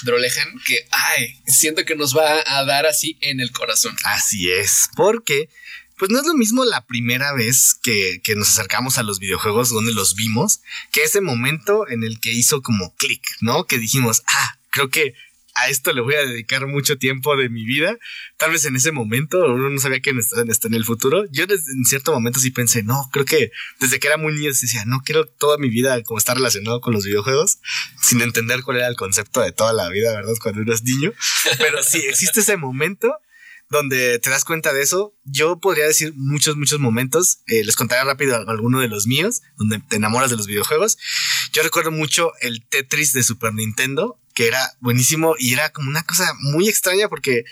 Drolejan, 0.04 0.48
que, 0.66 0.88
ay, 0.92 1.42
siento 1.48 1.84
que 1.84 1.96
nos 1.96 2.16
va 2.16 2.44
a 2.46 2.64
dar 2.64 2.86
así 2.86 3.18
en 3.22 3.40
el 3.40 3.52
corazón. 3.52 3.96
Así 4.06 4.50
es, 4.52 4.90
porque 4.96 5.50
pues 5.98 6.12
no 6.12 6.20
es 6.20 6.26
lo 6.26 6.34
mismo 6.34 6.66
la 6.66 6.86
primera 6.86 7.34
vez 7.34 7.76
que, 7.82 8.22
nos 8.36 8.50
acercamos 8.50 8.98
a 8.98 9.04
los 9.04 9.20
videojuegos 9.20 9.70
donde 9.70 9.94
los 9.94 10.16
vimos, 10.16 10.62
que 10.92 11.04
ese 11.04 11.22
momento 11.22 11.88
en 11.88 12.04
el 12.04 12.20
que 12.20 12.32
hizo 12.32 12.62
como 12.62 12.94
clic, 12.96 13.24
¿no? 13.42 13.66
Que 13.66 13.80
dijimos, 13.80 14.24
ah, 14.28 14.58
creo 14.72 14.90
que 14.90 15.14
a 15.58 15.70
esto 15.70 15.94
le 15.94 16.02
voy 16.02 16.16
a 16.16 16.26
dedicar 16.26 16.68
mucho 16.68 16.98
tiempo 16.98 17.38
de 17.38 17.48
mi 17.48 17.64
vida. 17.64 17.98
Tal 18.36 18.52
vez 18.52 18.66
en 18.66 18.76
ese 18.76 18.92
momento 18.92 19.40
uno 19.54 19.70
no 19.70 19.80
sabía 19.80 20.02
que 20.02 20.12
está 20.50 20.68
en 20.68 20.74
el 20.74 20.84
futuro. 20.84 21.24
Yo 21.32 21.46
en 21.46 21.86
cierto 21.86 22.12
momento 22.12 22.42
sí 22.42 22.52
pensé, 22.52 22.84
no, 22.84 23.10
creo 23.14 23.24
que 23.24 23.52
desde 23.80 24.00
que 24.00 24.08
era 24.08 24.18
muy 24.18 24.34
niño 24.34 24.50
decía, 24.50 24.84
no 24.86 25.00
quiero 25.06 25.26
toda 25.26 25.58
mi 25.58 25.70
vida 25.70 26.04
como 26.04 26.18
estar 26.18 26.36
relacionado 26.36 26.82
con 26.82 26.94
los 26.94 27.06
videojuegos, 27.06 27.60
sin 28.02 28.22
entender 28.22 28.64
cuál 28.64 28.78
era 28.78 28.88
el 28.88 28.98
concepto 28.98 29.40
de 29.40 29.54
toda 29.54 29.72
la 29.72 29.88
vida, 29.88 30.12
¿verdad? 30.12 30.34
Cuando 30.42 30.62
uno 30.62 30.74
es 30.74 30.84
niño. 30.84 31.14
Pero 31.58 31.82
sí, 31.84 32.00
existe 32.00 32.42
ese 32.42 32.58
momento 32.58 33.16
donde 33.70 34.20
te 34.20 34.30
das 34.30 34.46
cuenta 34.46 34.74
de 34.74 34.82
eso. 34.82 35.16
Yo 35.24 35.60
podría 35.60 35.86
decir 35.86 36.14
muchos, 36.16 36.56
muchos 36.56 36.80
momentos. 36.80 37.40
Eh, 37.48 37.64
les 37.64 37.76
contaré 37.76 38.04
rápido 38.04 38.36
alguno 38.48 38.80
de 38.80 38.88
los 38.88 39.08
míos, 39.08 39.42
donde 39.58 39.80
te 39.80 39.98
enamoras 39.98 40.30
de 40.30 40.38
los 40.38 40.48
videojuegos. 40.48 40.98
Yo 41.54 41.64
recuerdo 41.64 41.92
mucho 41.92 42.32
el 42.42 42.66
Tetris 42.66 43.14
de 43.14 43.24
Super 43.24 43.54
Nintendo, 43.54 44.20
que 44.34 44.48
era 44.48 44.74
buenísimo 44.82 45.36
y 45.40 45.54
era 45.54 45.70
como 45.72 45.90
una 45.90 46.04
cosa 46.04 46.34
muy 46.40 46.68
extraña 46.68 47.10
porque 47.10 47.46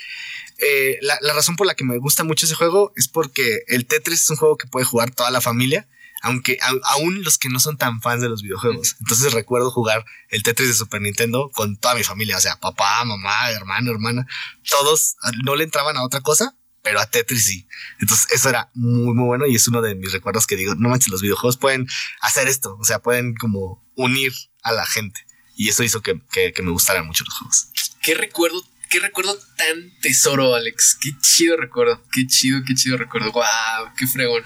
eh, 0.59 0.97
la, 1.01 1.17
la 1.21 1.33
razón 1.33 1.55
por 1.55 1.65
la 1.65 1.75
que 1.75 1.85
me 1.85 1.97
gusta 1.97 2.23
mucho 2.23 2.45
ese 2.45 2.55
juego 2.55 2.93
es 2.95 3.07
porque 3.07 3.63
el 3.67 3.85
Tetris 3.85 4.23
es 4.23 4.29
un 4.29 4.37
juego 4.37 4.57
que 4.57 4.67
puede 4.67 4.85
jugar 4.85 5.11
toda 5.11 5.31
la 5.31 5.41
familia 5.41 5.87
aunque 6.23 6.57
aún 6.83 7.21
los 7.21 7.37
que 7.37 7.49
no 7.49 7.59
son 7.59 7.77
tan 7.77 8.01
fans 8.01 8.21
de 8.21 8.29
los 8.29 8.41
videojuegos. 8.41 8.95
Entonces 9.01 9.33
recuerdo 9.33 9.69
jugar 9.69 10.05
el 10.29 10.41
Tetris 10.41 10.69
de 10.69 10.73
Super 10.73 11.01
Nintendo 11.01 11.51
con 11.53 11.75
toda 11.75 11.95
mi 11.95 12.03
familia, 12.03 12.37
o 12.37 12.39
sea, 12.39 12.55
papá, 12.59 13.03
mamá, 13.03 13.51
hermano, 13.51 13.91
hermana, 13.91 14.25
todos 14.69 15.17
no 15.43 15.57
le 15.57 15.65
entraban 15.65 15.97
a 15.97 16.03
otra 16.03 16.21
cosa, 16.21 16.55
pero 16.81 17.01
a 17.01 17.05
Tetris 17.05 17.43
sí. 17.43 17.67
Entonces 17.99 18.27
eso 18.31 18.47
era 18.47 18.71
muy, 18.73 19.13
muy 19.13 19.25
bueno 19.25 19.45
y 19.45 19.55
es 19.55 19.67
uno 19.67 19.81
de 19.81 19.95
mis 19.95 20.13
recuerdos 20.13 20.47
que 20.47 20.55
digo, 20.55 20.75
no 20.75 20.87
manches, 20.87 21.09
los 21.09 21.21
videojuegos 21.21 21.57
pueden 21.57 21.87
hacer 22.21 22.47
esto, 22.47 22.77
o 22.79 22.85
sea, 22.85 22.99
pueden 22.99 23.35
como 23.35 23.85
unir 23.95 24.31
a 24.63 24.71
la 24.71 24.85
gente. 24.85 25.25
Y 25.57 25.67
eso 25.67 25.83
hizo 25.83 26.01
que, 26.01 26.21
que, 26.31 26.53
que 26.53 26.61
me 26.61 26.71
gustaran 26.71 27.05
mucho 27.05 27.25
los 27.25 27.37
juegos. 27.37 27.67
¿Qué 28.01 28.15
recuerdo 28.15 28.63
qué 28.89 28.99
recuerdo 28.99 29.35
tan 29.57 29.91
tesoro, 30.01 30.53
Alex. 30.53 30.99
Qué 31.01 31.09
chido 31.19 31.57
recuerdo. 31.57 31.99
Qué 32.13 32.27
chido, 32.27 32.61
qué 32.63 32.75
chido 32.75 32.95
recuerdo. 32.95 33.31
Wow, 33.31 33.91
qué 33.97 34.05
fregón. 34.05 34.43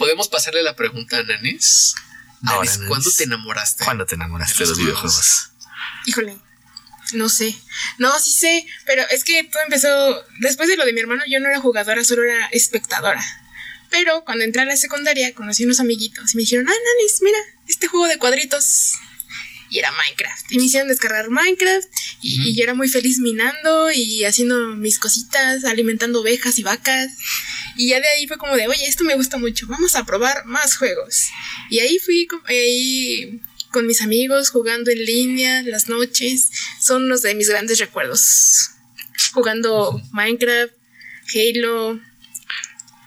¿Podemos 0.00 0.28
pasarle 0.28 0.62
la 0.62 0.74
pregunta 0.74 1.18
a 1.18 1.22
Nanis? 1.22 1.94
Nanis, 2.40 2.78
¿cuándo 2.88 3.10
te 3.14 3.24
enamoraste? 3.24 3.84
¿Cuándo 3.84 4.06
te 4.06 4.14
enamoraste 4.14 4.62
de 4.62 4.70
los, 4.70 4.78
videojuegos? 4.78 5.50
Híjole, 6.06 6.38
no 7.12 7.28
sé. 7.28 7.54
No, 7.98 8.18
sí 8.18 8.32
sé, 8.32 8.66
pero 8.86 9.02
es 9.10 9.24
que 9.24 9.44
todo 9.44 9.62
empezó. 9.62 10.24
Después 10.38 10.70
de 10.70 10.78
lo 10.78 10.86
de 10.86 10.94
mi 10.94 11.00
hermano, 11.00 11.22
yo 11.28 11.38
no 11.38 11.50
era 11.50 11.60
jugadora, 11.60 12.02
solo 12.02 12.24
era 12.24 12.46
espectadora. 12.46 13.22
Pero 13.90 14.24
cuando 14.24 14.42
entré 14.42 14.62
a 14.62 14.64
la 14.64 14.78
secundaria, 14.78 15.34
conocí 15.34 15.66
unos 15.66 15.80
amiguitos 15.80 16.32
y 16.32 16.38
me 16.38 16.44
dijeron: 16.44 16.66
Ah, 16.66 16.72
Nanis, 16.72 17.20
mira, 17.20 17.38
este 17.68 17.86
juego 17.86 18.06
de 18.06 18.16
cuadritos. 18.16 18.94
Y 19.68 19.80
era 19.80 19.92
Minecraft. 19.92 20.50
Y 20.50 20.56
me 20.56 20.64
hicieron 20.64 20.88
descargar 20.88 21.28
Minecraft. 21.28 21.88
Y, 22.22 22.48
y 22.48 22.56
yo 22.56 22.62
era 22.62 22.72
muy 22.72 22.88
feliz 22.88 23.18
minando 23.18 23.90
y 23.92 24.24
haciendo 24.24 24.56
mis 24.76 24.98
cositas, 24.98 25.66
alimentando 25.66 26.22
ovejas 26.22 26.58
y 26.58 26.62
vacas. 26.62 27.12
Y 27.80 27.88
ya 27.88 27.98
de 27.98 28.08
ahí 28.08 28.26
fue 28.26 28.36
como 28.36 28.56
de, 28.56 28.68
oye, 28.68 28.84
esto 28.86 29.04
me 29.04 29.14
gusta 29.14 29.38
mucho, 29.38 29.66
vamos 29.66 29.94
a 29.94 30.04
probar 30.04 30.44
más 30.44 30.76
juegos. 30.76 31.30
Y 31.70 31.78
ahí 31.78 31.98
fui, 31.98 32.28
ahí 32.46 33.40
con 33.72 33.86
mis 33.86 34.02
amigos, 34.02 34.50
jugando 34.50 34.90
en 34.90 35.02
línea, 35.02 35.62
las 35.62 35.88
noches. 35.88 36.50
Son 36.78 37.04
unos 37.04 37.22
de 37.22 37.34
mis 37.34 37.48
grandes 37.48 37.78
recuerdos. 37.78 38.72
Jugando 39.32 39.98
Minecraft, 40.12 40.74
Halo. 41.34 41.98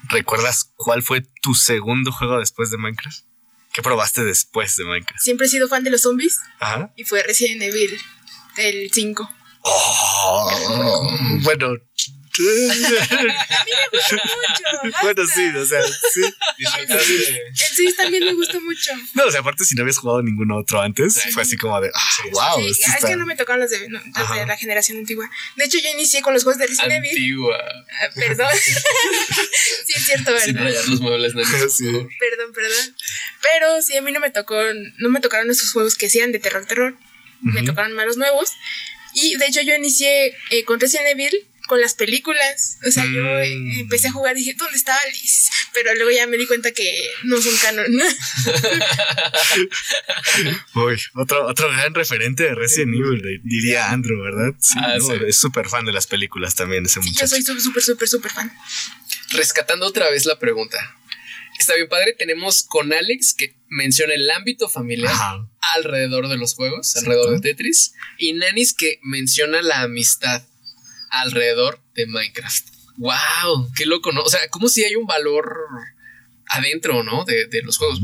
¿Recuerdas 0.10 0.72
cuál 0.76 1.04
fue 1.04 1.22
tu 1.44 1.54
segundo 1.54 2.12
juego 2.12 2.40
después 2.40 2.72
de 2.72 2.80
Minecraft? 2.80 3.26
¿Qué 3.74 3.84
probaste 3.84 4.24
después 4.24 4.76
de 4.76 4.86
Minecraft? 4.86 5.22
Siempre 5.22 5.46
he 5.46 5.50
sido 5.52 5.68
fan 5.68 5.84
de 5.84 5.92
los 5.92 6.02
zombies 6.02 6.40
Ajá. 6.60 6.92
y 6.98 7.04
fue 7.04 7.22
Resident 7.22 7.62
Evil, 7.62 7.96
el 8.58 8.90
5. 8.92 9.30
Oh, 9.66 11.18
bueno. 11.44 11.76
Mucho, 12.42 14.18
bueno, 15.02 15.24
sí, 15.28 15.46
o 15.56 15.66
sea, 15.66 15.82
sí. 16.14 16.22
6 17.76 17.96
también 17.96 18.26
me 18.26 18.34
gustó 18.34 18.60
mucho. 18.62 18.92
No, 19.14 19.26
o 19.26 19.32
sea, 19.32 19.42
aparte 19.42 19.66
si 19.66 19.76
no 19.76 19.82
habías 19.84 19.98
jugado 19.98 20.22
ningún 20.24 20.52
otro 20.52 20.82
antes, 20.82 21.22
fue 21.32 21.44
así 21.44 21.58
como 21.58 21.80
de, 21.80 21.92
ah, 21.94 22.24
wow, 22.32 22.60
Sí, 22.64 22.70
esto 22.70 22.86
es 22.88 22.96
está... 22.96 23.08
que 23.10 23.16
no 23.16 23.26
me 23.26 23.36
tocaron 23.36 23.62
los 23.62 23.70
de, 23.70 23.88
no, 23.90 24.00
los 24.00 24.14
de 24.16 24.22
Ajá. 24.22 24.46
la 24.46 24.58
generación 24.58 24.98
antigua. 24.98 25.30
De 25.56 25.66
hecho, 25.66 25.78
yo 25.80 25.90
inicié 25.92 26.22
con 26.22 26.34
los 26.34 26.44
juegos 26.44 26.60
de 26.60 26.68
Resident 26.68 26.92
Evil. 26.94 27.10
Antigua. 27.12 27.58
Ah, 28.02 28.10
Perdón. 28.16 28.48
sí, 29.86 29.94
es 29.96 30.06
cierto, 30.06 30.38
Sin 30.40 30.56
¿verdad? 30.56 30.70
rayar 30.70 30.88
los 30.90 31.02
muebles, 31.02 31.36
Nani, 31.36 31.48
por 31.60 31.72
Sí. 31.72 31.86
Perdón, 31.86 32.54
perdón. 32.54 32.96
Pero 33.42 33.82
sí, 33.82 33.98
a 33.98 34.02
mí 34.02 34.12
no 34.12 34.20
me 34.20 34.32
tocó, 34.32 34.56
no 34.98 35.10
me 35.10 35.20
tocaron 35.20 35.50
esos 35.50 35.72
juegos 35.72 35.96
que 35.96 36.08
hacían 36.08 36.32
de 36.32 36.40
terror, 36.40 36.66
terror. 36.66 36.96
Me 37.42 37.64
tocaron 37.64 37.92
más 37.94 38.06
los 38.06 38.18
nuevos. 38.18 38.52
Y 39.14 39.36
de 39.38 39.46
hecho 39.46 39.62
yo 39.62 39.76
inicié 39.76 40.36
eh, 40.50 40.64
con 40.64 40.80
Resident 40.80 41.08
Evil 41.10 41.46
con 41.68 41.80
las 41.82 41.94
películas. 41.94 42.78
O 42.86 42.92
sea, 42.92 43.06
yo 43.06 43.22
Mm. 43.22 43.80
empecé 43.82 44.08
a 44.10 44.12
jugar 44.12 44.36
y 44.36 44.40
dije, 44.42 44.54
¿dónde 44.58 44.78
está 44.78 44.96
Alice? 45.08 45.50
Pero 45.74 45.94
luego 45.96 46.12
ya 46.12 46.28
me 46.28 46.38
di 46.38 46.46
cuenta 46.46 46.72
que 46.72 47.10
no 47.24 47.42
son 47.42 47.56
canon. 47.58 47.86
Uy, 50.76 51.00
otro, 51.16 51.46
otro 51.48 51.70
gran 51.72 51.94
referente 51.94 52.44
de 52.44 52.56
Resident 52.56 52.94
Evil, 52.96 53.42
diría 53.44 53.92
Andrew, 53.92 54.22
¿verdad? 54.22 54.54
Sí, 54.60 54.74
Ah, 54.78 54.96
no, 54.98 55.06
sí. 55.06 55.14
es 55.28 55.38
súper 55.38 55.70
fan 55.70 55.86
de 55.86 55.94
las 55.94 56.08
películas 56.08 56.56
también 56.56 56.86
ese 56.86 57.02
Sí, 57.02 57.08
yo 57.08 57.12
muchacho. 57.12 57.28
soy 57.28 57.44
súper, 57.44 57.62
súper, 57.62 57.84
súper, 57.84 58.08
súper 58.08 58.32
fan. 58.32 58.52
Rescatando 59.32 59.86
otra 59.86 60.10
vez 60.10 60.26
la 60.26 60.40
pregunta. 60.40 60.78
Está 61.60 61.76
bien 61.76 61.88
padre, 61.88 62.14
tenemos 62.18 62.64
con 62.64 62.92
Alex 62.92 63.34
que 63.36 63.56
menciona 63.70 64.14
el 64.16 64.30
ámbito 64.32 64.68
familiar 64.70 65.14
Ajá. 65.14 65.48
alrededor 65.76 66.28
de 66.28 66.38
los 66.38 66.56
juegos, 66.56 66.96
alrededor 66.98 67.32
de 67.32 67.40
Tetris, 67.42 67.94
y 68.18 68.34
Nanis 68.34 68.74
que 68.74 69.00
menciona 69.04 69.62
la 69.62 69.82
amistad 69.82 70.44
alrededor 71.22 71.80
de 71.96 72.08
Minecraft. 72.08 72.68
¡Wow! 72.98 73.72
¡Qué 73.76 73.86
loco, 73.86 74.12
¿no? 74.12 74.22
O 74.22 74.30
sea, 74.30 74.40
como 74.50 74.68
si 74.68 74.84
hay 74.84 74.96
un 74.96 75.06
valor 75.06 75.56
adentro, 76.48 77.04
¿no? 77.04 77.24
De, 77.26 77.48
de 77.48 77.62
los 77.64 77.78
juegos. 77.78 78.00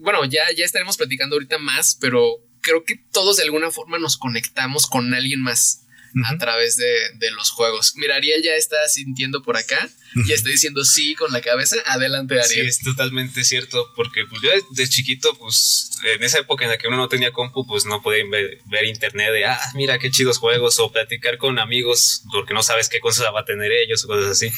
Bueno, 0.00 0.24
ya, 0.24 0.44
ya 0.56 0.64
estaremos 0.64 0.96
platicando 0.96 1.36
ahorita 1.36 1.58
más, 1.58 1.96
pero 2.00 2.44
creo 2.60 2.84
que 2.84 2.96
todos 3.12 3.36
de 3.36 3.44
alguna 3.44 3.70
forma 3.70 3.98
nos 3.98 4.16
conectamos 4.16 4.86
con 4.86 5.14
alguien 5.14 5.40
más 5.40 5.83
a 6.26 6.30
Ujú. 6.30 6.38
través 6.38 6.76
de, 6.76 6.92
de 7.16 7.30
los 7.32 7.50
juegos. 7.50 7.94
Mira, 7.96 8.16
Ariel 8.16 8.42
ya 8.42 8.54
está 8.54 8.76
sintiendo 8.88 9.42
por 9.42 9.56
acá 9.56 9.88
y 10.26 10.32
está 10.32 10.48
diciendo 10.48 10.84
sí 10.84 11.14
con 11.16 11.32
la 11.32 11.40
cabeza. 11.40 11.76
Adelante, 11.86 12.36
Sí, 12.44 12.52
Ariel. 12.54 12.68
es 12.68 12.80
totalmente 12.80 13.42
cierto, 13.44 13.92
porque 13.96 14.24
pues 14.28 14.40
yo 14.42 14.50
de, 14.50 14.62
de 14.70 14.88
chiquito, 14.88 15.36
pues 15.38 15.90
en 16.14 16.22
esa 16.22 16.38
época 16.38 16.64
en 16.64 16.70
la 16.70 16.78
que 16.78 16.86
uno 16.88 16.96
no 16.98 17.08
tenía 17.08 17.32
compu, 17.32 17.66
pues 17.66 17.84
no 17.86 18.00
podía 18.02 18.24
ver, 18.30 18.58
ver 18.66 18.84
internet 18.84 19.32
de, 19.32 19.44
ah, 19.46 19.58
mira 19.74 19.98
qué 19.98 20.10
chidos 20.10 20.38
juegos, 20.38 20.78
o 20.78 20.92
platicar 20.92 21.36
con 21.38 21.58
amigos, 21.58 22.22
porque 22.32 22.54
no 22.54 22.62
sabes 22.62 22.88
qué 22.88 23.00
cosas 23.00 23.26
va 23.34 23.40
a 23.40 23.44
tener 23.44 23.72
ellos 23.72 24.04
o 24.04 24.08
cosas 24.08 24.30
así. 24.30 24.50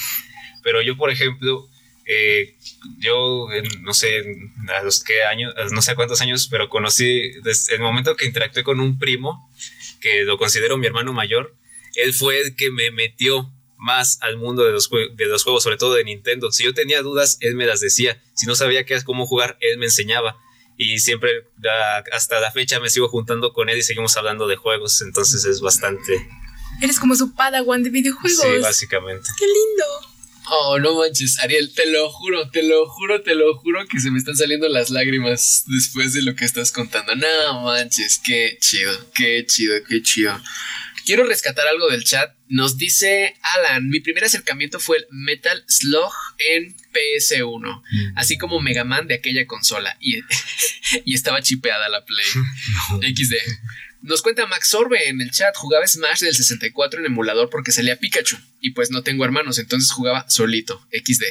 Pero 0.63 0.83
yo, 0.83 0.97
por 0.97 1.11
ejemplo, 1.11 1.69
eh, 2.09 2.55
yo, 2.99 3.47
no 3.81 3.95
sé, 3.95 4.23
a 4.79 4.83
los 4.83 5.03
qué 5.03 5.23
años, 5.25 5.55
a 5.57 5.65
no 5.75 5.81
sé 5.83 5.93
a 5.93 5.95
cuántos 5.97 6.21
años, 6.21 6.49
pero 6.51 6.69
conocí, 6.69 7.33
desde 7.43 7.75
el 7.75 7.81
momento 7.81 8.15
que 8.15 8.27
interactué 8.27 8.63
con 8.63 8.79
un 8.81 8.99
primo, 8.99 9.51
que 10.01 10.25
lo 10.25 10.39
considero 10.39 10.77
mi 10.77 10.87
hermano 10.87 11.13
mayor, 11.13 11.55
él 11.95 12.13
fue 12.13 12.41
el 12.41 12.57
que 12.57 12.71
me 12.71 12.91
metió 12.91 13.51
más 13.79 14.19
al 14.23 14.37
mundo 14.37 14.65
de 14.65 14.73
los, 14.73 14.91
de 14.91 15.27
los 15.27 15.45
juegos, 15.45 15.63
sobre 15.63 15.77
todo 15.77 15.95
de 15.95 16.05
Nintendo. 16.05 16.51
Si 16.51 16.65
yo 16.65 16.75
tenía 16.75 17.03
dudas, 17.03 17.39
él 17.41 17.57
me 17.57 17.67
las 17.67 17.81
decía. 17.81 18.23
Si 18.35 18.47
no 18.47 18.55
sabía 18.55 18.85
qué, 18.85 19.03
cómo 19.03 19.27
jugar, 19.27 19.57
él 19.61 19.79
me 19.79 19.87
enseñaba. 19.87 20.39
Y 20.79 20.99
siempre, 20.99 21.47
hasta 22.13 22.41
la 22.41 22.51
fecha, 22.51 22.81
me 22.81 22.91
sigo 22.91 23.09
juntando 23.09 23.53
con 23.53 23.69
él 23.69 23.79
y 23.79 23.83
seguimos 23.83 24.17
hablando 24.17 24.47
de 24.47 24.57
juegos. 24.57 25.01
Entonces 25.03 25.45
es 25.45 25.61
bastante, 25.61 26.29
Eres 26.83 27.01
como 27.01 27.15
su 27.15 27.35
padawan 27.35 27.83
de 27.83 27.91
videojuegos. 27.91 28.39
sí, 28.43 28.61
básicamente. 28.61 29.27
¡Qué 29.39 29.47
lindo! 29.47 29.85
Oh, 30.49 30.79
no 30.79 30.95
manches, 30.95 31.39
Ariel, 31.41 31.73
te 31.75 31.87
lo 31.91 32.11
juro, 32.11 32.49
te 32.51 32.63
lo 32.63 32.87
juro, 32.89 33.23
te 33.23 33.35
lo 33.35 33.57
juro 33.59 33.87
que 33.89 33.99
se 33.99 34.11
me 34.11 34.19
están 34.19 34.37
saliendo 34.37 34.69
las 34.69 34.91
lágrimas 34.91 35.65
después 35.67 36.13
de 36.13 36.23
lo 36.23 36.37
que 36.37 36.45
estás 36.45 36.71
contando. 36.71 37.17
No 37.17 37.63
manches, 37.63 38.21
qué 38.25 38.57
chido, 38.61 38.93
qué 39.13 39.45
chido, 39.47 39.75
qué 39.89 40.03
chido. 40.03 40.41
Quiero 41.05 41.25
rescatar 41.25 41.67
algo 41.69 41.89
del 41.89 42.05
chat. 42.05 42.35
Nos 42.49 42.77
dice 42.79 43.35
Alan, 43.57 43.89
mi 43.89 44.01
primer 44.01 44.25
acercamiento 44.25 44.79
fue 44.79 44.99
el 44.99 45.07
Metal 45.11 45.65
Slug 45.69 46.13
en 46.39 46.77
PS1, 46.93 47.83
así 48.17 48.39
como 48.39 48.61
Mega 48.61 48.85
Man 48.85 49.07
de 49.07 49.15
aquella 49.15 49.47
consola. 49.47 49.97
Y, 50.01 50.21
y 51.05 51.15
estaba 51.15 51.43
chipeada 51.43 51.89
la 51.89 52.05
Play. 52.05 52.27
XD. 53.15 53.35
Nos 54.07 54.23
cuenta 54.23 54.47
Max 54.47 54.73
Orbe 54.73 55.09
en 55.09 55.21
el 55.21 55.33
chat, 55.33 55.57
jugaba 55.57 55.85
Smash 55.85 56.21
del 56.21 56.33
64 56.33 57.01
en 57.01 57.07
emulador 57.07 57.51
porque 57.51 57.73
salía 57.73 57.99
Pikachu 57.99 58.39
y 58.61 58.71
pues 58.71 58.93
no 58.93 59.03
tengo 59.03 59.25
hermanos, 59.25 59.59
entonces 59.59 59.91
jugaba 59.91 60.31
solito, 60.31 60.81
XD. 60.93 61.25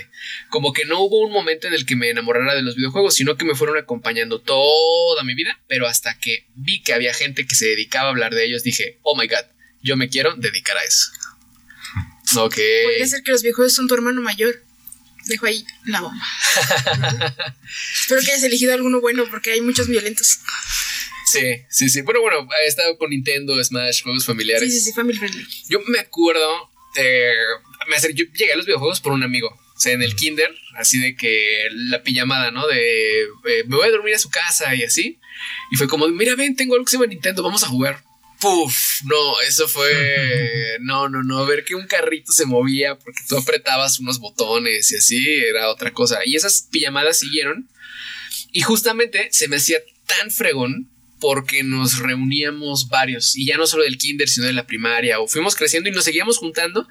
Como 0.49 0.73
que 0.73 0.83
no 0.83 0.99
hubo 0.99 1.25
un 1.25 1.31
momento 1.31 1.67
en 1.67 1.73
el 1.73 1.85
que 1.85 1.95
me 1.95 2.09
enamorara 2.09 2.53
de 2.53 2.63
los 2.63 2.75
videojuegos, 2.75 3.15
sino 3.15 3.37
que 3.37 3.45
me 3.45 3.55
fueron 3.55 3.77
acompañando 3.77 4.41
toda 4.41 5.23
mi 5.23 5.35
vida, 5.35 5.57
pero 5.69 5.87
hasta 5.87 6.19
que 6.19 6.47
vi 6.53 6.83
que 6.83 6.93
había 6.93 7.13
gente 7.13 7.47
que 7.47 7.55
se 7.55 7.65
dedicaba 7.65 8.07
a 8.07 8.11
hablar 8.11 8.35
de 8.35 8.43
ellos, 8.43 8.63
dije, 8.63 8.99
oh 9.03 9.17
my 9.17 9.25
god, 9.25 9.45
yo 9.81 9.95
me 9.95 10.09
quiero 10.09 10.35
dedicar 10.35 10.77
a 10.77 10.83
eso. 10.83 11.11
Ok. 12.37 12.55
Podría 12.55 13.07
ser 13.07 13.23
que 13.23 13.31
los 13.31 13.43
videojuegos 13.43 13.73
son 13.73 13.87
tu 13.87 13.93
hermano 13.93 14.19
mayor. 14.19 14.61
Dejo 15.27 15.45
ahí 15.45 15.63
la 15.85 16.01
bomba. 16.01 16.25
Espero 18.01 18.19
que 18.21 18.31
hayas 18.31 18.43
elegido 18.43 18.73
alguno 18.73 18.99
bueno 18.99 19.25
porque 19.29 19.51
hay 19.51 19.61
muchos 19.61 19.87
violentos. 19.87 20.39
Sí, 21.25 21.61
sí, 21.69 21.89
sí. 21.89 22.01
Bueno, 22.01 22.21
bueno, 22.21 22.47
he 22.63 22.67
estado 22.67 22.97
con 22.97 23.09
Nintendo, 23.09 23.61
Smash, 23.63 24.03
juegos 24.03 24.25
familiares. 24.25 24.71
Sí, 24.71 24.79
sí, 24.79 24.85
sí, 24.85 24.93
family 24.93 25.17
friendly. 25.17 25.43
Yo 25.67 25.81
me 25.87 25.99
acuerdo, 25.99 26.69
eh, 26.95 27.33
me 27.87 28.13
yo 28.13 28.25
llegué 28.33 28.53
a 28.53 28.57
los 28.57 28.65
videojuegos 28.65 29.01
por 29.01 29.11
un 29.11 29.23
amigo. 29.23 29.49
O 29.49 29.79
sea, 29.79 29.91
en 29.91 30.01
el 30.01 30.15
kinder, 30.15 30.53
así 30.77 30.99
de 30.99 31.15
que 31.15 31.67
la 31.71 32.01
pijamada, 32.01 32.51
¿no? 32.51 32.65
De 32.67 33.23
eh, 33.23 33.63
me 33.67 33.75
voy 33.75 33.87
a 33.87 33.91
dormir 33.91 34.15
a 34.15 34.19
su 34.19 34.29
casa 34.29 34.73
y 34.73 34.83
así. 34.83 35.19
Y 35.71 35.75
fue 35.75 35.87
como, 35.87 36.07
mira, 36.07 36.35
ven, 36.35 36.55
tengo 36.55 36.75
algo 36.75 36.85
que 36.85 36.91
se 36.91 36.97
llama 36.97 37.07
Nintendo, 37.07 37.43
vamos 37.43 37.63
a 37.63 37.67
jugar. 37.67 38.01
Puf, 38.39 39.01
no, 39.05 39.41
eso 39.41 39.67
fue. 39.67 39.91
No, 40.81 41.09
no, 41.09 41.23
no. 41.23 41.45
Ver 41.45 41.63
que 41.63 41.73
un 41.73 41.87
carrito 41.87 42.31
se 42.33 42.45
movía 42.45 42.95
porque 42.99 43.21
tú 43.27 43.37
apretabas 43.37 43.99
unos 43.99 44.19
botones 44.19 44.91
y 44.91 44.97
así 44.97 45.25
era 45.49 45.69
otra 45.69 45.91
cosa. 45.91 46.19
Y 46.25 46.35
esas 46.35 46.67
pijamadas 46.69 47.19
siguieron. 47.19 47.69
Y 48.51 48.61
justamente 48.61 49.29
se 49.31 49.47
me 49.47 49.55
hacía 49.55 49.79
tan 50.05 50.31
fregón 50.31 50.91
porque 51.19 51.63
nos 51.63 51.99
reuníamos 51.99 52.89
varios, 52.89 53.35
y 53.37 53.45
ya 53.45 53.57
no 53.57 53.67
solo 53.67 53.83
del 53.83 53.97
kinder, 53.97 54.27
sino 54.27 54.45
de 54.47 54.53
la 54.53 54.67
primaria, 54.67 55.19
o 55.19 55.27
fuimos 55.27 55.55
creciendo 55.55 55.89
y 55.89 55.93
nos 55.93 56.03
seguíamos 56.03 56.37
juntando, 56.37 56.87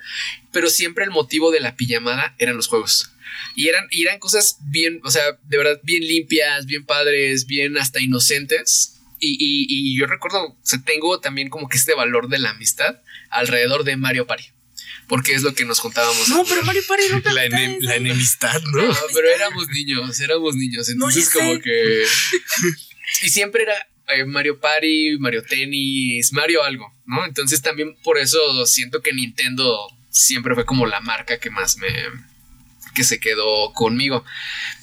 pero 0.52 0.70
siempre 0.70 1.04
el 1.04 1.10
motivo 1.10 1.50
de 1.50 1.60
la 1.60 1.76
pijamada 1.76 2.34
eran 2.38 2.56
los 2.56 2.66
juegos. 2.66 3.10
Y 3.56 3.68
eran, 3.68 3.84
y 3.90 4.02
eran 4.02 4.18
cosas 4.18 4.58
bien, 4.70 5.00
o 5.04 5.10
sea, 5.10 5.22
de 5.44 5.56
verdad, 5.58 5.80
bien 5.82 6.02
limpias, 6.06 6.66
bien 6.66 6.84
padres, 6.84 7.46
bien 7.46 7.76
hasta 7.78 8.00
inocentes. 8.00 8.90
Y, 9.20 9.32
y- 9.38 9.66
y 9.94 9.98
yo 9.98 10.06
recuerdo, 10.06 10.42
o 10.44 10.58
sea, 10.62 10.80
tengo 10.84 11.20
también 11.20 11.48
como 11.48 11.68
que 11.68 11.76
este 11.76 11.94
valor 11.94 12.28
de 12.28 12.38
la 12.38 12.50
amistad 12.50 12.96
alrededor 13.30 13.84
de 13.84 13.96
Mario 13.96 14.26
Party. 14.26 14.44
Porque 15.08 15.34
es 15.34 15.42
lo 15.42 15.54
que 15.54 15.64
nos 15.64 15.80
contábamos. 15.80 16.28
No, 16.28 16.44
pero 16.44 16.62
Mario 16.64 16.82
Party 16.88 17.04
no 17.10 17.20
La, 17.34 17.46
enem- 17.46 17.76
eso. 17.78 17.86
la 17.86 17.96
enemistad, 17.96 18.60
¿no? 18.72 18.82
No, 18.86 18.96
pero 19.12 19.28
éramos 19.30 19.68
niños, 19.68 20.18
éramos 20.20 20.56
niños. 20.56 20.88
No, 20.88 20.92
Entonces, 21.08 21.28
sé. 21.28 21.38
como 21.38 21.60
que. 21.60 22.04
y 23.22 23.28
siempre 23.28 23.62
era 23.62 23.74
Mario 24.26 24.58
Party, 24.60 25.18
Mario 25.18 25.42
Tennis, 25.42 26.32
Mario 26.32 26.62
algo, 26.62 26.92
¿no? 27.06 27.24
Entonces, 27.24 27.62
también 27.62 27.96
por 28.02 28.18
eso 28.18 28.38
siento 28.66 29.02
que 29.02 29.12
Nintendo 29.12 29.88
siempre 30.10 30.54
fue 30.54 30.64
como 30.64 30.86
la 30.86 31.00
marca 31.00 31.38
que 31.38 31.50
más 31.50 31.76
me. 31.78 31.88
que 32.94 33.04
se 33.04 33.18
quedó 33.18 33.72
conmigo. 33.72 34.24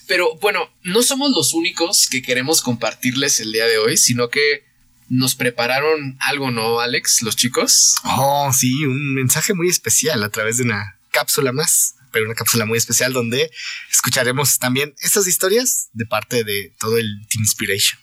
Pero 0.08 0.36
bueno, 0.42 0.70
no 0.84 1.04
somos 1.04 1.32
los 1.32 1.54
únicos 1.54 2.08
que 2.10 2.22
queremos 2.22 2.62
compartirles 2.62 3.40
el 3.40 3.52
día 3.52 3.66
de 3.66 3.78
hoy, 3.78 3.96
sino 3.98 4.30
que 4.30 4.66
nos 5.08 5.36
prepararon 5.36 6.18
algo, 6.20 6.52
¿no, 6.52 6.80
Alex? 6.80 7.22
Los 7.22 7.36
chicos. 7.36 7.96
Oh, 8.04 8.52
sí, 8.54 8.86
un 8.86 9.14
mensaje 9.14 9.54
muy 9.54 9.70
especial 9.70 10.24
a 10.24 10.30
través 10.30 10.58
de 10.58 10.64
una 10.64 11.00
cápsula 11.12 11.52
más, 11.52 11.96
pero 12.12 12.26
una 12.26 12.36
cápsula 12.36 12.66
muy 12.66 12.78
especial 12.78 13.14
donde 13.14 13.52
escucharemos 13.90 14.58
también 14.58 14.96
estas 15.02 15.28
historias 15.28 15.90
de 15.94 16.06
parte 16.06 16.44
de 16.44 16.74
todo 16.80 16.98
el 16.98 17.28
Team 17.30 17.44
Inspiration. 17.44 18.00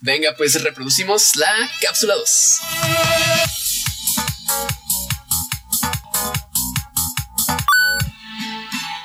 Venga, 0.00 0.34
pues 0.36 0.62
reproducimos 0.62 1.36
la 1.36 1.70
cápsula 1.80 2.14
2. 2.14 2.60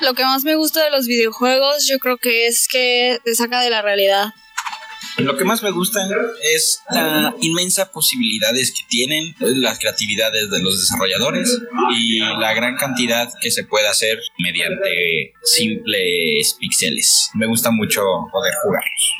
Lo 0.00 0.14
que 0.14 0.24
más 0.24 0.44
me 0.44 0.56
gusta 0.56 0.82
de 0.84 0.90
los 0.90 1.06
videojuegos 1.06 1.86
yo 1.88 1.98
creo 1.98 2.18
que 2.18 2.46
es 2.46 2.66
que 2.68 3.20
te 3.24 3.34
saca 3.34 3.60
de 3.60 3.70
la 3.70 3.82
realidad. 3.82 4.32
Lo 5.18 5.36
que 5.36 5.44
más 5.44 5.62
me 5.62 5.70
gusta 5.70 6.08
es 6.54 6.80
la 6.90 7.34
inmensa 7.40 7.92
posibilidades 7.92 8.72
que 8.72 8.84
tienen, 8.88 9.34
las 9.38 9.78
creatividades 9.78 10.50
de 10.50 10.60
los 10.60 10.80
desarrolladores 10.80 11.56
y 11.96 12.18
la 12.18 12.54
gran 12.54 12.76
cantidad 12.76 13.28
que 13.40 13.50
se 13.50 13.64
puede 13.64 13.88
hacer 13.88 14.18
mediante 14.38 15.34
simples 15.44 16.56
píxeles. 16.58 17.30
Me 17.34 17.46
gusta 17.46 17.70
mucho 17.70 18.02
poder 18.32 18.54
jugarlos. 18.62 19.12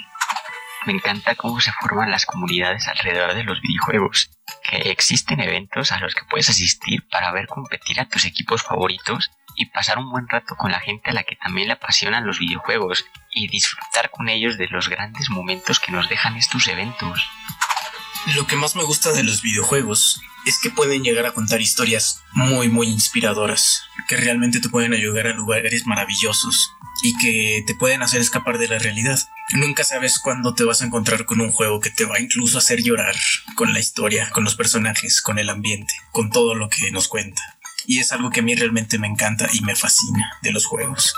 Me 0.85 0.93
encanta 0.93 1.37
cómo 1.37 1.61
se 1.61 1.72
forman 1.72 2.11
las 2.11 2.26
comunidades 2.26 2.89
alrededor 2.89 3.35
de 3.35 3.45
los 3.45 3.61
videojuegos, 3.61 4.30
que 4.68 4.91
existen 4.91 5.41
eventos 5.41 5.93
a 5.93 5.99
los 6.01 6.14
que 6.14 6.24
puedes 6.28 6.51
asistir 6.51 7.07
para 7.09 7.30
ver 7.30 7.47
competir 7.47 8.01
a 8.01 8.09
tus 8.09 8.24
equipos 8.24 8.62
favoritos 8.62 9.30
y 9.57 9.66
pasar 9.66 9.99
un 9.99 10.11
buen 10.11 10.28
rato 10.28 10.57
con 10.57 10.72
la 10.72 10.80
gente 10.80 11.11
a 11.11 11.12
la 11.12 11.22
que 11.22 11.37
también 11.37 11.68
le 11.68 11.74
apasionan 11.74 12.26
los 12.26 12.39
videojuegos 12.39 13.05
y 13.30 13.49
disfrutar 13.49 14.11
con 14.11 14.28
ellos 14.28 14.59
de 14.59 14.68
los 14.68 14.89
grandes 14.89 15.30
momentos 15.30 15.78
que 15.78 15.93
nos 15.93 16.09
dejan 16.09 16.37
estos 16.37 16.66
eventos. 16.66 17.20
Lo 18.35 18.47
que 18.47 18.57
más 18.57 18.76
me 18.76 18.85
gusta 18.85 19.12
de 19.12 19.24
los 19.24 19.43
videojuegos 19.43 20.20
es 20.47 20.59
que 20.61 20.70
pueden 20.70 21.03
llegar 21.03 21.26
a 21.26 21.33
contar 21.33 21.61
historias 21.61 22.22
muy 22.33 22.68
muy 22.68 22.89
inspiradoras, 22.89 23.85
que 24.09 24.16
realmente 24.16 24.61
te 24.61 24.68
pueden 24.68 24.95
ayudar 24.95 25.26
a 25.26 25.35
lugares 25.35 25.87
maravillosos 25.87 26.72
y 27.03 27.16
que 27.18 27.64
te 27.66 27.74
pueden 27.74 28.03
hacer 28.03 28.20
escapar 28.20 28.59
de 28.59 28.68
la 28.68 28.78
realidad. 28.78 29.18
Nunca 29.55 29.84
sabes 29.84 30.18
cuándo 30.18 30.55
te 30.55 30.64
vas 30.64 30.80
a 30.80 30.86
encontrar 30.86 31.26
con 31.26 31.40
un 31.40 31.53
juego 31.53 31.80
que 31.80 31.90
te 31.90 32.05
va 32.05 32.18
incluso 32.18 32.57
a 32.57 32.61
hacer 32.61 32.82
llorar 32.82 33.14
con 33.55 33.72
la 33.72 33.80
historia, 33.80 34.30
con 34.30 34.45
los 34.45 34.55
personajes, 34.55 35.20
con 35.20 35.38
el 35.38 35.51
ambiente, 35.51 35.93
con 36.11 36.30
todo 36.30 36.55
lo 36.55 36.68
que 36.68 36.90
nos 36.90 37.09
cuenta. 37.09 37.43
Y 37.86 37.99
es 37.99 38.12
algo 38.12 38.30
que 38.30 38.40
a 38.40 38.43
mí 38.43 38.55
realmente 38.55 38.99
me 38.99 39.09
encanta 39.09 39.49
y 39.53 39.61
me 39.61 39.76
fascina 39.76 40.38
de 40.43 40.53
los 40.53 40.64
juegos. 40.64 41.14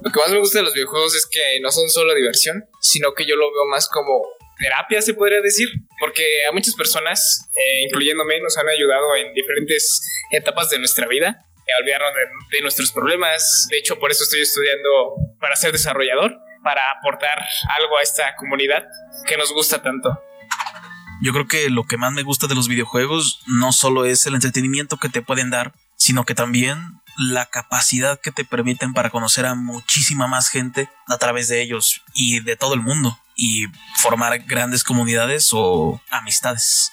Lo 0.00 0.10
que 0.10 0.20
más 0.20 0.30
me 0.30 0.38
gusta 0.38 0.58
de 0.58 0.64
los 0.64 0.74
videojuegos 0.74 1.14
es 1.16 1.26
que 1.26 1.60
no 1.60 1.70
son 1.70 1.88
solo 1.90 2.14
diversión, 2.14 2.64
sino 2.80 3.12
que 3.14 3.26
yo 3.26 3.36
lo 3.36 3.52
veo 3.52 3.66
más 3.66 3.88
como 3.88 4.22
terapia, 4.58 5.02
se 5.02 5.14
podría 5.14 5.40
decir, 5.40 5.68
porque 5.98 6.24
a 6.48 6.52
muchas 6.52 6.74
personas, 6.74 7.50
eh, 7.54 7.84
incluyéndome, 7.86 8.40
nos 8.40 8.56
han 8.56 8.68
ayudado 8.68 9.16
en 9.16 9.34
diferentes 9.34 10.00
etapas 10.30 10.70
de 10.70 10.78
nuestra 10.78 11.08
vida 11.08 11.46
olvidarnos 11.80 12.12
de, 12.14 12.56
de 12.56 12.62
nuestros 12.62 12.92
problemas. 12.92 13.66
De 13.70 13.78
hecho, 13.78 13.98
por 13.98 14.10
eso 14.10 14.24
estoy 14.24 14.42
estudiando 14.42 15.14
para 15.40 15.56
ser 15.56 15.72
desarrollador, 15.72 16.38
para 16.62 16.90
aportar 16.90 17.38
algo 17.78 17.98
a 17.98 18.02
esta 18.02 18.36
comunidad 18.36 18.86
que 19.26 19.36
nos 19.36 19.52
gusta 19.52 19.82
tanto. 19.82 20.20
Yo 21.22 21.32
creo 21.32 21.46
que 21.46 21.70
lo 21.70 21.84
que 21.84 21.96
más 21.96 22.12
me 22.12 22.22
gusta 22.22 22.46
de 22.46 22.54
los 22.54 22.68
videojuegos 22.68 23.40
no 23.46 23.72
solo 23.72 24.04
es 24.04 24.26
el 24.26 24.34
entretenimiento 24.34 24.96
que 24.96 25.08
te 25.08 25.22
pueden 25.22 25.50
dar, 25.50 25.72
sino 25.96 26.24
que 26.24 26.34
también 26.34 27.00
la 27.16 27.46
capacidad 27.46 28.20
que 28.20 28.32
te 28.32 28.44
permiten 28.44 28.92
para 28.92 29.10
conocer 29.10 29.46
a 29.46 29.54
muchísima 29.54 30.26
más 30.26 30.48
gente 30.48 30.90
a 31.06 31.16
través 31.16 31.48
de 31.48 31.62
ellos 31.62 32.02
y 32.12 32.40
de 32.40 32.56
todo 32.56 32.74
el 32.74 32.80
mundo 32.80 33.18
y 33.36 33.66
formar 34.02 34.38
grandes 34.40 34.84
comunidades 34.84 35.50
o 35.52 36.00
amistades. 36.10 36.92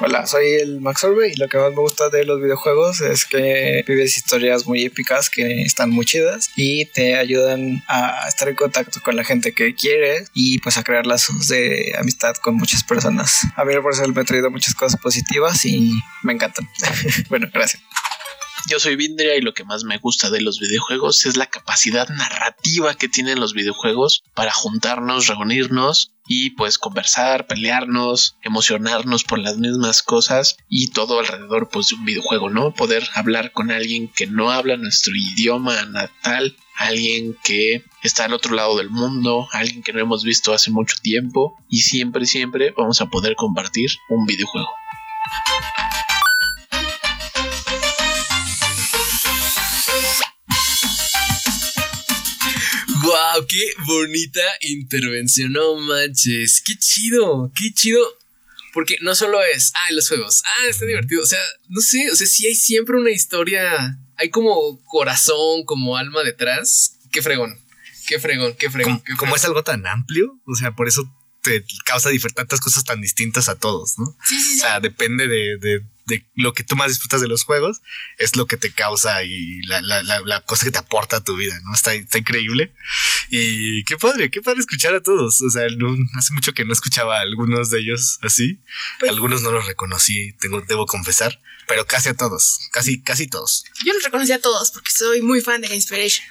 Hola, 0.00 0.26
soy 0.26 0.46
el 0.54 0.80
Max 0.80 1.04
Orbe 1.04 1.32
y 1.32 1.36
lo 1.36 1.48
que 1.48 1.58
más 1.58 1.70
me 1.70 1.76
gusta 1.76 2.08
de 2.08 2.24
los 2.24 2.40
videojuegos 2.40 3.00
es 3.02 3.24
que 3.24 3.84
vives 3.86 4.16
historias 4.16 4.66
muy 4.66 4.84
épicas 4.84 5.28
que 5.28 5.62
están 5.62 5.90
muy 5.90 6.04
chidas 6.04 6.50
y 6.56 6.86
te 6.86 7.16
ayudan 7.16 7.84
a 7.88 8.26
estar 8.26 8.48
en 8.48 8.56
contacto 8.56 9.00
con 9.02 9.16
la 9.16 9.24
gente 9.24 9.52
que 9.52 9.74
quieres 9.74 10.30
y 10.34 10.58
pues 10.60 10.78
a 10.78 10.82
crear 10.82 11.06
lazos 11.06 11.48
de 11.48 11.94
amistad 11.98 12.34
con 12.36 12.56
muchas 12.56 12.84
personas. 12.84 13.40
A 13.56 13.64
mí 13.64 13.74
por 13.82 13.92
eso 13.92 14.06
me 14.08 14.20
ha 14.20 14.24
traído 14.24 14.50
muchas 14.50 14.74
cosas 14.74 15.00
positivas 15.00 15.64
y 15.66 15.92
me 16.22 16.32
encantan. 16.32 16.68
bueno, 17.28 17.48
gracias. 17.52 17.82
Yo 18.68 18.78
soy 18.78 18.96
Vindria 18.96 19.36
y 19.36 19.40
lo 19.40 19.54
que 19.54 19.64
más 19.64 19.82
me 19.84 19.98
gusta 19.98 20.30
de 20.30 20.40
los 20.40 20.60
videojuegos 20.60 21.26
es 21.26 21.36
la 21.36 21.46
capacidad 21.46 22.08
narrativa 22.08 22.94
que 22.94 23.08
tienen 23.08 23.40
los 23.40 23.54
videojuegos 23.54 24.22
para 24.34 24.52
juntarnos, 24.52 25.26
reunirnos 25.26 26.12
y 26.28 26.50
pues 26.50 26.78
conversar, 26.78 27.48
pelearnos, 27.48 28.36
emocionarnos 28.42 29.24
por 29.24 29.40
las 29.40 29.58
mismas 29.58 30.02
cosas 30.02 30.56
y 30.68 30.88
todo 30.88 31.18
alrededor 31.18 31.70
pues 31.70 31.88
de 31.88 31.96
un 31.96 32.04
videojuego, 32.04 32.50
¿no? 32.50 32.72
Poder 32.72 33.08
hablar 33.14 33.52
con 33.52 33.72
alguien 33.72 34.08
que 34.08 34.28
no 34.28 34.50
habla 34.50 34.76
nuestro 34.76 35.12
idioma 35.14 35.84
natal, 35.86 36.56
alguien 36.76 37.36
que 37.42 37.84
está 38.02 38.26
al 38.26 38.32
otro 38.32 38.54
lado 38.54 38.76
del 38.76 38.90
mundo, 38.90 39.48
alguien 39.52 39.82
que 39.82 39.92
no 39.92 40.00
hemos 40.00 40.22
visto 40.22 40.54
hace 40.54 40.70
mucho 40.70 40.96
tiempo 41.02 41.58
y 41.68 41.78
siempre, 41.78 42.26
siempre 42.26 42.72
vamos 42.76 43.00
a 43.00 43.06
poder 43.06 43.34
compartir 43.34 43.90
un 44.08 44.24
videojuego. 44.24 44.70
¡Wow! 53.34 53.46
¡Qué 53.46 53.62
bonita 53.86 54.40
intervención! 54.60 55.52
No 55.52 55.76
manches. 55.76 56.62
¡Qué 56.64 56.74
chido! 56.78 57.52
¡Qué 57.54 57.72
chido! 57.72 58.00
Porque 58.72 58.96
no 59.02 59.14
solo 59.14 59.40
es, 59.54 59.72
ah, 59.74 59.92
los 59.92 60.08
juegos, 60.08 60.42
ah, 60.44 60.68
está 60.68 60.86
divertido. 60.86 61.22
O 61.22 61.26
sea, 61.26 61.40
no 61.68 61.80
sé, 61.80 62.10
o 62.10 62.16
sea, 62.16 62.26
sí 62.26 62.46
hay 62.46 62.54
siempre 62.54 62.96
una 62.96 63.10
historia. 63.10 63.98
Hay 64.16 64.30
como 64.30 64.82
corazón, 64.84 65.64
como 65.64 65.96
alma 65.96 66.22
detrás. 66.22 66.98
¡Qué 67.10 67.22
fregón! 67.22 67.58
¡Qué 68.06 68.18
fregón! 68.18 68.54
¡Qué 68.58 68.70
fregón! 68.70 68.98
Como, 69.00 69.16
como 69.18 69.36
es 69.36 69.44
algo 69.44 69.62
tan 69.62 69.86
amplio, 69.86 70.40
o 70.46 70.54
sea, 70.54 70.74
por 70.74 70.88
eso 70.88 71.02
te 71.42 71.64
causa 71.84 72.10
tantas 72.34 72.60
cosas 72.60 72.84
tan 72.84 73.00
distintas 73.00 73.48
a 73.48 73.58
todos, 73.58 73.98
¿no? 73.98 74.16
Sí, 74.26 74.40
sí, 74.40 74.54
sí. 74.54 74.58
O 74.60 74.62
sea, 74.62 74.80
depende 74.80 75.26
de, 75.26 75.58
de, 75.58 75.82
de, 76.06 76.26
lo 76.34 76.52
que 76.52 76.64
tú 76.64 76.76
más 76.76 76.88
disfrutas 76.88 77.20
de 77.20 77.28
los 77.28 77.44
juegos, 77.44 77.82
es 78.18 78.36
lo 78.36 78.46
que 78.46 78.56
te 78.56 78.72
causa 78.72 79.22
y 79.22 79.62
la, 79.62 79.80
la, 79.80 80.02
la, 80.02 80.20
la 80.20 80.40
cosa 80.40 80.64
que 80.64 80.70
te 80.70 80.78
aporta 80.78 81.18
a 81.18 81.24
tu 81.24 81.36
vida, 81.36 81.58
¿no? 81.64 81.74
Está, 81.74 81.94
está, 81.94 82.18
increíble. 82.18 82.74
Y 83.30 83.84
qué 83.84 83.96
padre, 83.96 84.30
qué 84.30 84.42
padre 84.42 84.60
escuchar 84.60 84.94
a 84.94 85.02
todos. 85.02 85.40
O 85.42 85.50
sea, 85.50 85.66
no, 85.76 85.94
hace 86.16 86.34
mucho 86.34 86.52
que 86.52 86.64
no 86.64 86.72
escuchaba 86.72 87.18
a 87.18 87.22
algunos 87.22 87.70
de 87.70 87.80
ellos 87.80 88.18
así. 88.22 88.60
Pues, 88.98 89.10
algunos 89.10 89.42
no 89.42 89.52
los 89.52 89.66
reconocí, 89.66 90.32
tengo, 90.34 90.60
debo 90.62 90.86
confesar, 90.86 91.40
pero 91.66 91.86
casi 91.86 92.10
a 92.10 92.14
todos, 92.14 92.68
casi, 92.72 93.02
casi 93.02 93.26
todos. 93.26 93.64
Yo 93.84 93.92
los 93.92 94.02
reconocí 94.02 94.32
a 94.32 94.40
todos 94.40 94.70
porque 94.70 94.90
soy 94.90 95.22
muy 95.22 95.40
fan 95.40 95.60
de 95.60 95.74
Inspiration. 95.74 96.26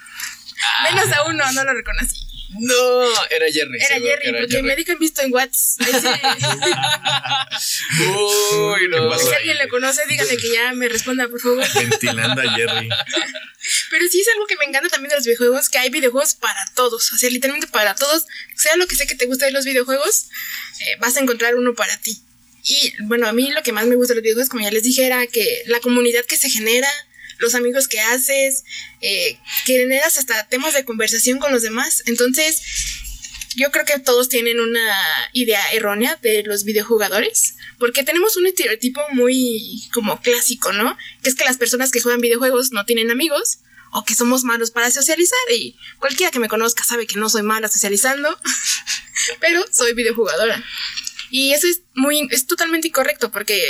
Menos 0.84 1.12
a 1.12 1.24
uno, 1.26 1.52
no 1.52 1.64
lo 1.64 1.74
reconocí. 1.74 2.31
No, 2.60 3.04
era 3.30 3.46
Jerry. 3.52 3.78
Era 3.78 3.88
seguro, 3.88 4.12
Jerry, 4.12 4.28
era 4.30 4.40
porque 4.40 4.54
Jerry. 4.56 4.68
me 4.68 4.76
dejan 4.76 5.00
visto 5.00 5.22
en 5.22 5.34
WhatsApp. 5.34 5.88
Uy, 8.00 8.88
no. 8.90 9.18
Si 9.18 9.34
alguien 9.34 9.58
le 9.58 9.68
conoce, 9.70 10.02
díganle 10.08 10.38
que 10.38 10.52
ya 10.54 10.74
me 10.74 10.90
responda, 10.90 11.28
por 11.28 11.40
favor. 11.40 11.64
Ventilando 11.74 12.42
a 12.42 12.54
Jerry. 12.54 12.90
Pero 13.90 14.08
sí 14.10 14.22
es 14.22 14.28
algo 14.34 14.48
que 14.48 14.58
me 14.58 14.66
encanta 14.66 14.90
también 14.90 15.10
de 15.10 15.16
los 15.16 15.26
videojuegos, 15.26 15.70
que 15.70 15.78
hay 15.78 15.90
videojuegos 15.90 16.36
para 16.36 16.66
todos. 16.76 17.14
O 17.14 17.18
sea, 17.18 17.30
literalmente 17.30 17.68
para 17.68 17.96
todos. 17.96 18.26
Sea 18.56 18.76
lo 18.76 18.88
que 18.88 18.96
sea 18.96 19.08
que 19.08 19.16
te 19.16 19.26
guste 19.26 19.46
de 19.46 19.52
los 19.52 19.66
videojuegos, 19.66 20.26
eh, 20.82 20.98
vas 21.00 21.16
a 21.18 21.22
encontrar 21.22 21.56
uno 21.56 21.74
para 21.74 21.98
ti. 21.98 22.22
Y 22.64 22.94
bueno, 23.04 23.28
a 23.28 23.34
mí 23.34 23.50
lo 23.52 23.64
que 23.64 23.72
más 23.72 23.86
me 23.88 23.96
gusta 23.96 24.14
de 24.14 24.18
los 24.18 24.24
videojuegos, 24.24 24.50
como 24.50 24.64
ya 24.64 24.72
les 24.72 24.84
dije, 24.84 25.06
era 25.06 25.26
que 25.28 25.64
la 25.66 25.80
comunidad 25.80 26.26
que 26.26 26.38
se 26.38 26.50
genera, 26.50 26.90
los 27.42 27.56
amigos 27.56 27.88
que 27.88 28.00
haces, 28.00 28.64
eh, 29.02 29.38
que 29.66 29.74
generas 29.74 30.18
hasta 30.18 30.48
temas 30.48 30.74
de 30.74 30.86
conversación 30.86 31.40
con 31.40 31.52
los 31.52 31.62
demás. 31.62 32.04
Entonces, 32.06 32.62
yo 33.56 33.72
creo 33.72 33.86
que 33.86 34.00
todos 34.00 34.30
tienen 34.30 34.60
una 34.60 34.96
idea 35.34 35.62
errónea 35.74 36.18
de 36.22 36.44
los 36.44 36.64
videojugadores, 36.64 37.56
porque 37.80 38.04
tenemos 38.04 38.38
un 38.38 38.48
estereotipo 38.48 39.02
muy 39.12 39.90
como 39.94 40.22
clásico, 40.22 40.72
¿no? 40.72 40.98
Que 41.22 41.30
es 41.30 41.36
que 41.36 41.44
las 41.44 41.58
personas 41.58 41.92
que 41.92 42.00
juegan 42.00 42.22
videojuegos 42.22 42.72
no 42.72 42.86
tienen 42.86 43.12
amigos 43.12 43.60
o 43.92 44.06
que 44.06 44.16
somos 44.16 44.44
malos 44.44 44.72
para 44.72 44.90
socializar 44.90 45.40
y 45.54 45.78
cualquiera 46.00 46.32
que 46.32 46.40
me 46.40 46.48
conozca 46.48 46.84
sabe 46.84 47.08
que 47.08 47.20
no 47.20 47.30
soy 47.30 47.44
mala 47.44 47.68
socializando, 47.68 48.40
pero 49.42 49.66
soy 49.72 49.94
videojugadora. 49.94 50.64
Y 51.30 51.54
eso 51.54 51.68
es 51.68 51.82
muy 51.94 52.28
es 52.32 52.46
totalmente 52.46 52.88
incorrecto 52.90 53.32
porque 53.32 53.62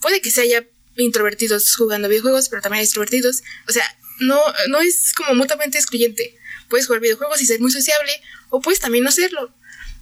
puede 0.00 0.20
que 0.20 0.30
se 0.30 0.42
haya 0.42 0.66
introvertidos 1.00 1.74
jugando 1.76 2.08
videojuegos, 2.08 2.48
pero 2.48 2.62
también 2.62 2.82
extrovertidos. 2.82 3.42
O 3.68 3.72
sea, 3.72 3.84
no, 4.20 4.40
no 4.68 4.80
es 4.80 5.12
como 5.14 5.34
mutuamente 5.34 5.78
excluyente. 5.78 6.38
Puedes 6.68 6.86
jugar 6.86 7.00
videojuegos 7.00 7.40
y 7.40 7.46
ser 7.46 7.60
muy 7.60 7.70
sociable, 7.70 8.12
o 8.50 8.60
puedes 8.60 8.80
también 8.80 9.04
no 9.04 9.10
serlo. 9.10 9.52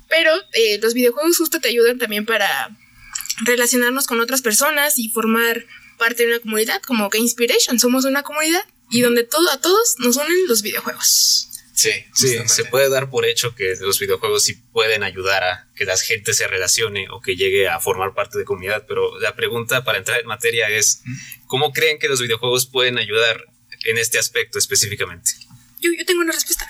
Pero 0.09 0.33
eh, 0.53 0.79
los 0.81 0.95
videojuegos 0.95 1.37
justo 1.37 1.61
te 1.61 1.69
ayudan 1.69 1.99
también 1.99 2.27
para 2.27 2.77
relacionarnos 3.41 4.07
con 4.07 4.21
otras 4.21 4.43
personas 4.43 4.99
y 4.99 5.11
formar 5.11 5.67
parte 5.99 6.25
de 6.25 6.31
una 6.31 6.41
comunidad, 6.41 6.83
como 6.83 7.11
que 7.11 7.19
Inspiration, 7.19 7.79
somos 7.79 8.05
una 8.05 8.23
comunidad 8.23 8.65
y 8.91 9.03
donde 9.03 9.25
todo 9.25 9.51
a 9.51 9.61
todos 9.61 9.97
nos 9.99 10.17
unen 10.17 10.47
los 10.47 10.63
videojuegos. 10.63 11.48
Sí, 11.79 11.93
sí, 12.13 12.37
se 12.47 12.65
puede 12.65 12.91
dar 12.91 13.09
por 13.09 13.25
hecho 13.25 13.55
que 13.55 13.77
los 13.81 14.01
videojuegos 14.01 14.43
sí 14.43 14.55
pueden 14.73 15.05
ayudar 15.05 15.45
a 15.45 15.69
que 15.77 15.85
la 15.85 15.97
gente 15.97 16.35
se 16.35 16.49
relacione 16.49 17.07
o 17.09 17.21
que 17.21 17.37
llegue 17.37 17.69
a 17.69 17.79
formar 17.79 18.15
parte 18.15 18.37
de 18.37 18.45
comunidad, 18.45 18.85
pero 18.89 19.17
la 19.21 19.37
pregunta 19.37 19.85
para 19.85 19.99
entrar 19.99 20.19
en 20.19 20.27
materia 20.27 20.69
es, 20.69 21.03
¿cómo 21.47 21.73
creen 21.73 22.01
que 22.01 22.09
los 22.09 22.21
videojuegos 22.21 22.67
pueden 22.67 22.99
ayudar 22.99 23.45
en 23.85 23.97
este 23.97 24.19
aspecto 24.19 24.59
específicamente? 24.59 25.31
Yo, 25.81 25.93
yo 25.97 26.05
tengo 26.05 26.23
una 26.23 26.33
respuesta. 26.33 26.69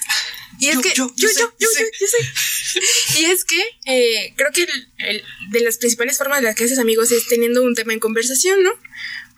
Y 0.61 0.69
es 0.69 0.75
yo, 0.75 0.83
que, 0.83 0.93
yo, 0.95 1.11
yo, 1.17 1.29
yo, 1.29 1.35
yo, 1.39 1.53
yo, 1.59 1.69
sé, 1.69 1.85
yo, 1.85 1.89
yo 2.01 2.07
sé. 2.07 3.21
Y 3.21 3.25
es 3.25 3.47
que 3.47 3.63
eh, 3.87 4.35
creo 4.37 4.53
que 4.53 4.65
el, 4.65 4.89
el, 4.99 5.25
de 5.53 5.61
las 5.61 5.79
principales 5.79 6.19
formas 6.19 6.43
de 6.43 6.49
las 6.49 6.55
que 6.55 6.65
haces 6.65 6.79
amigos 6.79 7.11
es 7.13 7.27
teniendo 7.29 7.63
un 7.63 7.75
tema 7.75 7.95
en 7.95 8.01
conversación, 8.01 8.63
¿no? 8.63 8.73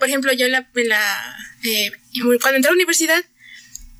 Por 0.01 0.09
ejemplo, 0.09 0.33
yo 0.33 0.47
en 0.47 0.53
la, 0.53 0.69
en 0.75 0.89
la 0.89 1.37
eh, 1.63 1.93
cuando 2.41 2.57
entré 2.57 2.71
a 2.71 2.73
la 2.73 2.77
universidad, 2.77 3.25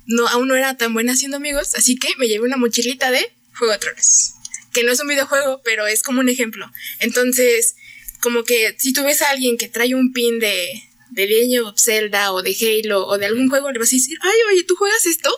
no, 0.05 0.27
aún 0.27 0.47
no 0.47 0.55
era 0.55 0.77
tan 0.77 0.93
buena 0.93 1.13
haciendo 1.13 1.37
amigos, 1.37 1.75
así 1.75 1.95
que 1.95 2.09
me 2.17 2.27
llevé 2.27 2.45
una 2.45 2.57
mochilita 2.57 3.11
de 3.11 3.25
Juego 3.57 3.73
de 3.73 3.79
Tronos. 3.79 4.33
que 4.73 4.83
no 4.83 4.91
es 4.91 4.99
un 4.99 5.07
videojuego, 5.07 5.61
pero 5.63 5.85
es 5.87 6.01
como 6.01 6.21
un 6.21 6.29
ejemplo. 6.29 6.71
Entonces, 6.99 7.75
como 8.21 8.43
que 8.43 8.75
si 8.77 8.93
tú 8.93 9.03
ves 9.03 9.21
a 9.21 9.29
alguien 9.29 9.57
que 9.57 9.67
trae 9.67 9.93
un 9.95 10.13
pin 10.13 10.39
de, 10.39 10.67
de 11.09 11.25
Legend 11.27 11.65
of 11.65 11.79
Zelda 11.79 12.31
o 12.31 12.41
de 12.41 12.55
Halo 12.55 13.05
o 13.05 13.17
de 13.17 13.25
algún 13.25 13.49
juego, 13.49 13.71
le 13.71 13.79
vas 13.79 13.89
a 13.89 13.95
decir, 13.95 14.17
ay, 14.21 14.37
oye, 14.51 14.63
¿tú 14.63 14.75
juegas 14.75 15.05
esto? 15.05 15.29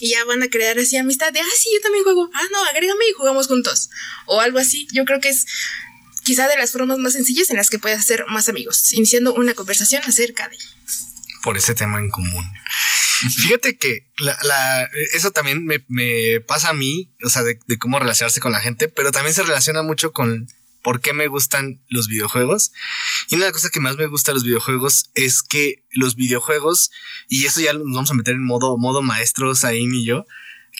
Y 0.00 0.10
ya 0.10 0.24
van 0.24 0.42
a 0.42 0.48
crear 0.48 0.78
así 0.78 0.96
amistad 0.96 1.32
de, 1.32 1.40
ah, 1.40 1.56
sí, 1.58 1.68
yo 1.74 1.80
también 1.80 2.04
juego. 2.04 2.30
Ah, 2.34 2.48
no, 2.50 2.64
agrégame 2.64 3.08
y 3.08 3.12
jugamos 3.12 3.46
juntos. 3.46 3.90
O 4.26 4.40
algo 4.40 4.58
así. 4.58 4.88
Yo 4.92 5.04
creo 5.04 5.20
que 5.20 5.28
es 5.28 5.46
quizá 6.24 6.48
de 6.48 6.56
las 6.56 6.72
formas 6.72 6.98
más 6.98 7.12
sencillas 7.12 7.50
en 7.50 7.56
las 7.56 7.70
que 7.70 7.78
puedes 7.78 7.98
hacer 7.98 8.24
más 8.28 8.48
amigos, 8.48 8.92
iniciando 8.92 9.34
una 9.34 9.54
conversación 9.54 10.02
acerca 10.04 10.48
de 10.48 10.56
por 11.42 11.56
ese 11.56 11.74
tema 11.74 11.98
en 11.98 12.10
común. 12.10 12.44
Fíjate 13.36 13.76
que 13.76 14.10
la, 14.18 14.38
la, 14.42 14.88
eso 15.12 15.30
también 15.30 15.64
me, 15.64 15.84
me, 15.88 16.40
pasa 16.40 16.70
a 16.70 16.74
mí, 16.74 17.12
o 17.22 17.28
sea, 17.28 17.42
de, 17.42 17.58
de, 17.66 17.78
cómo 17.78 17.98
relacionarse 17.98 18.40
con 18.40 18.52
la 18.52 18.60
gente, 18.60 18.88
pero 18.88 19.12
también 19.12 19.34
se 19.34 19.42
relaciona 19.42 19.82
mucho 19.82 20.12
con 20.12 20.48
por 20.82 21.00
qué 21.00 21.12
me 21.12 21.28
gustan 21.28 21.82
los 21.88 22.08
videojuegos. 22.08 22.72
Y 23.28 23.34
una 23.34 23.44
de 23.44 23.50
las 23.50 23.54
cosas 23.54 23.70
que 23.70 23.80
más 23.80 23.96
me 23.96 24.06
gusta 24.06 24.30
de 24.30 24.36
los 24.36 24.44
videojuegos 24.44 25.10
es 25.14 25.42
que 25.42 25.84
los 25.90 26.16
videojuegos, 26.16 26.90
y 27.28 27.44
eso 27.44 27.60
ya 27.60 27.72
nos 27.72 27.84
vamos 27.84 28.10
a 28.10 28.14
meter 28.14 28.34
en 28.34 28.44
modo, 28.44 28.78
modo 28.78 29.02
maestros 29.02 29.64
ahí 29.64 29.84
y 29.84 30.04
yo, 30.04 30.26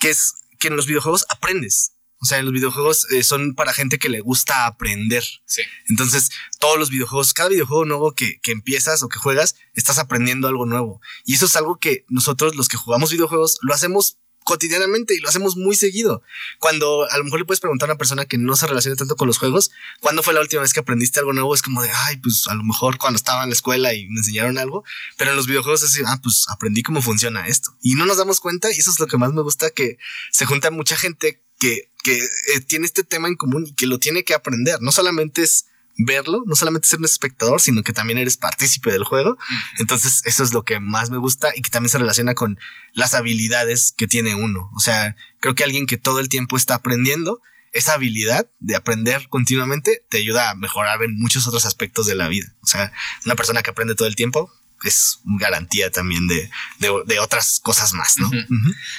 que 0.00 0.10
es 0.10 0.34
que 0.58 0.68
en 0.68 0.76
los 0.76 0.86
videojuegos 0.86 1.26
aprendes. 1.28 1.92
O 2.22 2.26
sea, 2.26 2.42
los 2.42 2.52
videojuegos 2.52 3.10
eh, 3.10 3.22
son 3.22 3.54
para 3.54 3.72
gente 3.72 3.98
que 3.98 4.08
le 4.08 4.20
gusta 4.20 4.66
aprender. 4.66 5.24
Sí. 5.46 5.62
Entonces, 5.88 6.30
todos 6.58 6.78
los 6.78 6.90
videojuegos, 6.90 7.32
cada 7.32 7.48
videojuego 7.48 7.86
nuevo 7.86 8.12
que, 8.12 8.40
que, 8.40 8.52
empiezas 8.52 9.02
o 9.02 9.08
que 9.08 9.18
juegas, 9.18 9.56
estás 9.74 9.98
aprendiendo 9.98 10.46
algo 10.46 10.66
nuevo. 10.66 11.00
Y 11.24 11.34
eso 11.34 11.46
es 11.46 11.56
algo 11.56 11.78
que 11.78 12.04
nosotros, 12.08 12.54
los 12.56 12.68
que 12.68 12.76
jugamos 12.76 13.10
videojuegos, 13.10 13.58
lo 13.62 13.72
hacemos 13.72 14.18
cotidianamente 14.44 15.14
y 15.14 15.20
lo 15.20 15.28
hacemos 15.28 15.56
muy 15.56 15.76
seguido. 15.76 16.22
Cuando 16.58 17.08
a 17.10 17.18
lo 17.18 17.24
mejor 17.24 17.40
le 17.40 17.44
puedes 17.44 17.60
preguntar 17.60 17.88
a 17.88 17.92
una 17.92 17.98
persona 17.98 18.24
que 18.24 18.38
no 18.38 18.56
se 18.56 18.66
relaciona 18.66 18.96
tanto 18.96 19.16
con 19.16 19.28
los 19.28 19.38
juegos, 19.38 19.70
¿cuándo 20.00 20.22
fue 20.22 20.34
la 20.34 20.40
última 20.40 20.62
vez 20.62 20.72
que 20.72 20.80
aprendiste 20.80 21.20
algo 21.20 21.32
nuevo? 21.32 21.54
Es 21.54 21.62
como 21.62 21.82
de, 21.82 21.90
ay, 22.08 22.16
pues 22.16 22.46
a 22.48 22.54
lo 22.54 22.64
mejor 22.64 22.98
cuando 22.98 23.16
estaba 23.16 23.42
en 23.44 23.50
la 23.50 23.54
escuela 23.54 23.94
y 23.94 24.08
me 24.08 24.18
enseñaron 24.18 24.58
algo, 24.58 24.84
pero 25.16 25.30
en 25.30 25.36
los 25.36 25.46
videojuegos 25.46 25.82
es, 25.82 26.02
ah, 26.06 26.18
pues 26.22 26.46
aprendí 26.48 26.82
cómo 26.82 27.02
funciona 27.02 27.46
esto. 27.46 27.76
Y 27.82 27.94
no 27.94 28.06
nos 28.06 28.16
damos 28.16 28.40
cuenta 28.40 28.72
y 28.72 28.78
eso 28.78 28.90
es 28.90 28.98
lo 28.98 29.06
que 29.06 29.18
más 29.18 29.32
me 29.32 29.42
gusta, 29.42 29.70
que 29.70 29.98
se 30.30 30.46
junta 30.46 30.70
mucha 30.70 30.96
gente 30.96 31.42
que, 31.60 31.90
que 32.02 32.16
eh, 32.16 32.60
tiene 32.66 32.86
este 32.86 33.04
tema 33.04 33.28
en 33.28 33.36
común 33.36 33.66
y 33.68 33.74
que 33.74 33.86
lo 33.86 34.00
tiene 34.00 34.24
que 34.24 34.34
aprender. 34.34 34.80
No 34.80 34.90
solamente 34.90 35.42
es 35.42 35.66
verlo, 35.96 36.42
no 36.46 36.56
solamente 36.56 36.88
ser 36.88 36.98
un 36.98 37.04
espectador, 37.04 37.60
sino 37.60 37.82
que 37.82 37.92
también 37.92 38.18
eres 38.18 38.36
partícipe 38.36 38.90
del 38.90 39.04
juego. 39.04 39.36
Entonces, 39.78 40.22
eso 40.24 40.42
es 40.42 40.52
lo 40.52 40.64
que 40.64 40.80
más 40.80 41.10
me 41.10 41.18
gusta 41.18 41.52
y 41.54 41.62
que 41.62 41.70
también 41.70 41.90
se 41.90 41.98
relaciona 41.98 42.34
con 42.34 42.58
las 42.94 43.14
habilidades 43.14 43.94
que 43.96 44.08
tiene 44.08 44.34
uno. 44.34 44.70
O 44.74 44.80
sea, 44.80 45.14
creo 45.40 45.54
que 45.54 45.64
alguien 45.64 45.86
que 45.86 45.98
todo 45.98 46.20
el 46.20 46.28
tiempo 46.28 46.56
está 46.56 46.74
aprendiendo, 46.74 47.42
esa 47.72 47.92
habilidad 47.92 48.50
de 48.58 48.74
aprender 48.74 49.28
continuamente 49.28 50.04
te 50.08 50.18
ayuda 50.18 50.50
a 50.50 50.54
mejorar 50.56 51.02
en 51.02 51.16
muchos 51.16 51.46
otros 51.46 51.66
aspectos 51.66 52.06
de 52.06 52.16
la 52.16 52.28
vida. 52.28 52.52
O 52.62 52.66
sea, 52.66 52.92
una 53.24 53.36
persona 53.36 53.62
que 53.62 53.70
aprende 53.70 53.94
todo 53.94 54.08
el 54.08 54.16
tiempo 54.16 54.52
es 54.84 55.20
garantía 55.24 55.90
también 55.90 56.26
de, 56.26 56.50
de, 56.78 57.18
otras 57.18 57.60
cosas 57.60 57.92
más, 57.92 58.18
¿no? 58.18 58.30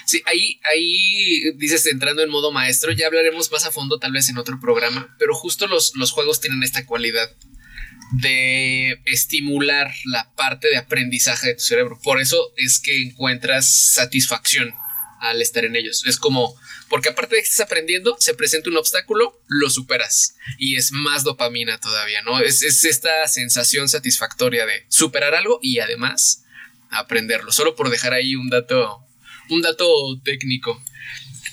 Sí, 0.05 0.21
ahí, 0.25 0.59
ahí 0.71 1.51
dices 1.55 1.85
entrando 1.87 2.21
en 2.21 2.29
modo 2.29 2.51
maestro, 2.51 2.91
ya 2.91 3.07
hablaremos 3.07 3.51
más 3.51 3.65
a 3.65 3.71
fondo 3.71 3.97
tal 3.97 4.11
vez 4.11 4.29
en 4.29 4.37
otro 4.37 4.59
programa, 4.59 5.15
pero 5.17 5.33
justo 5.33 5.67
los, 5.67 5.93
los 5.95 6.11
juegos 6.11 6.39
tienen 6.39 6.63
esta 6.63 6.85
cualidad 6.85 7.29
de 8.11 9.01
estimular 9.05 9.93
la 10.05 10.33
parte 10.35 10.67
de 10.67 10.77
aprendizaje 10.77 11.47
de 11.47 11.55
tu 11.55 11.63
cerebro. 11.63 11.99
Por 12.03 12.19
eso 12.19 12.51
es 12.57 12.79
que 12.79 13.01
encuentras 13.01 13.93
satisfacción 13.93 14.73
al 15.21 15.41
estar 15.41 15.63
en 15.63 15.75
ellos. 15.75 16.03
Es 16.05 16.17
como 16.17 16.55
porque 16.91 17.07
aparte 17.07 17.37
de 17.37 17.41
que 17.41 17.47
estás 17.47 17.65
aprendiendo, 17.65 18.17
se 18.19 18.33
presenta 18.33 18.69
un 18.69 18.75
obstáculo, 18.75 19.41
lo 19.47 19.69
superas. 19.69 20.35
Y 20.57 20.75
es 20.75 20.91
más 20.91 21.23
dopamina 21.23 21.79
todavía, 21.79 22.21
¿no? 22.21 22.37
Es, 22.41 22.61
esta 22.63 23.25
sensación 23.29 23.87
satisfactoria 23.87 24.65
de 24.65 24.85
superar 24.89 25.33
algo 25.33 25.57
y 25.61 25.79
además 25.79 26.43
aprenderlo. 26.89 27.53
Solo 27.53 27.77
por 27.77 27.89
dejar 27.89 28.11
ahí 28.11 28.35
un 28.35 28.49
dato, 28.49 29.07
un 29.47 29.61
dato 29.61 29.87
técnico. 30.25 30.83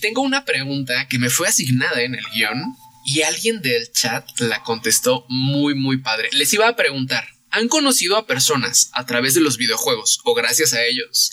Tengo 0.01 0.23
una 0.23 0.45
pregunta 0.45 1.07
que 1.07 1.21
me 1.21 1.31
fue 1.31 1.47
asignada 1.47 2.03
en 2.03 2.17
el 2.17 2.25
guion 2.35 2.75
y 3.07 3.23
alguien 3.23 3.63
del 3.63 3.93
chat 3.93 4.29
la 4.41 4.65
contestó 4.65 5.25
muy, 5.29 5.77
muy 5.77 5.99
padre. 5.99 6.31
Les 6.33 6.53
iba 6.53 6.67
a 6.67 6.75
preguntar. 6.75 7.29
¿Han 7.51 7.69
conocido 7.69 8.17
a 8.17 8.27
personas 8.27 8.91
a 8.93 9.07
través 9.07 9.35
de 9.35 9.41
los 9.41 9.57
videojuegos 9.57 10.19
o 10.25 10.35
gracias 10.35 10.75
a 10.75 10.85
ellos? 10.85 11.31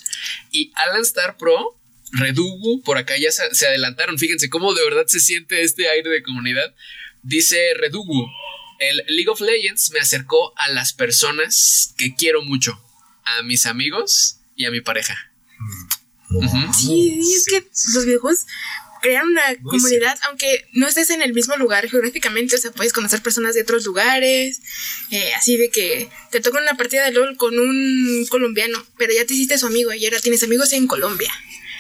Y 0.51 0.72
Alan 0.76 1.01
Star 1.01 1.38
Pro 1.38 1.76
Redugu, 2.12 2.82
por 2.82 2.97
acá 2.97 3.16
ya 3.18 3.32
se, 3.32 3.68
adelantaron. 3.68 4.18
Fíjense 4.18 4.49
cómo 4.49 4.74
de 4.74 4.84
verdad 4.84 5.06
se 5.08 5.20
siente 5.20 5.64
este 5.64 5.89
aire 5.89 6.10
de 6.10 6.24
comunidad. 6.24 6.74
Dice 7.24 7.74
Redugu, 7.76 8.28
el 8.80 9.01
League 9.08 9.30
of 9.30 9.41
Legends 9.41 9.91
me 9.91 9.99
acercó 9.99 10.53
a 10.58 10.70
las 10.70 10.93
personas 10.93 11.93
que 11.97 12.16
quiero 12.16 12.41
mucho, 12.43 12.80
a 13.24 13.43
mis 13.43 13.66
amigos 13.66 14.38
y 14.56 14.66
a 14.66 14.72
mi 14.72 14.82
pareja. 14.82 15.16
Sí, 16.78 17.22
es 17.36 17.45
que 17.45 17.68
los 17.93 18.06
viejos 18.06 18.45
crean 19.06 19.28
una 19.28 19.56
comunidad, 19.64 20.18
aunque 20.28 20.68
no 20.74 20.88
estés 20.88 21.12
en 21.12 21.22
el 21.22 21.32
mismo 21.32 21.56
lugar 21.58 21.88
geográficamente, 21.88 22.56
o 22.56 22.58
sea, 22.58 22.72
puedes 22.72 22.91
conocer 22.91 23.22
personas 23.22 23.53
de 23.53 23.62
otros 23.62 23.86
lugares, 23.86 24.62
eh, 25.12 25.32
así 25.36 25.58
de 25.58 25.70
que 25.70 26.10
te 26.32 26.39
toca 26.39 26.60
una 26.60 26.76
partida 26.76 27.06
de 27.06 27.12
LOL 27.12 27.38
con 27.38 27.58
un 27.60 28.26
colombiano, 28.30 28.84
pero 28.97 29.14
ya 29.14 29.26
te 29.26 29.36
hiciste 29.36 29.60
su 29.60 29.68
amigo 29.68 29.93
y 29.93 30.06
ahora 30.06 30.20
tienes 30.20 30.41
amigos 30.41 30.74
en 30.74 30.88
Colombia. 30.88 31.32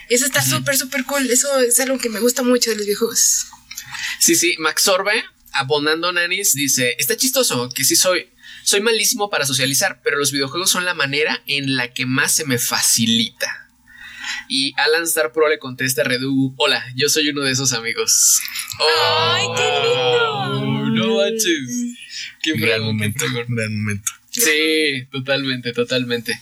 Eso 0.09 0.25
está 0.25 0.41
súper, 0.41 0.77
súper 0.77 1.03
cool. 1.05 1.29
Eso 1.29 1.59
es 1.59 1.79
algo 1.79 1.97
que 1.97 2.09
me 2.09 2.19
gusta 2.19 2.43
mucho 2.43 2.69
de 2.69 2.77
los 2.77 2.85
viejos. 2.85 3.47
Sí, 4.19 4.35
sí. 4.35 4.55
Max 4.59 4.83
Sorbe, 4.83 5.23
abonando 5.51 6.11
nanis, 6.11 6.53
dice: 6.53 6.95
Está 6.99 7.15
chistoso 7.17 7.69
que 7.69 7.83
sí 7.83 7.95
soy. 7.95 8.29
Soy 8.63 8.81
malísimo 8.81 9.29
para 9.29 9.45
socializar, 9.45 10.01
pero 10.03 10.17
los 10.17 10.31
videojuegos 10.31 10.71
son 10.71 10.85
la 10.85 10.95
manera 10.95 11.43
en 11.45 11.75
la 11.75 11.93
que 11.93 12.05
más 12.05 12.35
se 12.35 12.45
me 12.45 12.57
facilita. 12.57 13.69
Y 14.49 14.73
Alan 14.77 15.03
Star 15.03 15.31
Pro 15.31 15.49
le 15.49 15.59
contesta 15.59 16.01
a 16.01 16.05
Redu: 16.05 16.53
Hola, 16.57 16.83
yo 16.95 17.09
soy 17.09 17.29
uno 17.29 17.41
de 17.41 17.51
esos 17.51 17.73
amigos. 17.73 18.39
¡Ay, 18.79 19.45
qué 19.55 19.63
lindo! 19.63 20.85
no 20.95 21.15
manches. 21.17 21.97
Qué 22.41 22.53
gran 22.53 22.81
momento, 22.81 23.25
gran 23.31 23.77
momento. 23.77 24.11
Sí, 24.29 25.07
totalmente, 25.11 25.71
totalmente. 25.71 26.39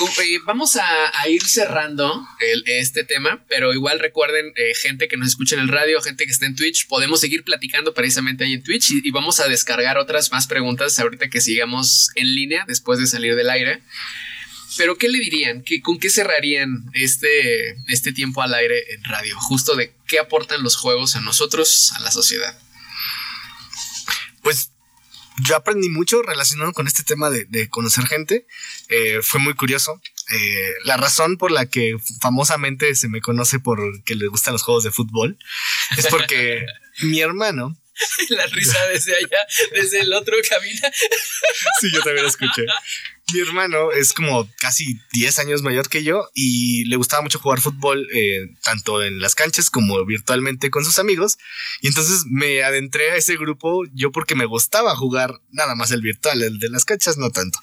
Eh, 0.00 0.38
vamos 0.46 0.76
a, 0.76 1.28
ir 1.28 1.42
cerrando 1.42 2.26
este 2.64 3.04
tema, 3.04 3.44
pero 3.48 3.74
igual 3.74 3.98
recuerden, 3.98 4.52
eh, 4.56 4.72
gente 4.74 5.08
que 5.08 5.18
nos 5.18 5.28
escucha 5.28 5.56
en 5.56 5.60
el 5.60 5.68
radio, 5.68 6.00
gente 6.00 6.24
que 6.24 6.32
está 6.32 6.46
en 6.46 6.56
Twitch, 6.56 6.86
podemos 6.88 7.20
seguir 7.20 7.44
platicando 7.44 7.92
precisamente 7.92 8.44
ahí 8.44 8.54
en 8.54 8.62
Twitch 8.62 8.90
y, 8.90 9.10
vamos 9.10 9.40
a 9.40 9.48
descargar 9.48 9.98
otras 9.98 10.32
más 10.32 10.46
preguntas 10.46 10.98
ahorita 10.98 11.28
que 11.28 11.42
sigamos 11.42 12.10
en 12.14 12.34
línea 12.34 12.64
después 12.66 12.98
de 12.98 13.06
salir 13.06 13.34
del 13.34 13.50
aire. 13.50 13.82
Pero, 14.78 14.96
¿qué 14.96 15.08
le 15.08 15.18
dirían? 15.18 15.62
¿Qué, 15.62 15.82
¿Con 15.82 15.98
qué 15.98 16.08
cerrarían 16.08 16.90
este, 16.94 17.76
este 17.88 18.12
tiempo 18.12 18.40
al 18.40 18.54
aire 18.54 18.94
en 18.94 19.04
radio? 19.04 19.36
Justo 19.38 19.76
de 19.76 19.92
qué 20.06 20.18
aportan 20.18 20.62
los 20.62 20.76
juegos 20.76 21.16
a 21.16 21.20
nosotros, 21.20 21.92
a 21.96 22.00
la 22.00 22.10
sociedad. 22.10 22.58
Pues 24.42 24.69
yo 25.46 25.56
aprendí 25.56 25.88
mucho 25.88 26.22
relacionado 26.22 26.72
con 26.72 26.86
este 26.86 27.02
tema 27.02 27.30
de, 27.30 27.68
conocer 27.68 28.06
gente. 28.06 28.46
Eh, 28.88 29.20
fue 29.22 29.40
muy 29.40 29.54
curioso. 29.54 30.00
Eh, 30.32 30.74
la 30.84 30.96
razón 30.96 31.36
por 31.36 31.50
la 31.50 31.66
que 31.66 31.96
famosamente 32.20 32.94
se 32.94 33.08
me 33.08 33.20
conoce 33.20 33.58
por 33.58 34.02
que 34.04 34.14
le 34.14 34.28
gustan 34.28 34.52
los 34.52 34.62
juegos 34.62 34.84
de 34.84 34.90
fútbol 34.90 35.38
es 35.96 36.06
porque 36.06 36.64
mi 37.02 37.20
hermano 37.20 37.76
la 38.30 38.46
risa 38.46 38.86
desde 38.86 39.16
allá, 39.16 39.46
desde 39.72 40.00
el 40.00 40.12
otro 40.12 40.34
cabina. 40.48 40.90
Sí, 41.80 41.90
yo 41.92 42.02
también 42.02 42.22
lo 42.22 42.28
escuché. 42.30 42.64
Mi 43.32 43.40
hermano 43.40 43.92
es 43.92 44.12
como 44.12 44.48
casi 44.58 44.98
10 45.12 45.38
años 45.40 45.62
mayor 45.62 45.88
que 45.88 46.02
yo 46.02 46.28
y 46.34 46.84
le 46.86 46.96
gustaba 46.96 47.22
mucho 47.22 47.38
jugar 47.38 47.60
fútbol, 47.60 48.08
eh, 48.12 48.56
tanto 48.62 49.02
en 49.02 49.20
las 49.20 49.34
canchas 49.34 49.70
como 49.70 50.04
virtualmente 50.04 50.70
con 50.70 50.84
sus 50.84 50.98
amigos. 50.98 51.38
Y 51.80 51.88
entonces 51.88 52.24
me 52.28 52.62
adentré 52.62 53.12
a 53.12 53.16
ese 53.16 53.36
grupo 53.36 53.84
yo 53.92 54.10
porque 54.10 54.34
me 54.34 54.46
gustaba 54.46 54.96
jugar 54.96 55.40
nada 55.50 55.74
más 55.74 55.90
el 55.90 56.02
virtual, 56.02 56.42
el 56.42 56.58
de 56.58 56.70
las 56.70 56.84
canchas 56.84 57.18
no 57.18 57.30
tanto. 57.30 57.58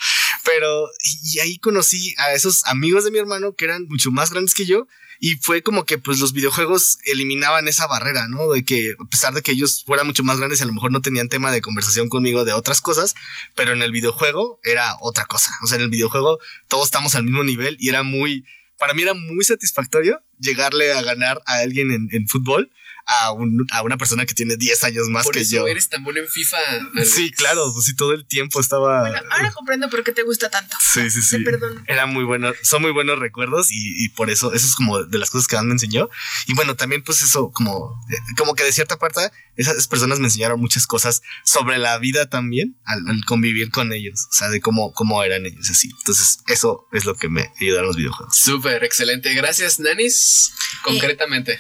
Pero 0.48 0.88
y 1.34 1.39
ahí 1.39 1.58
conocí 1.58 2.16
a 2.18 2.34
esos 2.34 2.66
amigos 2.68 3.04
de 3.04 3.12
mi 3.12 3.20
hermano 3.20 3.54
que 3.54 3.66
eran 3.66 3.86
mucho 3.89 4.12
más 4.12 4.32
grandes 4.32 4.56
que 4.56 4.66
yo 4.66 4.88
y 5.20 5.36
fue 5.36 5.62
como 5.62 5.84
que 5.86 5.98
pues 5.98 6.20
los 6.20 6.32
videojuegos 6.32 7.00
eliminaban 7.06 7.68
esa 7.68 7.86
barrera, 7.88 8.30
¿no? 8.30 8.50
De 8.52 8.64
que 8.64 8.95
a 8.98 9.06
pesar 9.10 9.34
de 9.34 9.41
que 9.41 9.52
ellos 9.52 9.84
fueran 9.86 10.08
mucho 10.08 10.24
más 10.24 10.38
grandes, 10.38 10.62
a 10.62 10.66
lo 10.66 10.74
mejor 10.74 10.91
no 10.91 11.02
tenían 11.02 11.28
tema 11.28 11.52
de 11.52 11.62
conversación 11.62 12.08
conmigo 12.08 12.45
de 12.45 12.54
otras 12.54 12.80
cosas, 12.80 13.14
pero 13.56 13.74
en 13.74 13.82
el 13.82 13.91
videojuego 13.91 14.62
era 14.64 14.95
otra 15.02 15.26
cosa. 15.26 15.52
O 15.64 15.68
sea, 15.68 15.78
en 15.78 15.84
el 15.84 15.89
videojuego 15.89 16.39
todos 16.70 16.86
estamos 16.86 17.16
al 17.16 17.24
mismo 17.24 17.43
nivel 17.43 17.76
y 17.80 17.89
era 17.89 18.04
muy, 18.04 18.45
para 18.78 18.93
mí 18.93 19.02
era 19.02 19.14
muy 19.14 19.43
satisfactorio 19.43 20.22
llegarle 20.39 20.93
a 20.93 21.02
ganar 21.02 21.41
a 21.45 21.56
alguien 21.56 21.91
en, 21.91 22.08
en 22.12 22.28
fútbol 22.28 22.72
a, 23.08 23.32
un- 23.32 23.66
a 23.72 23.82
una 23.84 23.97
persona 23.97 24.26
que 24.26 24.34
tiene 24.34 24.58
10 24.58 24.84
años 24.84 25.08
más 25.10 25.24
Por 25.26 25.34
que 25.36 25.41
eso 25.41 25.55
yo. 25.58 25.68
eres 25.68 25.88
tan 25.89 26.03
bueno 26.03 26.20
en 26.20 26.28
FIFA. 26.28 26.58
Alex. 26.93 27.12
Sí, 27.12 27.32
claro, 27.32 27.72
pues 27.74 27.86
sí, 27.86 27.95
todo 27.95 28.14
el 28.14 28.26
tiempo 28.28 28.60
estaba. 28.60 29.08
Ahora 29.08 29.51
comprendo 29.53 29.89
por 29.89 30.03
qué 30.03 30.12
te 30.12 30.24
gusta 30.24 30.49
tanto. 30.49 30.76
Sí, 30.93 31.10
sí, 31.10 31.22
sí. 31.22 31.38
Te 31.38 31.43
perdono. 31.51 31.82
Era 31.88 32.05
muy 32.05 32.24
bueno, 32.26 32.51
son 32.64 32.82
muy 32.82 32.91
buenos 32.91 33.18
recuerdos 33.20 33.72
y, 33.72 34.05
y 34.05 34.10
por 34.10 34.30
eso, 34.30 34.53
eso 34.53 34.66
es 34.66 34.76
como 34.76 35.01
de 35.03 35.18
las 35.18 35.30
cosas 35.30 35.47
que 35.47 35.55
más 35.55 35.66
me 35.66 35.72
enseñó. 35.74 36.10
Y 36.47 36.53
bueno, 36.53 36.76
también 36.76 37.01
pues 37.03 37.22
eso, 37.22 37.49
como, 37.51 37.99
como 38.38 38.55
que 38.55 38.64
de 38.64 38.72
cierta 38.74 38.97
parte, 38.97 39.32
esas 39.55 39.88
personas 39.88 40.20
me 40.20 40.26
enseñaron 40.28 40.60
muchas 40.60 40.86
cosas 40.86 41.22
sobre 41.43 41.78
la 41.78 41.97
vida 41.99 42.30
también, 42.30 42.78
al, 42.84 43.08
al 43.08 43.24
convivir 43.26 43.72
con 43.72 43.93
ellos, 43.93 44.28
o 44.30 44.34
sea, 44.34 44.49
de 44.49 44.60
cómo, 44.62 44.91
cómo 44.93 45.24
eran 45.24 45.45
ellos 45.45 45.70
así. 45.70 45.89
Entonces, 45.97 46.39
eso 46.47 46.88
es 46.91 47.05
lo 47.05 47.16
que 47.16 47.30
me 47.30 47.51
ayudaron 47.62 47.88
los 47.88 47.95
videojuegos. 47.95 48.36
Súper, 48.38 48.84
excelente. 48.84 49.34
Gracias, 49.34 49.80
Nanis. 49.80 50.51
Concretamente. 50.84 51.58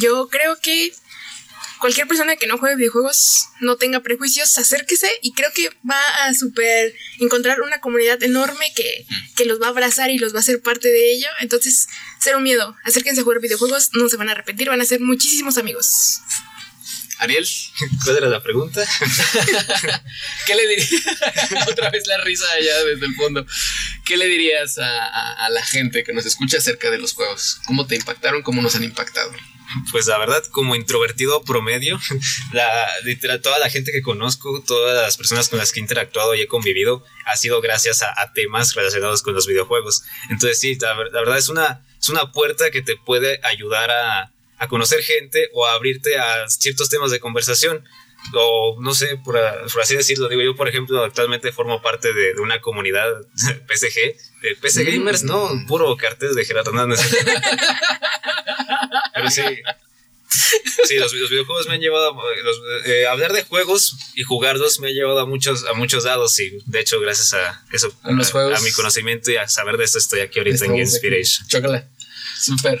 Yo 0.00 0.28
creo 0.28 0.58
que 0.60 0.92
cualquier 1.80 2.06
persona 2.08 2.36
que 2.36 2.46
no 2.46 2.56
juegue 2.58 2.76
videojuegos, 2.76 3.48
no 3.60 3.76
tenga 3.76 4.00
prejuicios, 4.00 4.56
acérquese 4.58 5.08
y 5.22 5.32
creo 5.32 5.50
que 5.54 5.68
va 5.88 6.00
a 6.24 6.34
super 6.34 6.94
encontrar 7.20 7.60
una 7.60 7.80
comunidad 7.80 8.22
enorme 8.22 8.72
que, 8.74 9.06
que 9.36 9.44
los 9.44 9.60
va 9.60 9.66
a 9.66 9.70
abrazar 9.70 10.10
y 10.10 10.18
los 10.18 10.32
va 10.32 10.38
a 10.38 10.40
hacer 10.40 10.60
parte 10.62 10.88
de 10.88 11.12
ello. 11.12 11.28
Entonces, 11.40 11.86
cero 12.20 12.40
miedo, 12.40 12.74
acérquense 12.84 13.20
a 13.20 13.24
jugar 13.24 13.40
videojuegos, 13.40 13.90
no 13.92 14.08
se 14.08 14.16
van 14.16 14.28
a 14.28 14.32
arrepentir, 14.32 14.68
van 14.68 14.80
a 14.80 14.84
ser 14.86 15.00
muchísimos 15.00 15.58
amigos. 15.58 16.20
Ariel, 17.18 17.46
¿Cuál 18.04 18.16
era 18.18 18.28
la 18.28 18.42
pregunta? 18.42 18.84
¿qué 20.46 20.54
le 20.54 20.66
dirías? 20.66 20.90
Otra 21.68 21.90
vez 21.90 22.06
la 22.06 22.18
risa 22.18 22.44
allá 22.52 22.84
desde 22.84 23.06
el 23.06 23.14
fondo. 23.14 23.46
¿Qué 24.04 24.16
le 24.16 24.26
dirías 24.26 24.78
a, 24.78 24.86
a- 25.06 25.46
a 25.46 25.50
la 25.50 25.64
gente 25.64 26.04
que 26.04 26.12
nos 26.12 26.26
escucha 26.26 26.58
acerca 26.58 26.90
de 26.90 26.98
los 26.98 27.12
juegos? 27.14 27.58
¿Cómo 27.66 27.86
te 27.86 27.96
impactaron? 27.96 28.42
¿Cómo 28.42 28.60
nos 28.62 28.74
han 28.76 28.84
impactado? 28.84 29.32
Pues 29.92 30.06
la 30.06 30.18
verdad, 30.18 30.42
como 30.50 30.74
introvertido 30.74 31.42
promedio, 31.42 31.98
la, 32.52 32.86
literal, 33.04 33.40
toda 33.40 33.58
la 33.58 33.70
gente 33.70 33.92
que 33.92 34.02
conozco, 34.02 34.62
todas 34.66 35.02
las 35.02 35.16
personas 35.16 35.48
con 35.48 35.58
las 35.58 35.72
que 35.72 35.80
he 35.80 35.82
interactuado 35.82 36.34
y 36.34 36.42
he 36.42 36.46
convivido, 36.46 37.04
ha 37.26 37.36
sido 37.36 37.60
gracias 37.60 38.02
a, 38.02 38.12
a 38.20 38.32
temas 38.32 38.74
relacionados 38.74 39.22
con 39.22 39.34
los 39.34 39.46
videojuegos. 39.46 40.04
Entonces 40.30 40.58
sí, 40.58 40.76
la, 40.80 40.94
la 40.94 41.20
verdad 41.20 41.38
es 41.38 41.48
una, 41.48 41.84
es 42.00 42.08
una 42.08 42.32
puerta 42.32 42.70
que 42.70 42.82
te 42.82 42.96
puede 42.96 43.40
ayudar 43.42 43.90
a, 43.90 44.32
a 44.58 44.68
conocer 44.68 45.02
gente 45.02 45.50
o 45.52 45.66
a 45.66 45.74
abrirte 45.74 46.18
a 46.18 46.48
ciertos 46.48 46.88
temas 46.88 47.10
de 47.10 47.20
conversación. 47.20 47.84
O 48.34 48.78
no 48.80 48.92
sé, 48.92 49.18
por, 49.18 49.38
por 49.72 49.82
así 49.82 49.94
decirlo, 49.94 50.28
digo 50.28 50.42
yo, 50.42 50.56
por 50.56 50.68
ejemplo, 50.68 51.04
actualmente 51.04 51.52
formo 51.52 51.80
parte 51.80 52.12
de, 52.12 52.34
de 52.34 52.40
una 52.40 52.60
comunidad 52.60 53.08
PSG, 53.68 54.16
de 54.42 54.56
PC 54.60 54.82
Mm. 54.82 54.86
Gamers, 54.86 55.22
no, 55.22 55.48
puro 55.68 55.96
cartel 55.96 56.34
de 56.34 56.44
Gerardo 56.44 56.70
Hernández. 56.70 57.00
Pero 59.16 59.30
sí, 59.30 59.42
Sí, 60.88 60.96
los, 60.96 61.12
los 61.12 61.30
videojuegos 61.30 61.68
me 61.68 61.74
han 61.74 61.80
llevado 61.80 62.10
a 62.10 62.36
los- 62.42 62.60
eh, 62.86 63.06
hablar 63.06 63.32
de 63.32 63.42
juegos 63.44 63.96
y 64.16 64.22
jugarlos 64.24 64.80
me 64.80 64.88
ha 64.88 64.90
llevado 64.90 65.20
a 65.20 65.26
muchos 65.26 65.64
a 65.66 65.72
muchos 65.72 66.04
lados 66.04 66.38
y 66.40 66.50
de 66.66 66.80
hecho 66.80 67.00
gracias 67.00 67.32
a 67.34 67.64
eso 67.72 67.96
A 68.02 68.10
los 68.10 68.32
juegos. 68.32 68.58
a 68.58 68.62
mi 68.62 68.72
conocimiento 68.72 69.30
y 69.30 69.36
a 69.36 69.46
saber 69.48 69.76
de 69.76 69.84
esto 69.84 69.98
estoy 69.98 70.20
aquí 70.20 70.40
ahorita 70.40 70.64
en 70.64 70.72
Estamos 70.74 70.80
aquí. 70.80 70.94
Inspiration. 70.96 71.48
Chócala. 71.48 71.88
Súper. 72.40 72.80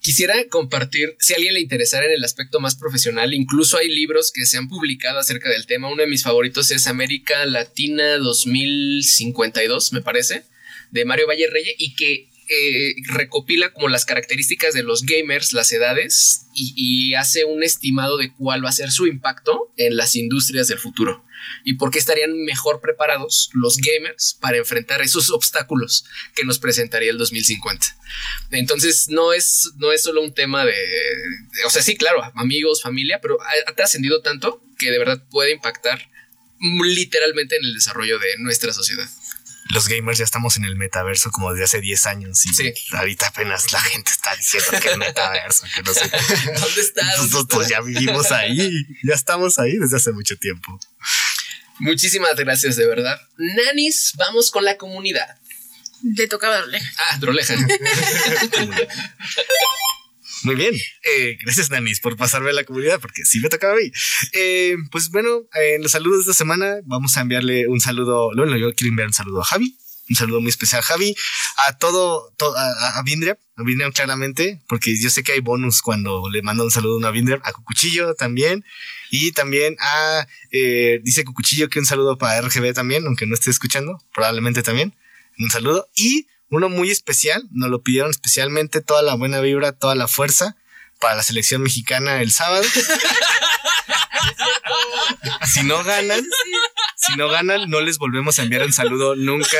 Quisiera 0.00 0.34
compartir, 0.48 1.16
si 1.18 1.32
a 1.32 1.36
alguien 1.36 1.54
le 1.54 1.60
interesara 1.60 2.04
en 2.06 2.12
el 2.12 2.24
aspecto 2.24 2.60
más 2.60 2.74
profesional, 2.76 3.32
incluso 3.32 3.78
hay 3.78 3.88
libros 3.88 4.30
que 4.32 4.44
se 4.44 4.56
han 4.58 4.68
publicado 4.68 5.18
acerca 5.18 5.48
del 5.50 5.66
tema. 5.66 5.88
Uno 5.88 6.02
de 6.02 6.08
mis 6.08 6.22
favoritos 6.24 6.70
es 6.72 6.86
América 6.88 7.44
Latina 7.46 8.16
2052, 8.18 9.92
me 9.92 10.02
parece, 10.02 10.44
de 10.90 11.04
Mario 11.04 11.26
Valle 11.26 11.48
Reyes, 11.50 11.74
y 11.78 11.94
que 11.96 12.28
eh, 12.48 12.94
recopila 13.08 13.72
como 13.72 13.88
las 13.88 14.04
características 14.04 14.72
de 14.72 14.82
los 14.82 15.02
gamers, 15.02 15.52
las 15.52 15.72
edades, 15.72 16.46
y, 16.54 17.14
hace 17.14 17.44
un 17.44 17.62
estimado 17.62 18.16
de 18.16 18.32
cuál 18.32 18.64
va 18.64 18.68
a 18.68 18.72
ser 18.72 18.90
su 18.90 19.06
impacto 19.06 19.72
en 19.76 19.96
las 19.96 20.16
industrias 20.16 20.68
del 20.68 20.78
futuro. 20.78 21.24
Y 21.64 21.74
por 21.74 21.90
qué 21.90 21.98
estarían 21.98 22.44
mejor 22.44 22.80
preparados 22.80 23.50
los 23.52 23.76
gamers 23.78 24.38
para 24.40 24.56
enfrentar 24.58 25.02
esos 25.02 25.30
obstáculos 25.30 26.04
que 26.34 26.44
nos 26.44 26.58
presentaría 26.58 27.10
el 27.10 27.18
2050. 27.18 27.86
Entonces, 28.52 29.08
no 29.08 29.32
es, 29.32 29.72
no 29.76 29.92
es 29.92 30.02
solo 30.02 30.22
un 30.22 30.34
tema 30.34 30.64
de, 30.64 30.74
O 31.66 31.70
sea, 31.70 31.82
sí, 31.82 31.96
claro, 31.96 32.22
amigos, 32.34 32.82
familia, 32.82 33.20
pero 33.20 33.38
ha, 33.40 33.74
trascendido 33.74 34.22
tanto 34.22 34.62
que 34.78 34.90
de 34.90 34.98
verdad 34.98 35.22
puede 35.30 35.52
impactar 35.52 36.10
literalmente 36.60 37.56
en 37.56 37.64
el 37.64 37.74
desarrollo 37.74 38.18
de 38.18 38.38
nuestra 38.38 38.72
sociedad. 38.72 39.08
Los 39.70 39.88
gamers 39.88 40.18
ya 40.18 40.24
estamos 40.24 40.56
en 40.56 40.64
el 40.64 40.76
metaverso 40.76 41.30
como 41.30 41.50
desde 41.52 41.64
hace 41.64 41.80
10 41.80 42.06
años 42.06 42.44
y 42.46 42.54
Sí. 42.54 42.72
ahorita 42.92 43.26
apenas 43.28 43.72
la 43.72 43.80
gente 43.80 44.10
está 44.12 44.34
diciendo 44.36 44.70
que 44.80 44.88
el 44.90 44.98
metaverso, 44.98 45.66
que 45.74 45.82
no 45.82 45.92
sé. 45.92 46.08
¿Dónde 46.60 46.80
está? 46.80 47.02
¿Dónde 47.16 47.32
Nosotros 47.34 47.62
está? 47.64 47.74
ya 47.76 47.80
vivimos 47.82 48.30
ahí, 48.32 48.72
ya 49.04 49.14
estamos 49.14 49.58
ahí 49.58 49.76
desde 49.76 49.96
hace 49.96 50.12
mucho 50.12 50.36
tiempo. 50.36 50.78
Muchísimas 51.78 52.36
gracias, 52.36 52.76
de 52.76 52.86
verdad. 52.86 53.20
Nanis, 53.36 54.12
vamos 54.16 54.50
con 54.50 54.64
la 54.64 54.76
comunidad. 54.76 55.36
Le 56.02 56.26
tocaba 56.28 56.58
doble. 56.60 56.80
Ah, 56.98 57.16
Droleja. 57.18 57.54
Muy 60.46 60.54
bien. 60.54 60.74
Eh, 60.74 61.36
gracias, 61.42 61.70
Nanis, 61.70 62.00
por 62.00 62.16
pasarme 62.16 62.50
a 62.50 62.52
la 62.52 62.64
comunidad, 62.64 63.00
porque 63.00 63.24
sí 63.24 63.40
me 63.40 63.48
tocaba 63.48 63.74
a. 63.74 63.76
Eh, 64.32 64.76
pues 64.90 65.10
bueno, 65.10 65.42
en 65.54 65.82
los 65.82 65.92
saludos 65.92 66.18
de 66.24 66.30
esta 66.32 66.34
semana 66.44 66.76
vamos 66.84 67.16
a 67.16 67.20
enviarle 67.22 67.66
un 67.68 67.80
saludo. 67.80 68.30
Bueno, 68.36 68.56
yo 68.56 68.72
quiero 68.74 68.90
enviar 68.90 69.08
un 69.08 69.14
saludo 69.14 69.40
a 69.40 69.44
Javi. 69.44 69.76
Un 70.08 70.14
saludo 70.14 70.40
muy 70.40 70.50
especial 70.50 70.78
a 70.78 70.82
Javi, 70.84 71.16
a 71.66 71.78
todo, 71.78 72.32
to- 72.36 72.56
a, 72.56 72.62
a, 72.62 72.98
a 73.00 73.02
Vindria, 73.02 73.36
a 73.56 73.62
Vindria 73.64 73.90
claramente, 73.90 74.62
porque 74.68 74.94
yo 74.96 75.10
sé 75.10 75.24
que 75.24 75.32
hay 75.32 75.40
bonus 75.40 75.82
cuando 75.82 76.30
le 76.30 76.42
mando 76.42 76.62
un 76.62 76.70
saludo 76.70 76.94
a 76.94 76.98
una 76.98 77.10
Vindria, 77.10 77.40
a 77.42 77.52
Cucuchillo 77.52 78.14
también, 78.14 78.64
y 79.10 79.32
también 79.32 79.74
a, 79.80 80.28
eh, 80.52 81.00
dice 81.02 81.24
Cucuchillo 81.24 81.68
que 81.68 81.80
un 81.80 81.86
saludo 81.86 82.18
para 82.18 82.40
RGB 82.40 82.72
también, 82.72 83.04
aunque 83.04 83.26
no 83.26 83.34
esté 83.34 83.50
escuchando, 83.50 84.00
probablemente 84.14 84.62
también, 84.62 84.94
un 85.40 85.50
saludo, 85.50 85.88
y 85.96 86.28
uno 86.50 86.68
muy 86.68 86.90
especial, 86.90 87.44
nos 87.50 87.70
lo 87.70 87.82
pidieron 87.82 88.10
especialmente 88.10 88.80
toda 88.80 89.02
la 89.02 89.14
buena 89.14 89.40
vibra, 89.40 89.72
toda 89.72 89.94
la 89.94 90.08
fuerza 90.08 90.56
para 91.00 91.16
la 91.16 91.22
selección 91.22 91.62
mexicana 91.62 92.22
el 92.22 92.32
sábado. 92.32 92.64
si 95.52 95.62
no 95.62 95.82
ganan, 95.84 96.24
si 96.96 97.16
no 97.16 97.28
ganan, 97.28 97.68
no 97.68 97.80
les 97.80 97.98
volvemos 97.98 98.38
a 98.38 98.42
enviar 98.42 98.62
un 98.62 98.72
saludo 98.72 99.16
nunca 99.16 99.58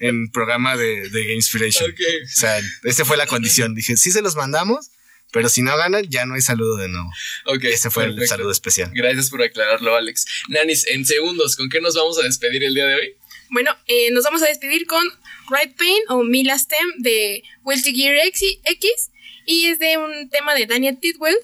en 0.00 0.30
programa 0.30 0.76
de, 0.76 1.08
de 1.08 1.22
Game 1.22 1.34
Inspiration. 1.34 1.90
O 1.90 2.28
sea, 2.28 2.60
esa 2.84 3.04
fue 3.04 3.16
la 3.16 3.26
condición. 3.26 3.74
Dije, 3.74 3.96
sí 3.96 4.10
se 4.10 4.22
los 4.22 4.36
mandamos, 4.36 4.90
pero 5.32 5.48
si 5.48 5.62
no 5.62 5.76
ganan, 5.76 6.04
ya 6.08 6.26
no 6.26 6.34
hay 6.34 6.40
saludo 6.40 6.76
de 6.76 6.88
nuevo. 6.88 7.10
Ok, 7.46 7.64
Ese 7.64 7.90
fue 7.90 8.04
el 8.04 8.26
saludo 8.26 8.50
especial. 8.50 8.90
Gracias 8.94 9.30
por 9.30 9.42
aclararlo, 9.42 9.96
Alex. 9.96 10.24
Nanis, 10.48 10.86
en 10.86 11.04
segundos, 11.04 11.56
¿con 11.56 11.68
qué 11.68 11.80
nos 11.80 11.94
vamos 11.94 12.18
a 12.18 12.22
despedir 12.22 12.64
el 12.64 12.74
día 12.74 12.86
de 12.86 12.94
hoy? 12.94 13.14
Bueno, 13.50 13.70
eh, 13.86 14.10
nos 14.10 14.24
vamos 14.24 14.42
a 14.42 14.46
despedir 14.46 14.86
con 14.86 15.02
Right 15.50 15.76
Pain 15.76 16.02
o 16.08 16.22
Me 16.22 16.44
Last 16.44 16.70
Tem 16.70 16.86
de 16.98 17.42
Guilty 17.64 17.94
Gear 17.94 18.16
X, 18.26 19.10
y 19.46 19.66
es 19.66 19.78
de 19.78 19.96
un 19.96 20.28
tema 20.28 20.54
de 20.54 20.66
Daniel 20.66 20.98
Tidwell 21.00 21.36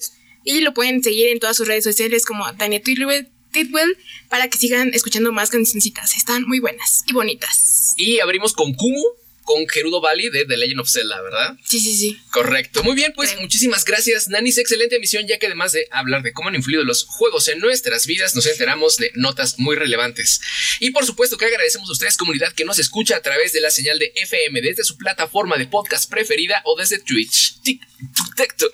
y 0.44 0.60
lo 0.60 0.74
pueden 0.74 1.02
seguir 1.02 1.28
en 1.28 1.40
todas 1.40 1.56
sus 1.56 1.66
redes 1.66 1.84
sociales 1.84 2.26
como 2.26 2.44
Daniel 2.52 2.82
Tidwell, 2.82 3.28
Tidwell 3.50 3.96
para 4.28 4.48
que 4.48 4.58
sigan 4.58 4.92
escuchando 4.92 5.32
más 5.32 5.48
cancioncitas. 5.48 6.14
Están 6.14 6.42
muy 6.46 6.60
buenas 6.60 7.02
y 7.06 7.14
bonitas. 7.14 7.94
Y 7.96 8.20
abrimos 8.20 8.52
con 8.52 8.74
Kumu, 8.74 9.02
con 9.44 9.68
Gerudo 9.68 10.00
Valley 10.00 10.30
de 10.30 10.44
The 10.44 10.56
Legend 10.56 10.80
of 10.80 10.90
Zelda, 10.90 11.20
¿verdad? 11.22 11.56
Sí, 11.64 11.78
sí, 11.78 11.96
sí. 11.96 12.18
Correcto. 12.30 12.82
Muy 12.82 12.94
bien, 12.94 13.12
pues 13.14 13.38
muchísimas 13.40 13.84
gracias, 13.84 14.28
Nanis. 14.28 14.58
Excelente 14.58 14.96
emisión, 14.96 15.26
ya 15.26 15.38
que 15.38 15.46
además 15.46 15.72
de 15.72 15.86
hablar 15.90 16.22
de 16.22 16.32
cómo 16.32 16.48
han 16.48 16.54
influido 16.54 16.82
los 16.82 17.04
juegos 17.04 17.48
en 17.48 17.60
nuestras 17.60 18.06
vidas, 18.06 18.34
nos 18.34 18.46
enteramos 18.46 18.96
de 18.96 19.12
notas 19.14 19.58
muy 19.58 19.76
relevantes. 19.76 20.40
Y 20.80 20.90
por 20.90 21.04
supuesto 21.04 21.36
que 21.36 21.44
agradecemos 21.44 21.88
a 21.88 21.92
ustedes, 21.92 22.16
comunidad, 22.16 22.52
que 22.52 22.64
nos 22.64 22.78
escucha 22.78 23.16
a 23.16 23.22
través 23.22 23.52
de 23.52 23.60
la 23.60 23.70
señal 23.70 23.98
de 23.98 24.12
FM 24.16 24.60
desde 24.62 24.84
su 24.84 24.96
plataforma 24.96 25.56
de 25.58 25.66
podcast 25.66 26.10
preferida 26.10 26.62
o 26.64 26.76
desde 26.76 26.98
Twitch. 26.98 27.54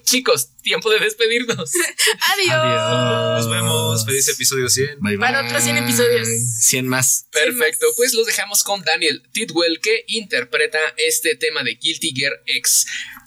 Chicos, 0.04 0.48
tiempo 0.62 0.90
de 0.90 0.98
despedirnos. 0.98 1.70
Adiós. 2.32 3.44
Nos 3.44 3.50
vemos. 3.50 4.04
Feliz 4.04 4.28
episodio 4.28 4.68
100. 4.68 5.00
Bye, 5.00 5.18
Para 5.18 5.44
otros 5.44 5.62
100 5.62 5.78
episodios. 5.78 6.28
100 6.60 6.86
más. 6.86 7.26
Perfecto, 7.32 7.86
pues 7.96 8.14
los 8.14 8.26
dejamos 8.26 8.62
con 8.62 8.82
Daniel 8.82 9.22
Tidwell 9.32 9.80
que 9.80 10.04
interpreta 10.08 10.59
este 10.96 11.36
tema 11.36 11.62
de 11.62 11.74
Guilty 11.74 12.12
Gear 12.14 12.42
X. 12.46 12.86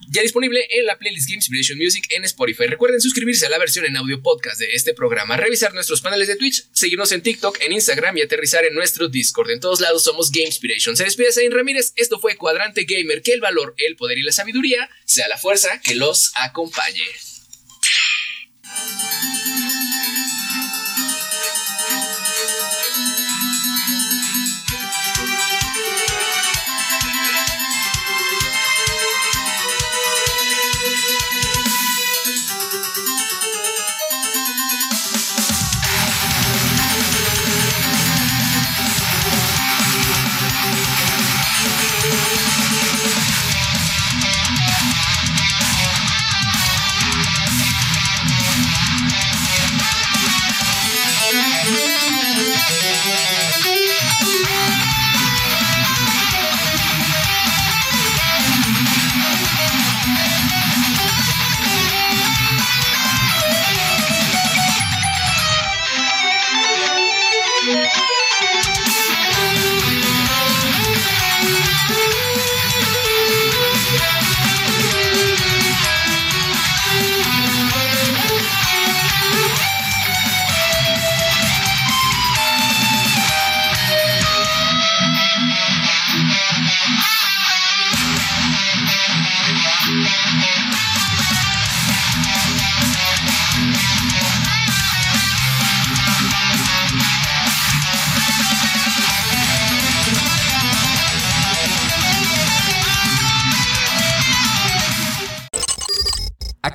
Ya 0.09 0.21
disponible 0.21 0.67
en 0.69 0.85
la 0.85 0.97
playlist 0.97 1.27
Game 1.27 1.37
Inspiration 1.37 1.77
Music 1.77 2.05
en 2.09 2.23
Spotify. 2.25 2.67
Recuerden 2.67 3.01
suscribirse 3.01 3.45
a 3.45 3.49
la 3.49 3.57
versión 3.57 3.85
en 3.85 3.97
audio 3.97 4.21
podcast 4.21 4.59
de 4.59 4.67
este 4.73 4.93
programa, 4.93 5.37
revisar 5.37 5.73
nuestros 5.73 6.01
paneles 6.01 6.27
de 6.27 6.35
Twitch, 6.35 6.65
seguirnos 6.71 7.11
en 7.11 7.21
TikTok, 7.21 7.57
en 7.61 7.71
Instagram 7.71 8.17
y 8.17 8.21
aterrizar 8.21 8.65
en 8.65 8.75
nuestro 8.75 9.07
Discord. 9.07 9.51
En 9.51 9.59
todos 9.59 9.79
lados 9.79 10.03
somos 10.03 10.31
Game 10.31 10.45
Inspiration. 10.45 10.95
Se 10.95 11.05
despide 11.05 11.31
Zain 11.31 11.51
Ramírez. 11.51 11.93
Esto 11.95 12.19
fue 12.19 12.35
Cuadrante 12.35 12.83
Gamer. 12.83 13.21
Que 13.21 13.33
el 13.33 13.41
valor, 13.41 13.73
el 13.77 13.95
poder 13.95 14.17
y 14.17 14.23
la 14.23 14.31
sabiduría 14.31 14.89
sea 15.05 15.27
la 15.27 15.37
fuerza 15.37 15.81
que 15.83 15.95
los 15.95 16.31
acompañe. 16.35 17.32